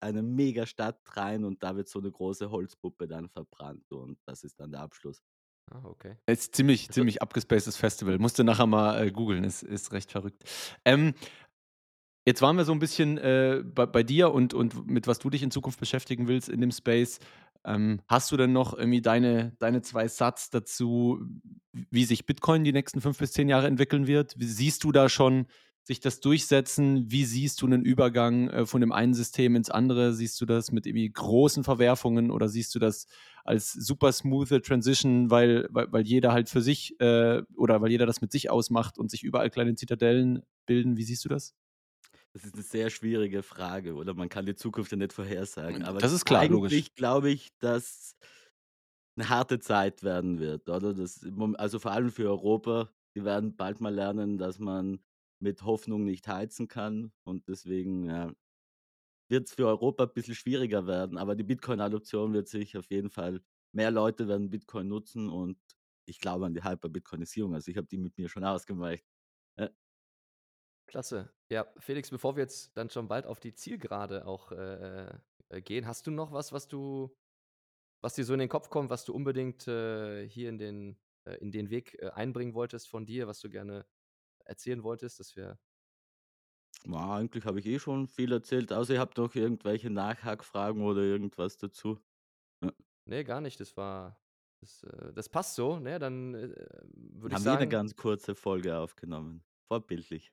eine 0.00 0.22
mega 0.22 0.66
Stadt 0.66 1.00
rein 1.16 1.44
und 1.44 1.62
da 1.62 1.76
wird 1.76 1.88
so 1.88 1.98
eine 1.98 2.10
große 2.10 2.50
Holzpuppe 2.50 3.08
dann 3.08 3.28
verbrannt 3.28 3.90
und 3.92 4.18
das 4.26 4.44
ist 4.44 4.60
dann 4.60 4.70
der 4.70 4.80
Abschluss. 4.80 5.22
ah, 5.70 5.80
okay. 5.84 6.16
Es 6.26 6.40
ist 6.40 6.56
ziemlich, 6.56 6.90
ziemlich 6.90 7.22
abgespacedes 7.22 7.76
Festival. 7.76 8.18
Musst 8.18 8.38
du 8.38 8.44
nachher 8.44 8.66
mal 8.66 9.06
äh, 9.06 9.10
googeln, 9.10 9.44
ist, 9.44 9.62
ist 9.62 9.92
recht 9.92 10.10
verrückt. 10.10 10.44
Ähm, 10.84 11.14
jetzt 12.26 12.42
waren 12.42 12.56
wir 12.56 12.64
so 12.64 12.72
ein 12.72 12.78
bisschen 12.78 13.18
äh, 13.18 13.62
bei, 13.64 13.86
bei 13.86 14.02
dir 14.02 14.32
und, 14.32 14.54
und 14.54 14.86
mit 14.86 15.06
was 15.06 15.18
du 15.18 15.30
dich 15.30 15.42
in 15.42 15.50
Zukunft 15.50 15.80
beschäftigen 15.80 16.28
willst 16.28 16.48
in 16.48 16.60
dem 16.60 16.70
Space. 16.70 17.18
Ähm, 17.64 18.00
hast 18.06 18.30
du 18.30 18.36
denn 18.36 18.52
noch 18.52 18.72
irgendwie 18.76 19.02
deine, 19.02 19.52
deine 19.58 19.82
zwei 19.82 20.08
Satz 20.08 20.50
dazu, 20.50 21.20
wie 21.72 22.04
sich 22.04 22.24
Bitcoin 22.24 22.64
die 22.64 22.72
nächsten 22.72 23.00
fünf 23.00 23.18
bis 23.18 23.32
zehn 23.32 23.48
Jahre 23.48 23.66
entwickeln 23.66 24.06
wird? 24.06 24.38
Wie 24.38 24.46
siehst 24.46 24.84
du 24.84 24.92
da 24.92 25.08
schon 25.08 25.46
sich 25.88 26.00
das 26.00 26.20
durchsetzen? 26.20 27.10
Wie 27.10 27.24
siehst 27.24 27.62
du 27.62 27.66
einen 27.66 27.82
Übergang 27.82 28.50
äh, 28.50 28.66
von 28.66 28.82
dem 28.82 28.92
einen 28.92 29.14
System 29.14 29.56
ins 29.56 29.70
andere? 29.70 30.12
Siehst 30.12 30.38
du 30.38 30.44
das 30.44 30.70
mit 30.70 30.86
irgendwie 30.86 31.10
großen 31.10 31.64
Verwerfungen 31.64 32.30
oder 32.30 32.48
siehst 32.48 32.74
du 32.74 32.78
das 32.78 33.06
als 33.42 33.72
super 33.72 34.12
smooth 34.12 34.62
Transition, 34.62 35.30
weil, 35.30 35.66
weil, 35.70 35.90
weil 35.90 36.06
jeder 36.06 36.32
halt 36.32 36.50
für 36.50 36.60
sich 36.60 37.00
äh, 37.00 37.42
oder 37.56 37.80
weil 37.80 37.90
jeder 37.90 38.04
das 38.04 38.20
mit 38.20 38.30
sich 38.30 38.50
ausmacht 38.50 38.98
und 38.98 39.10
sich 39.10 39.24
überall 39.24 39.48
kleine 39.48 39.76
Zitadellen 39.76 40.42
bilden? 40.66 40.98
Wie 40.98 41.04
siehst 41.04 41.24
du 41.24 41.30
das? 41.30 41.54
Das 42.34 42.44
ist 42.44 42.52
eine 42.52 42.62
sehr 42.62 42.90
schwierige 42.90 43.42
Frage, 43.42 43.94
oder? 43.94 44.12
Man 44.12 44.28
kann 44.28 44.44
die 44.44 44.54
Zukunft 44.54 44.92
ja 44.92 44.98
nicht 44.98 45.14
vorhersagen. 45.14 45.84
Aber 45.84 46.00
Das 46.00 46.12
ist 46.12 46.26
klar, 46.26 46.42
eigentlich 46.42 46.94
glaube 46.94 47.30
ich, 47.30 47.48
dass 47.60 48.14
eine 49.16 49.30
harte 49.30 49.58
Zeit 49.58 50.02
werden 50.02 50.38
wird, 50.38 50.68
oder? 50.68 50.92
Das, 50.92 51.26
also 51.54 51.78
vor 51.78 51.92
allem 51.92 52.10
für 52.10 52.28
Europa. 52.28 52.90
Die 53.16 53.24
werden 53.24 53.56
bald 53.56 53.80
mal 53.80 53.92
lernen, 53.92 54.36
dass 54.36 54.58
man 54.58 55.00
mit 55.40 55.62
Hoffnung 55.62 56.04
nicht 56.04 56.26
heizen 56.28 56.68
kann. 56.68 57.12
Und 57.24 57.48
deswegen 57.48 58.04
ja, 58.04 58.32
wird 59.28 59.48
es 59.48 59.54
für 59.54 59.66
Europa 59.66 60.04
ein 60.04 60.12
bisschen 60.14 60.34
schwieriger 60.34 60.86
werden. 60.86 61.18
Aber 61.18 61.34
die 61.34 61.44
Bitcoin-Adoption 61.44 62.32
wird 62.32 62.48
sich 62.48 62.76
auf 62.76 62.90
jeden 62.90 63.10
Fall, 63.10 63.40
mehr 63.72 63.90
Leute 63.90 64.28
werden 64.28 64.50
Bitcoin 64.50 64.88
nutzen 64.88 65.28
und 65.28 65.58
ich 66.06 66.20
glaube 66.20 66.46
an 66.46 66.54
die 66.54 66.64
Hyper-Bitcoinisierung. 66.64 67.54
Also 67.54 67.70
ich 67.70 67.76
habe 67.76 67.86
die 67.86 67.98
mit 67.98 68.16
mir 68.16 68.28
schon 68.28 68.44
ausgemacht. 68.44 69.04
Klasse. 70.88 71.30
Ja, 71.50 71.66
Felix, 71.78 72.10
bevor 72.10 72.34
wir 72.34 72.42
jetzt 72.42 72.76
dann 72.76 72.90
schon 72.90 73.08
bald 73.08 73.26
auf 73.26 73.40
die 73.40 73.54
Zielgerade 73.54 74.26
auch 74.26 74.50
äh, 74.52 75.10
äh, 75.50 75.62
gehen, 75.62 75.86
hast 75.86 76.06
du 76.06 76.10
noch 76.10 76.32
was, 76.32 76.52
was 76.52 76.66
du, 76.66 77.14
was 78.00 78.14
dir 78.14 78.24
so 78.24 78.32
in 78.32 78.40
den 78.40 78.48
Kopf 78.48 78.70
kommt, 78.70 78.90
was 78.90 79.04
du 79.04 79.12
unbedingt 79.12 79.68
äh, 79.68 80.26
hier 80.26 80.48
in 80.48 80.58
den, 80.58 80.98
äh, 81.24 81.36
in 81.36 81.52
den 81.52 81.70
Weg 81.70 81.98
äh, 82.00 82.08
einbringen 82.08 82.54
wolltest 82.54 82.88
von 82.88 83.04
dir, 83.06 83.28
was 83.28 83.40
du 83.40 83.50
gerne 83.50 83.86
erzählen 84.48 84.82
wolltest, 84.82 85.20
dass 85.20 85.36
wir. 85.36 85.58
Ja, 86.86 87.16
eigentlich 87.16 87.44
habe 87.44 87.58
ich 87.58 87.66
eh 87.66 87.78
schon 87.78 88.06
viel 88.08 88.32
erzählt, 88.32 88.72
außer 88.72 88.94
ihr 88.94 89.00
habt 89.00 89.18
noch 89.18 89.34
irgendwelche 89.34 89.90
Nachhackfragen 89.90 90.82
oder 90.82 91.02
irgendwas 91.02 91.56
dazu. 91.56 92.00
Nee, 93.04 93.24
gar 93.24 93.40
nicht. 93.40 93.58
Das 93.60 93.76
war. 93.76 94.20
Das, 94.60 94.82
äh, 94.82 95.12
das 95.12 95.28
passt 95.28 95.54
so, 95.54 95.78
ne? 95.78 95.98
Dann 95.98 96.34
äh, 96.34 96.48
würde 96.94 97.28
ich 97.28 97.34
Haben 97.34 97.44
wir 97.44 97.52
eine 97.52 97.60
sagen. 97.60 97.70
ganz 97.70 97.96
kurze 97.96 98.34
Folge 98.34 98.76
aufgenommen. 98.76 99.44
Vorbildlich. 99.68 100.32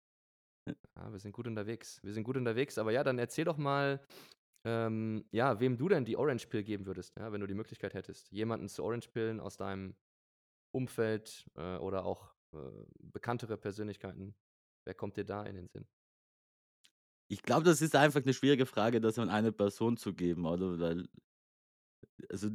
Ja, 0.68 1.12
wir 1.12 1.20
sind 1.20 1.32
gut 1.32 1.48
unterwegs. 1.48 2.02
Wir 2.04 2.14
sind 2.14 2.24
gut 2.24 2.38
unterwegs. 2.38 2.78
Aber 2.78 2.92
ja, 2.92 3.04
dann 3.04 3.20
erzähl 3.20 3.46
doch 3.46 3.58
mal, 3.58 4.04
ähm, 4.66 5.26
ja, 5.32 5.60
wem 5.60 5.78
du 5.78 5.88
denn 5.90 6.06
die 6.06 6.18
Orange 6.18 6.48
Pill 6.48 6.64
geben 6.64 6.86
würdest, 6.86 7.16
ja, 7.18 7.32
wenn 7.32 7.42
du 7.42 7.48
die 7.48 7.54
Möglichkeit 7.54 7.94
hättest. 7.94 8.32
Jemanden 8.32 8.68
zu 8.68 8.84
Orange 8.84 9.10
Pillen 9.10 9.40
aus 9.40 9.58
deinem 9.58 9.96
Umfeld 10.74 11.50
äh, 11.56 11.78
oder 11.78 12.06
auch 12.06 12.35
äh, 12.56 12.86
bekanntere 13.00 13.58
Persönlichkeiten. 13.58 14.36
Wer 14.86 14.94
kommt 14.94 15.18
dir 15.18 15.26
da 15.26 15.44
in 15.44 15.56
den 15.56 15.68
Sinn? 15.68 15.88
Ich 17.28 17.42
glaube, 17.42 17.64
das 17.64 17.82
ist 17.82 17.96
einfach 17.96 18.22
eine 18.22 18.34
schwierige 18.34 18.66
Frage, 18.66 19.02
das 19.02 19.18
an 19.18 19.30
eine 19.30 19.52
Person 19.52 19.98
zu 19.98 20.14
geben, 20.14 20.46
oder? 20.46 20.80
Weil, 20.80 21.08
also, 22.30 22.50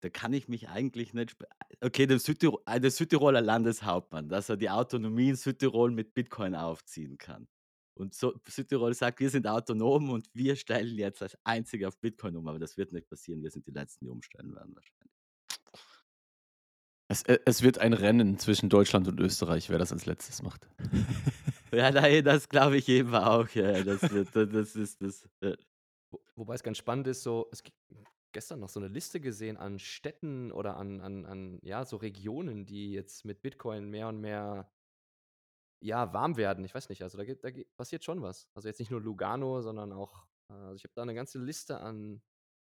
da 0.00 0.08
kann 0.08 0.32
ich 0.32 0.48
mich 0.48 0.68
eigentlich 0.68 1.12
nicht. 1.12 1.36
Okay, 1.80 2.06
der, 2.06 2.18
Südtirol, 2.18 2.62
äh, 2.66 2.80
der 2.80 2.90
Südtiroler 2.90 3.40
Landeshauptmann, 3.40 4.28
dass 4.28 4.48
er 4.48 4.56
die 4.56 4.70
Autonomie 4.70 5.30
in 5.30 5.36
Südtirol 5.36 5.90
mit 5.90 6.14
Bitcoin 6.14 6.54
aufziehen 6.54 7.18
kann. 7.18 7.48
Und 7.94 8.14
so, 8.14 8.34
Südtirol 8.48 8.94
sagt, 8.94 9.20
wir 9.20 9.28
sind 9.28 9.46
autonom 9.46 10.10
und 10.10 10.28
wir 10.32 10.56
stellen 10.56 10.96
jetzt 10.96 11.20
als 11.22 11.36
Einzige 11.44 11.88
auf 11.88 11.98
Bitcoin 11.98 12.36
um, 12.36 12.48
aber 12.48 12.58
das 12.58 12.76
wird 12.76 12.92
nicht 12.92 13.08
passieren. 13.08 13.42
Wir 13.42 13.50
sind 13.50 13.66
die 13.66 13.72
Letzten, 13.72 14.06
die 14.06 14.10
umstellen 14.10 14.54
werden 14.54 14.74
wahrscheinlich. 14.74 15.09
Es, 17.10 17.22
äh, 17.24 17.40
es 17.44 17.62
wird 17.62 17.78
ein 17.78 17.92
Rennen 17.92 18.38
zwischen 18.38 18.68
Deutschland 18.68 19.08
und 19.08 19.18
Österreich, 19.18 19.68
wer 19.68 19.78
das 19.78 19.92
als 19.92 20.06
letztes 20.06 20.42
macht. 20.42 20.66
Ja, 21.72 21.92
nein, 21.92 22.24
das 22.24 22.48
glaube 22.48 22.78
ich 22.78 22.88
eben 22.88 23.14
auch. 23.14 23.48
Ja, 23.50 23.84
das, 23.84 24.02
wird, 24.10 24.34
das 24.34 24.74
ist 24.74 25.00
das. 25.00 25.28
Ja. 25.40 25.54
Wo, 26.10 26.20
wobei 26.34 26.54
es 26.54 26.64
ganz 26.64 26.78
spannend 26.78 27.06
ist, 27.06 27.22
so, 27.22 27.48
es 27.52 27.62
gibt 27.62 27.76
gestern 28.32 28.58
noch 28.58 28.68
so 28.68 28.80
eine 28.80 28.88
Liste 28.88 29.20
gesehen 29.20 29.56
an 29.56 29.78
Städten 29.78 30.50
oder 30.50 30.76
an, 30.76 31.00
an, 31.00 31.24
an 31.26 31.60
ja, 31.62 31.84
so 31.84 31.96
Regionen, 31.98 32.66
die 32.66 32.90
jetzt 32.90 33.24
mit 33.24 33.40
Bitcoin 33.40 33.88
mehr 33.88 34.08
und 34.08 34.20
mehr 34.20 34.68
ja, 35.80 36.12
warm 36.12 36.36
werden. 36.36 36.64
Ich 36.64 36.74
weiß 36.74 36.88
nicht, 36.88 37.04
also 37.04 37.16
da, 37.18 37.24
geht, 37.24 37.44
da 37.44 37.52
geht, 37.52 37.72
passiert 37.76 38.02
schon 38.02 38.20
was. 38.20 38.48
Also 38.52 38.66
jetzt 38.66 38.80
nicht 38.80 38.90
nur 38.90 39.00
Lugano, 39.00 39.62
sondern 39.62 39.92
auch, 39.92 40.26
äh, 40.48 40.54
also 40.54 40.74
ich 40.74 40.82
habe 40.82 40.94
da 40.96 41.02
eine 41.02 41.14
ganze 41.14 41.38
Liste 41.38 41.78
an, 41.78 42.20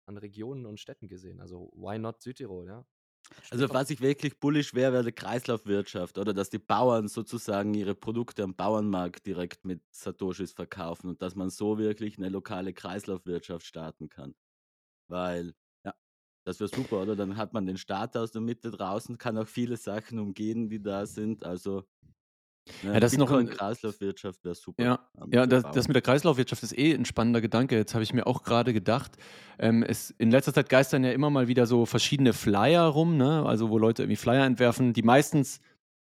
an 0.07 0.17
Regionen 0.17 0.65
und 0.65 0.79
Städten 0.79 1.09
gesehen. 1.09 1.41
Also 1.41 1.73
why 1.75 1.99
not 1.99 2.23
Südtirol, 2.23 2.69
ja? 2.69 2.87
Also 3.51 3.73
was 3.73 3.90
ich 3.90 4.01
wirklich 4.01 4.40
bullisch 4.40 4.75
wäre, 4.75 4.92
wäre 4.92 5.05
die 5.05 5.12
Kreislaufwirtschaft 5.12 6.18
oder 6.18 6.33
dass 6.33 6.51
die 6.51 6.59
Bauern 6.59 7.09
sozusagen 7.09 7.75
ihre 7.75 7.95
Produkte 7.95 8.42
am 8.42 8.55
Bauernmarkt 8.55 9.27
direkt 9.27 9.64
mit 9.64 9.83
Satoshis 9.90 10.53
verkaufen 10.53 11.09
und 11.11 11.23
dass 11.23 11.35
man 11.35 11.51
so 11.51 11.79
wirklich 11.79 12.18
eine 12.18 12.31
lokale 12.31 12.73
Kreislaufwirtschaft 12.73 13.66
starten 13.66 14.09
kann. 14.09 14.35
Weil, 15.09 15.55
ja, 15.85 15.95
das 16.45 16.61
wäre 16.61 16.68
super, 16.71 17.03
oder? 17.03 17.16
Dann 17.16 17.37
hat 17.37 17.53
man 17.55 17.66
den 17.66 17.79
Staat 17.79 18.16
aus 18.16 18.33
der 18.33 18.42
Mitte 18.42 18.71
draußen, 18.71 19.18
kann 19.18 19.38
auch 19.38 19.49
viele 19.49 19.77
Sachen 19.77 20.18
umgehen, 20.18 20.71
die 20.71 20.83
da 20.83 21.07
sind. 21.07 21.45
Also 21.45 21.85
ja, 22.83 23.01
das 23.01 23.12
ist 23.12 23.18
noch 23.18 23.31
ein, 23.33 23.48
Kreislaufwirtschaft 23.48 24.44
wäre 24.44 24.55
super. 24.55 24.83
Ja, 24.83 24.98
ja 25.31 25.46
das, 25.46 25.64
das, 25.72 25.88
mit 25.88 25.94
der 25.94 26.03
Kreislaufwirtschaft 26.03 26.62
ist 26.62 26.77
eh 26.77 26.94
ein 26.94 27.05
spannender 27.05 27.40
Gedanke. 27.40 27.77
Jetzt 27.77 27.94
habe 27.94 28.05
ich 28.05 28.12
mir 28.14 28.27
auch 28.27 28.42
gerade 28.42 28.72
gedacht, 28.72 29.12
ähm, 29.59 29.83
es, 29.83 30.11
in 30.11 30.31
letzter 30.31 30.55
Zeit 30.55 30.68
geistern 30.68 31.05
ja 31.05 31.12
immer 31.12 31.31
mal 31.31 31.48
wieder 31.48 31.66
so 31.66 31.87
verschiedene 31.87 32.33
Flyer 32.33 32.85
rum, 32.85 33.16
ne? 33.16 33.44
also 33.44 33.70
wo 33.70 33.79
Leute 33.79 34.03
irgendwie 34.03 34.16
Flyer 34.16 34.44
entwerfen, 34.44 34.92
die 34.92 35.03
meistens 35.03 35.61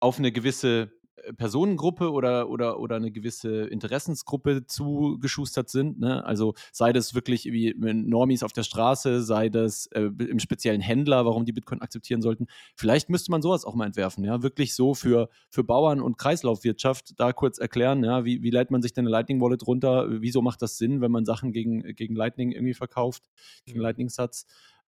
auf 0.01 0.19
eine 0.19 0.33
gewisse 0.33 0.93
Personengruppe 1.37 2.11
oder, 2.11 2.49
oder, 2.49 2.81
oder 2.81 2.97
eine 2.97 3.11
gewisse 3.11 3.65
Interessensgruppe 3.67 4.67
zugeschustert 4.67 5.69
sind. 5.69 5.99
Ne? 5.99 6.25
Also 6.25 6.55
sei 6.73 6.93
das 6.93 7.15
wirklich 7.15 7.47
wie 7.47 7.75
Normis 7.77 8.43
auf 8.43 8.53
der 8.53 8.63
Straße, 8.63 9.23
sei 9.23 9.49
das 9.49 9.87
äh, 9.89 10.11
im 10.19 10.39
speziellen 10.39 10.81
Händler, 10.81 11.25
warum 11.27 11.45
die 11.45 11.53
Bitcoin 11.53 11.83
akzeptieren 11.83 12.23
sollten. 12.23 12.47
Vielleicht 12.75 13.11
müsste 13.11 13.31
man 13.31 13.43
sowas 13.43 13.65
auch 13.65 13.75
mal 13.75 13.87
entwerfen, 13.87 14.25
ja, 14.25 14.43
wirklich 14.43 14.75
so 14.75 14.95
für, 14.95 15.29
für 15.51 15.65
Bauern 15.65 16.01
und 16.01 16.19
Kreislaufwirtschaft 16.19 17.19
da 17.19 17.33
kurz 17.33 17.59
erklären, 17.59 18.05
ja, 18.05 18.25
wie, 18.25 18.43
wie 18.43 18.51
leitet 18.51 18.71
man 18.71 18.83
sich 18.83 18.93
denn 18.93 19.05
eine 19.05 19.11
Lightning 19.11 19.41
Wallet 19.41 19.67
runter? 19.67 20.07
Wieso 20.09 20.43
macht 20.43 20.63
das 20.63 20.79
Sinn, 20.79 21.01
wenn 21.01 21.11
man 21.11 21.25
Sachen 21.25 21.53
gegen, 21.53 21.83
gegen 21.95 22.15
Lightning 22.15 22.53
irgendwie 22.53 22.75
verkauft, 22.75 23.25
gegen 23.65 23.79
mhm. 23.79 23.85
Lightning-Satz? 23.85 24.47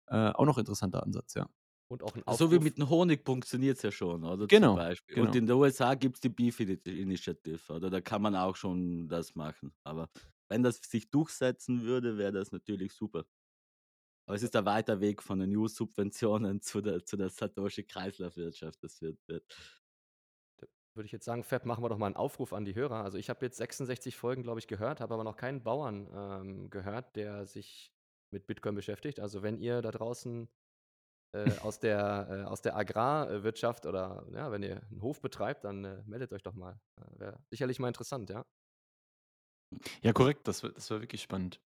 Äh, 0.07 0.31
auch 0.31 0.45
noch 0.45 0.57
interessanter 0.57 1.03
Ansatz, 1.03 1.35
ja. 1.35 1.47
Und 1.89 2.03
auch 2.03 2.15
ein. 2.15 2.23
So 2.35 2.51
wie 2.51 2.59
mit 2.59 2.77
dem 2.77 2.87
Honig 2.87 3.25
funktioniert 3.25 3.77
es 3.77 3.83
ja 3.83 3.91
schon, 3.91 4.23
oder? 4.23 4.45
Genau, 4.45 4.75
genau. 5.07 5.27
Und 5.27 5.35
in 5.35 5.47
den 5.47 5.55
USA 5.55 5.95
gibt 5.95 6.15
es 6.15 6.21
die 6.21 6.29
Beef 6.29 6.59
Initiative, 6.59 7.73
oder? 7.73 7.89
Da 7.89 7.99
kann 7.99 8.21
man 8.21 8.35
auch 8.35 8.55
schon 8.55 9.07
das 9.07 9.33
machen. 9.33 9.73
Aber 9.83 10.07
wenn 10.49 10.61
das 10.61 10.77
sich 10.77 11.09
durchsetzen 11.09 11.81
würde, 11.81 12.17
wäre 12.17 12.31
das 12.31 12.51
natürlich 12.51 12.93
super. 12.93 13.25
Aber 14.27 14.35
es 14.35 14.43
ist 14.43 14.55
ein 14.55 14.65
weiter 14.65 14.99
Weg 14.99 15.23
von 15.23 15.39
den 15.39 15.57
EU-Subventionen 15.57 16.61
zu 16.61 16.81
der, 16.81 17.03
zu 17.03 17.17
der 17.17 17.29
Satoshi-Kreislaufwirtschaft. 17.29 18.83
Das 18.83 19.01
wird, 19.01 19.17
wird. 19.27 19.43
Da 20.57 20.67
würde 20.93 21.07
ich 21.07 21.11
jetzt 21.11 21.25
sagen, 21.25 21.43
Fab, 21.43 21.65
machen 21.65 21.83
wir 21.83 21.89
doch 21.89 21.97
mal 21.97 22.05
einen 22.05 22.15
Aufruf 22.15 22.53
an 22.53 22.65
die 22.65 22.75
Hörer. 22.75 23.03
Also 23.03 23.17
ich 23.17 23.31
habe 23.31 23.43
jetzt 23.43 23.57
66 23.57 24.15
Folgen, 24.15 24.43
glaube 24.43 24.59
ich, 24.59 24.67
gehört, 24.67 25.01
habe 25.01 25.15
aber 25.15 25.23
noch 25.23 25.37
keinen 25.37 25.63
Bauern 25.63 26.07
ähm, 26.13 26.69
gehört, 26.69 27.15
der 27.15 27.47
sich 27.47 27.91
mit 28.31 28.45
Bitcoin 28.45 28.75
beschäftigt. 28.75 29.19
Also 29.19 29.41
wenn 29.41 29.57
ihr 29.57 29.81
da 29.81 29.89
draußen 29.89 30.47
äh, 31.33 31.57
aus, 31.59 31.79
der, 31.79 32.27
äh, 32.29 32.43
aus 32.43 32.61
der 32.61 32.75
Agrarwirtschaft 32.75 33.85
oder 33.85 34.25
ja, 34.33 34.51
wenn 34.51 34.63
ihr 34.63 34.81
einen 34.91 35.01
Hof 35.01 35.21
betreibt, 35.21 35.63
dann 35.65 35.85
äh, 35.85 36.03
meldet 36.05 36.33
euch 36.33 36.43
doch 36.43 36.53
mal. 36.55 36.79
Äh, 36.97 37.19
Wäre 37.19 37.39
sicherlich 37.49 37.79
mal 37.79 37.87
interessant, 37.89 38.29
ja. 38.29 38.45
Ja, 40.01 40.13
korrekt, 40.13 40.47
das, 40.47 40.61
das 40.61 40.89
war 40.91 41.01
wirklich 41.01 41.21
spannend. 41.21 41.61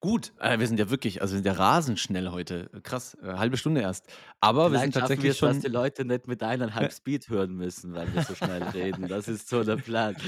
Gut, 0.00 0.32
äh, 0.40 0.58
wir 0.58 0.66
sind 0.66 0.78
ja 0.78 0.90
wirklich, 0.90 1.22
also 1.22 1.32
wir 1.34 1.38
sind 1.38 1.46
ja 1.46 1.52
rasend 1.52 1.98
schnell 1.98 2.30
heute. 2.30 2.70
Krass, 2.82 3.16
äh, 3.22 3.34
halbe 3.34 3.56
Stunde 3.56 3.80
erst. 3.80 4.06
Aber 4.40 4.72
wir 4.72 4.78
sind 4.78 4.94
tatsächlich 4.94 5.24
wir 5.24 5.34
schon. 5.34 5.48
dass 5.48 5.60
die 5.60 5.68
Leute 5.68 6.04
nicht 6.04 6.26
mit 6.26 6.42
eineinhalb 6.42 6.92
Speed 6.92 7.28
hören 7.28 7.54
müssen, 7.54 7.94
weil 7.94 8.12
wir 8.14 8.22
so 8.22 8.34
schnell 8.34 8.62
reden. 8.62 9.08
Das 9.08 9.28
ist 9.28 9.48
so 9.48 9.64
der 9.64 9.76
Plan. 9.76 10.16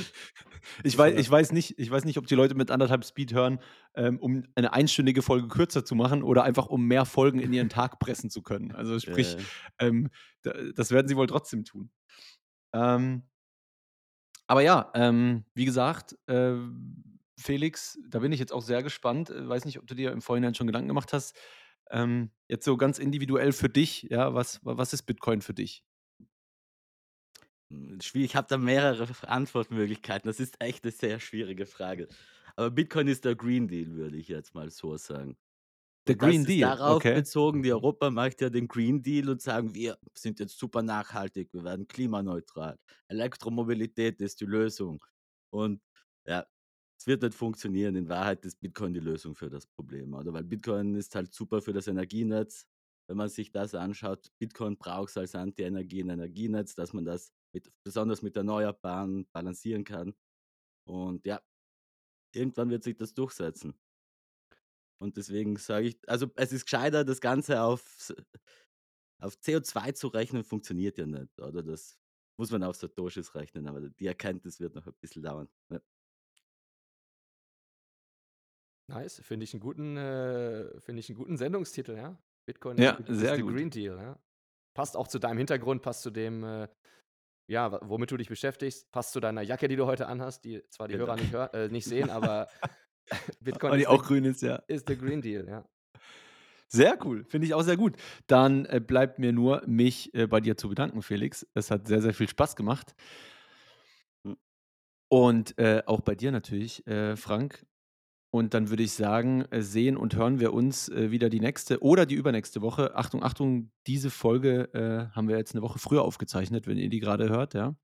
Ich 0.83 0.99
weiß, 0.99 1.15
ich, 1.17 1.31
weiß 1.31 1.53
nicht, 1.53 1.79
ich 1.79 1.89
weiß 1.89 2.05
nicht, 2.05 2.19
ob 2.19 2.27
die 2.27 2.35
Leute 2.35 2.55
mit 2.57 2.73
anderthalb 2.73 3.05
Speed 3.05 3.33
hören, 3.33 3.61
ähm, 3.95 4.19
um 4.19 4.43
eine 4.57 4.73
einstündige 4.73 5.23
Folge 5.23 5.47
kürzer 5.47 5.85
zu 5.85 5.95
machen 5.95 6.23
oder 6.23 6.43
einfach 6.43 6.67
um 6.67 6.85
mehr 6.85 7.05
Folgen 7.05 7.39
in 7.39 7.53
ihren 7.53 7.69
Tag 7.69 8.01
pressen 8.01 8.29
zu 8.29 8.43
können. 8.43 8.73
Also 8.73 8.99
sprich, 8.99 9.37
äh. 9.79 9.87
ähm, 9.87 10.11
das 10.75 10.91
werden 10.91 11.07
sie 11.07 11.17
wohl 11.17 11.29
trotzdem 11.29 11.65
tun. 11.65 11.91
Ähm, 12.75 13.23
aber 14.49 14.63
ja, 14.63 14.91
ähm, 14.95 15.45
wie 15.55 15.67
gesagt, 15.67 16.17
äh, 16.27 16.55
Felix, 17.39 17.99
da 18.09 18.19
bin 18.19 18.33
ich 18.33 18.41
jetzt 18.41 18.53
auch 18.53 18.63
sehr 18.63 18.83
gespannt. 18.83 19.31
Äh, 19.31 19.49
weiß 19.49 19.65
nicht, 19.65 19.79
ob 19.79 19.87
du 19.87 19.95
dir 19.95 20.13
im 20.13 20.23
Vorhinein 20.23 20.55
schon 20.55 20.67
Gedanken 20.67 20.89
gemacht 20.89 21.13
hast. 21.13 21.37
Ähm, 21.91 22.31
jetzt 22.49 22.65
so 22.65 22.77
ganz 22.77 22.99
individuell 22.99 23.53
für 23.53 23.69
dich, 23.69 24.03
ja, 24.11 24.35
was, 24.35 24.61
was 24.63 24.93
ist 24.93 25.05
Bitcoin 25.05 25.41
für 25.41 25.55
dich? 25.55 25.85
Hm, 27.71 28.01
schwierig, 28.01 28.31
ich 28.31 28.37
habe 28.37 28.47
da 28.49 28.59
mehrere 28.59 29.09
Antwortmöglichkeiten. 29.27 30.29
Das 30.29 30.41
ist 30.41 30.61
echt 30.61 30.85
eine 30.85 30.93
sehr 30.93 31.21
schwierige 31.21 31.67
Frage. 31.67 32.09
Aber 32.57 32.71
Bitcoin 32.71 33.09
ist 33.09 33.25
der 33.25 33.37
Green 33.37 33.69
Deal, 33.69 33.95
würde 33.95 34.17
ich 34.17 34.29
jetzt 34.29 34.55
mal 34.55 34.71
so 34.71 34.97
sagen. 34.97 35.37
Der 36.09 36.17
Green 36.17 36.43
das 36.43 36.47
Deal. 36.47 36.73
Ist 36.73 36.79
darauf 36.81 36.97
okay. 36.97 37.15
bezogen, 37.15 37.63
die 37.63 37.73
Europa 37.73 38.11
macht 38.11 38.41
ja 38.41 38.51
den 38.51 38.67
Green 38.67 39.03
Deal 39.03 39.29
und 39.29 39.43
sagen, 39.43 39.75
wir 39.75 39.99
sind 40.15 40.41
jetzt 40.41 40.59
super 40.59 40.83
nachhaltig, 40.83 41.53
wir 41.53 41.65
werden 41.65 41.87
klimaneutral. 41.87 42.79
Elektromobilität 43.09 44.21
ist 44.21 44.41
die 44.41 44.47
Lösung. 44.47 45.05
Und 45.51 45.83
ja, 46.27 46.47
es 46.99 47.07
wird 47.07 47.23
nicht 47.23 47.35
funktionieren. 47.35 47.95
In 47.95 48.09
Wahrheit 48.09 48.45
ist 48.45 48.61
Bitcoin 48.61 48.93
die 48.93 49.01
Lösung 49.01 49.35
für 49.35 49.49
das 49.49 49.67
Problem, 49.67 50.15
oder? 50.15 50.33
Weil 50.33 50.45
Bitcoin 50.45 50.95
ist 50.97 51.15
halt 51.15 51.33
super 51.33 51.63
für 51.63 51.73
das 51.73 51.87
Energienetz. 51.87 52.67
Wenn 53.09 53.17
man 53.17 53.29
sich 53.29 53.53
das 53.53 53.75
anschaut, 53.75 54.29
Bitcoin 54.39 54.77
braucht 54.77 55.11
es 55.11 55.17
als 55.17 55.35
Anti-Energien-Energienetz, 55.35 56.75
dass 56.75 56.93
man 56.93 57.05
das 57.05 57.33
mit, 57.55 57.73
besonders 57.85 58.23
mit 58.23 58.37
Erneuerbaren 58.37 59.27
balancieren 59.33 59.85
kann. 59.85 60.15
Und 60.87 61.25
ja, 61.25 61.41
irgendwann 62.35 62.71
wird 62.71 62.85
sich 62.85 62.97
das 62.97 63.15
durchsetzen. 63.15 63.75
Und 65.01 65.17
deswegen 65.17 65.57
sage 65.57 65.89
ich, 65.89 65.99
also 66.09 66.27
es 66.35 66.53
ist 66.53 66.65
gescheiter, 66.65 67.05
das 67.05 67.21
Ganze 67.21 67.63
auf, 67.63 68.13
auf 69.23 69.35
CO2 69.37 69.95
zu 69.95 70.09
rechnen, 70.09 70.43
funktioniert 70.43 70.99
ja 70.99 71.07
nicht. 71.07 71.41
Oder 71.41 71.63
das 71.63 71.99
muss 72.37 72.51
man 72.51 72.65
auf 72.65 72.77
Satoshis 72.77 73.35
rechnen, 73.35 73.69
aber 73.69 73.89
die 73.89 74.07
Erkenntnis 74.07 74.61
wird 74.61 74.75
noch 74.75 74.87
ein 74.87 74.95
bisschen 75.01 75.23
dauern. 75.23 75.49
Ja. 75.71 75.81
Nice, 78.89 79.21
finde 79.23 79.45
ich 79.45 79.53
einen 79.53 79.61
guten, 79.61 79.97
äh, 79.97 80.81
finde 80.81 81.01
ich 81.01 81.09
einen 81.09 81.19
guten 81.19 81.37
Sendungstitel, 81.37 81.97
ja. 81.97 82.19
Bitcoin 82.47 82.79
Ja, 82.79 82.93
ist 82.93 83.19
sehr 83.19 83.39
gut. 83.39 83.55
Green 83.55 83.71
Deal, 83.71 83.97
ja. 83.99 84.19
Passt 84.75 84.97
auch 84.97 85.09
zu 85.09 85.19
deinem 85.19 85.37
Hintergrund, 85.37 85.83
passt 85.83 86.03
zu 86.03 86.11
dem, 86.11 86.43
äh, 86.43 86.69
ja, 87.47 87.79
womit 87.83 88.11
du 88.11 88.17
dich 88.17 88.29
beschäftigst, 88.29 88.91
passt 88.91 89.13
zu 89.13 89.21
deiner 89.21 89.43
Jacke, 89.43 89.69
die 89.69 89.77
du 89.77 89.85
heute 89.87 90.07
anhast, 90.07 90.45
die 90.45 90.63
zwar 90.71 90.89
die 90.89 90.95
Genau. 90.95 91.07
Hörer 91.07 91.17
nicht, 91.17 91.33
hör, 91.33 91.55
äh, 91.55 91.69
nicht 91.69 91.85
sehen, 91.85 92.09
aber 92.11 92.49
Bitcoin 93.41 93.71
Aber 93.71 93.77
die 93.77 93.83
ist 93.83 93.89
auch 93.89 94.03
the, 94.03 94.09
grün 94.09 94.25
ist, 94.25 94.41
ja. 94.43 94.57
ist 94.69 94.89
the 94.89 94.97
Green 94.97 95.21
Deal, 95.21 95.47
ja. 95.47 95.69
Sehr 96.69 96.99
cool, 97.05 97.25
finde 97.25 97.47
ich 97.47 97.55
auch 97.55 97.63
sehr 97.63 97.77
gut. 97.79 97.97
Dann 98.27 98.67
äh, 98.67 98.81
bleibt 98.81 99.19
mir 99.19 99.33
nur, 99.33 99.63
mich 99.67 100.15
äh, 100.15 100.27
bei 100.27 100.41
dir 100.41 100.57
zu 100.57 100.69
bedanken, 100.69 101.03
Felix. 101.03 101.47
Es 101.55 101.71
hat 101.71 101.87
sehr, 101.89 102.03
sehr 102.03 102.13
viel 102.13 102.29
Spaß 102.29 102.57
gemacht. 102.57 102.95
Hm. 104.25 104.37
Und 105.09 105.59
äh, 105.59 105.83
auch 105.87 106.01
bei 106.03 106.15
dir 106.15 106.33
natürlich, 106.33 106.87
äh, 106.87 107.17
Frank. 107.17 107.67
Und 108.31 108.53
dann 108.53 108.69
würde 108.69 108.83
ich 108.83 108.93
sagen, 108.93 109.47
äh, 109.51 109.63
sehen 109.63 109.97
und 109.97 110.15
hören 110.15 110.39
wir 110.39 110.53
uns 110.53 110.91
äh, 110.91 111.11
wieder 111.11 111.31
die 111.31 111.41
nächste 111.41 111.83
oder 111.83 112.05
die 112.05 112.15
übernächste 112.15 112.61
Woche. 112.61 112.95
Achtung, 112.95 113.23
Achtung, 113.23 113.71
diese 113.87 114.11
Folge 114.11 114.69
äh, 114.75 115.15
haben 115.15 115.29
wir 115.29 115.39
jetzt 115.39 115.55
eine 115.55 115.63
Woche 115.63 115.79
früher 115.79 116.03
aufgezeichnet, 116.03 116.67
wenn 116.67 116.77
ihr 116.77 116.91
die 116.91 117.01
gerade 117.01 117.31
hört. 117.31 117.55
Ja? 117.55 117.75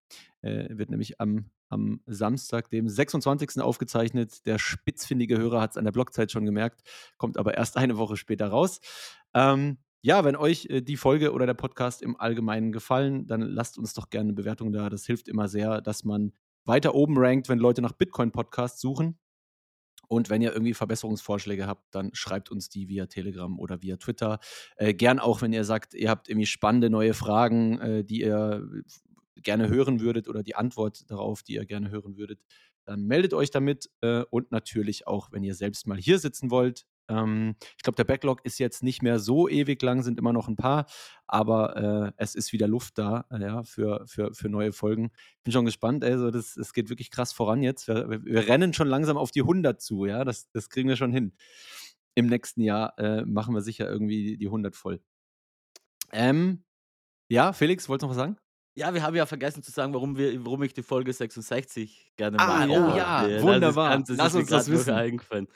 Äh, 0.42 0.76
wird 0.76 0.90
nämlich 0.90 1.18
am, 1.18 1.46
am 1.70 2.00
Samstag, 2.06 2.68
dem 2.68 2.88
26. 2.88 3.62
aufgezeichnet. 3.62 4.44
Der 4.44 4.58
spitzfindige 4.58 5.38
Hörer 5.38 5.62
hat 5.62 5.70
es 5.70 5.76
an 5.78 5.84
der 5.84 5.92
Blockzeit 5.92 6.30
schon 6.30 6.44
gemerkt, 6.44 6.82
kommt 7.16 7.38
aber 7.38 7.54
erst 7.54 7.78
eine 7.78 7.96
Woche 7.96 8.18
später 8.18 8.48
raus. 8.48 8.80
Ähm, 9.32 9.78
ja, 10.02 10.22
wenn 10.22 10.36
euch 10.36 10.66
äh, 10.66 10.82
die 10.82 10.98
Folge 10.98 11.32
oder 11.32 11.46
der 11.46 11.54
Podcast 11.54 12.02
im 12.02 12.20
Allgemeinen 12.20 12.70
gefallen, 12.70 13.26
dann 13.26 13.40
lasst 13.40 13.78
uns 13.78 13.94
doch 13.94 14.10
gerne 14.10 14.26
eine 14.26 14.34
Bewertung 14.34 14.72
da. 14.72 14.90
Das 14.90 15.06
hilft 15.06 15.26
immer 15.26 15.48
sehr, 15.48 15.80
dass 15.80 16.04
man 16.04 16.34
weiter 16.66 16.94
oben 16.94 17.16
rankt, 17.16 17.48
wenn 17.48 17.58
Leute 17.58 17.80
nach 17.80 17.92
Bitcoin-Podcasts 17.92 18.82
suchen. 18.82 19.18
Und 20.08 20.30
wenn 20.30 20.42
ihr 20.42 20.52
irgendwie 20.52 20.74
Verbesserungsvorschläge 20.74 21.66
habt, 21.66 21.94
dann 21.94 22.10
schreibt 22.14 22.50
uns 22.50 22.68
die 22.68 22.88
via 22.88 23.06
Telegram 23.06 23.58
oder 23.58 23.82
via 23.82 23.96
Twitter. 23.96 24.38
Äh, 24.76 24.94
gern 24.94 25.18
auch, 25.18 25.42
wenn 25.42 25.52
ihr 25.52 25.64
sagt, 25.64 25.94
ihr 25.94 26.10
habt 26.10 26.28
irgendwie 26.28 26.46
spannende 26.46 26.90
neue 26.90 27.14
Fragen, 27.14 27.78
äh, 27.80 28.04
die 28.04 28.20
ihr 28.20 28.66
gerne 29.36 29.68
hören 29.68 30.00
würdet 30.00 30.28
oder 30.28 30.42
die 30.42 30.54
Antwort 30.56 31.10
darauf, 31.10 31.42
die 31.42 31.54
ihr 31.54 31.66
gerne 31.66 31.90
hören 31.90 32.16
würdet, 32.16 32.40
dann 32.84 33.04
meldet 33.04 33.34
euch 33.34 33.50
damit. 33.50 33.90
Äh, 34.00 34.24
und 34.30 34.52
natürlich 34.52 35.06
auch, 35.06 35.32
wenn 35.32 35.42
ihr 35.42 35.54
selbst 35.54 35.86
mal 35.86 35.98
hier 35.98 36.18
sitzen 36.18 36.50
wollt, 36.50 36.86
Ähm, 37.08 37.56
ich 37.76 37.82
glaube, 37.82 37.96
der 37.96 38.04
Backlog 38.04 38.44
ist 38.44 38.58
jetzt 38.58 38.82
nicht 38.82 39.02
mehr 39.02 39.18
so 39.18 39.48
ewig 39.48 39.82
lang, 39.82 40.02
sind 40.02 40.18
immer 40.18 40.32
noch 40.32 40.48
ein 40.48 40.56
paar, 40.56 40.86
aber 41.26 41.76
äh, 41.76 42.12
es 42.16 42.34
ist 42.34 42.52
wieder 42.52 42.66
Luft 42.68 42.98
da 42.98 43.26
äh, 43.30 43.40
ja, 43.42 43.62
für, 43.62 44.06
für, 44.06 44.32
für 44.34 44.48
neue 44.48 44.72
Folgen. 44.72 45.10
Ich 45.38 45.42
bin 45.44 45.52
schon 45.52 45.64
gespannt, 45.66 46.04
also 46.04 46.30
das, 46.30 46.54
das 46.54 46.72
geht 46.72 46.88
wirklich 46.88 47.10
krass 47.10 47.32
voran 47.32 47.62
jetzt. 47.62 47.88
Wir, 47.88 48.08
wir, 48.08 48.24
wir 48.24 48.48
rennen 48.48 48.72
schon 48.72 48.88
langsam 48.88 49.16
auf 49.16 49.30
die 49.30 49.42
100 49.42 49.80
zu, 49.80 50.06
ja, 50.06 50.24
das, 50.24 50.50
das 50.52 50.70
kriegen 50.70 50.88
wir 50.88 50.96
schon 50.96 51.12
hin. 51.12 51.34
Im 52.14 52.26
nächsten 52.26 52.60
Jahr 52.62 52.98
äh, 52.98 53.24
machen 53.24 53.54
wir 53.54 53.60
sicher 53.60 53.88
irgendwie 53.90 54.36
die 54.38 54.46
100 54.46 54.76
voll. 54.76 55.00
Ähm, 56.12 56.64
ja, 57.28 57.52
Felix, 57.52 57.88
wolltest 57.88 58.02
du 58.02 58.06
noch 58.06 58.10
was 58.12 58.18
sagen? 58.18 58.36
Ja, 58.76 58.92
wir 58.92 59.02
haben 59.02 59.14
ja 59.14 59.24
vergessen 59.26 59.62
zu 59.62 59.70
sagen, 59.70 59.94
warum, 59.94 60.16
wir, 60.16 60.44
warum 60.44 60.62
ich 60.64 60.74
die 60.74 60.82
Folge 60.82 61.12
66 61.12 62.12
gerne 62.16 62.38
Ah, 62.40 62.66
mag. 62.66 62.70
oh 62.70 62.96
ja, 62.96 63.42
wunderbar. 63.42 63.98
Das, 64.00 64.16
Lass 64.16 64.34
uns 64.34 64.48
das 64.48 64.68
wissen. 64.70 64.92
eingefallen. 64.92 65.48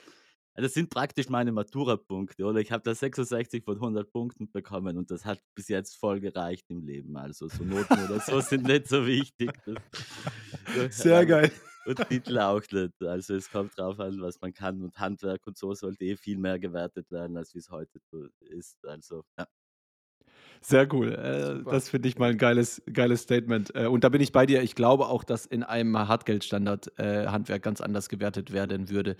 Das 0.60 0.74
sind 0.74 0.90
praktisch 0.90 1.28
meine 1.28 1.52
Matura-Punkte, 1.52 2.44
oder? 2.44 2.58
Ich 2.58 2.72
habe 2.72 2.82
da 2.82 2.92
66 2.92 3.64
von 3.64 3.76
100 3.76 4.10
Punkten 4.10 4.50
bekommen 4.50 4.96
und 4.98 5.10
das 5.10 5.24
hat 5.24 5.40
bis 5.54 5.68
jetzt 5.68 5.96
voll 5.96 6.18
gereicht 6.20 6.64
im 6.68 6.82
Leben. 6.82 7.16
Also 7.16 7.48
so 7.48 7.62
Noten 7.62 8.04
oder 8.04 8.18
so 8.20 8.40
sind 8.40 8.64
nicht 8.64 8.88
so 8.88 9.06
wichtig. 9.06 9.52
Das, 10.74 10.96
Sehr 10.98 11.24
geil. 11.26 11.52
Und 11.86 12.06
Titel 12.08 12.38
auch 12.38 12.62
nicht. 12.72 13.02
Also 13.02 13.34
es 13.34 13.50
kommt 13.50 13.78
drauf 13.78 14.00
an, 14.00 14.20
was 14.20 14.40
man 14.40 14.52
kann. 14.52 14.82
Und 14.82 14.98
Handwerk 14.98 15.46
und 15.46 15.56
so 15.56 15.72
sollte 15.74 16.04
eh 16.04 16.16
viel 16.16 16.36
mehr 16.36 16.58
gewertet 16.58 17.10
werden, 17.10 17.36
als 17.36 17.54
wie 17.54 17.58
es 17.58 17.70
heute 17.70 18.00
ist. 18.40 18.84
Also 18.84 19.24
ja. 19.38 19.46
Sehr 20.60 20.92
cool. 20.92 21.12
Äh, 21.14 21.70
das 21.70 21.88
finde 21.88 22.08
ich 22.08 22.18
mal 22.18 22.30
ein 22.30 22.38
geiles, 22.38 22.82
geiles 22.92 23.22
Statement. 23.22 23.74
Äh, 23.74 23.86
und 23.86 24.04
da 24.04 24.08
bin 24.08 24.20
ich 24.20 24.32
bei 24.32 24.46
dir. 24.46 24.62
Ich 24.62 24.74
glaube 24.74 25.06
auch, 25.06 25.24
dass 25.24 25.46
in 25.46 25.62
einem 25.62 25.96
Hartgeldstandard 25.96 26.98
äh, 26.98 27.26
Handwerk 27.26 27.62
ganz 27.62 27.80
anders 27.80 28.08
gewertet 28.08 28.52
werden 28.52 28.90
würde. 28.90 29.16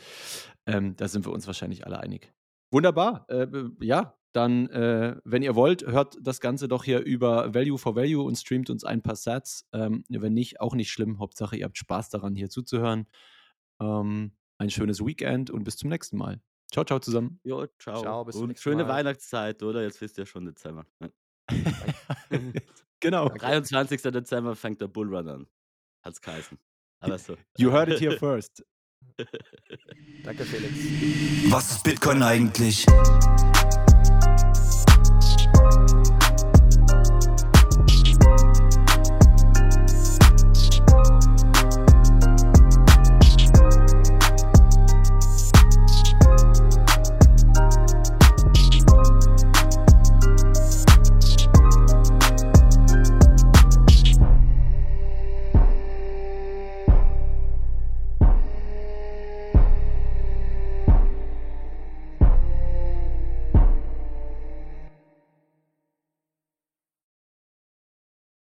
Ähm, 0.67 0.97
da 0.97 1.09
sind 1.09 1.27
wir 1.27 1.33
uns 1.33 1.47
wahrscheinlich 1.47 1.87
alle 1.87 2.01
einig. 2.01 2.33
Wunderbar. 2.71 3.27
Äh, 3.29 3.47
ja, 3.81 4.15
dann, 4.33 4.69
äh, 4.69 5.17
wenn 5.25 5.43
ihr 5.43 5.55
wollt, 5.55 5.87
hört 5.87 6.19
das 6.21 6.41
Ganze 6.41 6.69
doch 6.69 6.85
hier 6.85 7.01
über 7.01 7.55
Value 7.55 7.79
for 7.79 7.97
Value 7.97 8.23
und 8.23 8.37
streamt 8.37 8.69
uns 8.71 8.85
ein 8.85 9.03
paar 9.03 9.17
Sats. 9.17 9.67
Ähm, 9.73 10.05
wenn 10.09 10.35
nicht, 10.35 10.61
auch 10.61 10.75
nicht 10.75 10.91
schlimm. 10.91 11.19
Hauptsache, 11.19 11.57
ihr 11.57 11.65
habt 11.65 11.79
Spaß 11.79 12.11
daran, 12.11 12.35
hier 12.35 12.51
zuzuhören. 12.51 13.07
Ähm, 13.81 14.33
ein 14.59 14.71
schönes 14.71 15.05
Weekend 15.05 15.51
und 15.51 15.65
bis 15.65 15.77
zum 15.77 15.89
nächsten 15.89 16.19
Mal. 16.19 16.41
Ciao, 16.71 16.85
ciao 16.85 16.99
zusammen. 16.99 17.41
Jo, 17.45 17.67
ciao. 17.79 18.03
Ciao, 18.03 18.25
bis 18.25 18.35
zum 18.35 18.43
und 18.43 18.49
nächsten 18.49 18.63
schöne 18.63 18.85
Mal. 18.85 18.91
Weihnachtszeit, 18.91 19.63
oder? 19.63 19.83
Jetzt 19.83 20.01
wisst 20.01 20.19
ihr 20.19 20.27
schon 20.27 20.45
Dezember. 20.45 20.85
Ja. 21.01 21.09
genau. 23.01 23.29
23. 23.29 24.03
Dezember 24.03 24.55
fängt 24.57 24.81
der 24.81 24.89
Bullrun 24.89 25.29
an. 25.29 25.47
Hat's 26.03 26.21
geheißen. 26.21 26.59
Aber 27.01 27.19
so. 27.19 27.37
You 27.57 27.71
heard 27.71 27.89
it 27.89 28.01
here 28.01 28.19
first. 28.19 28.65
Danke, 30.25 30.45
Felix. 30.45 30.73
Was 31.51 31.71
ist 31.73 31.83
Bitcoin 31.83 32.23
eigentlich? 32.23 32.87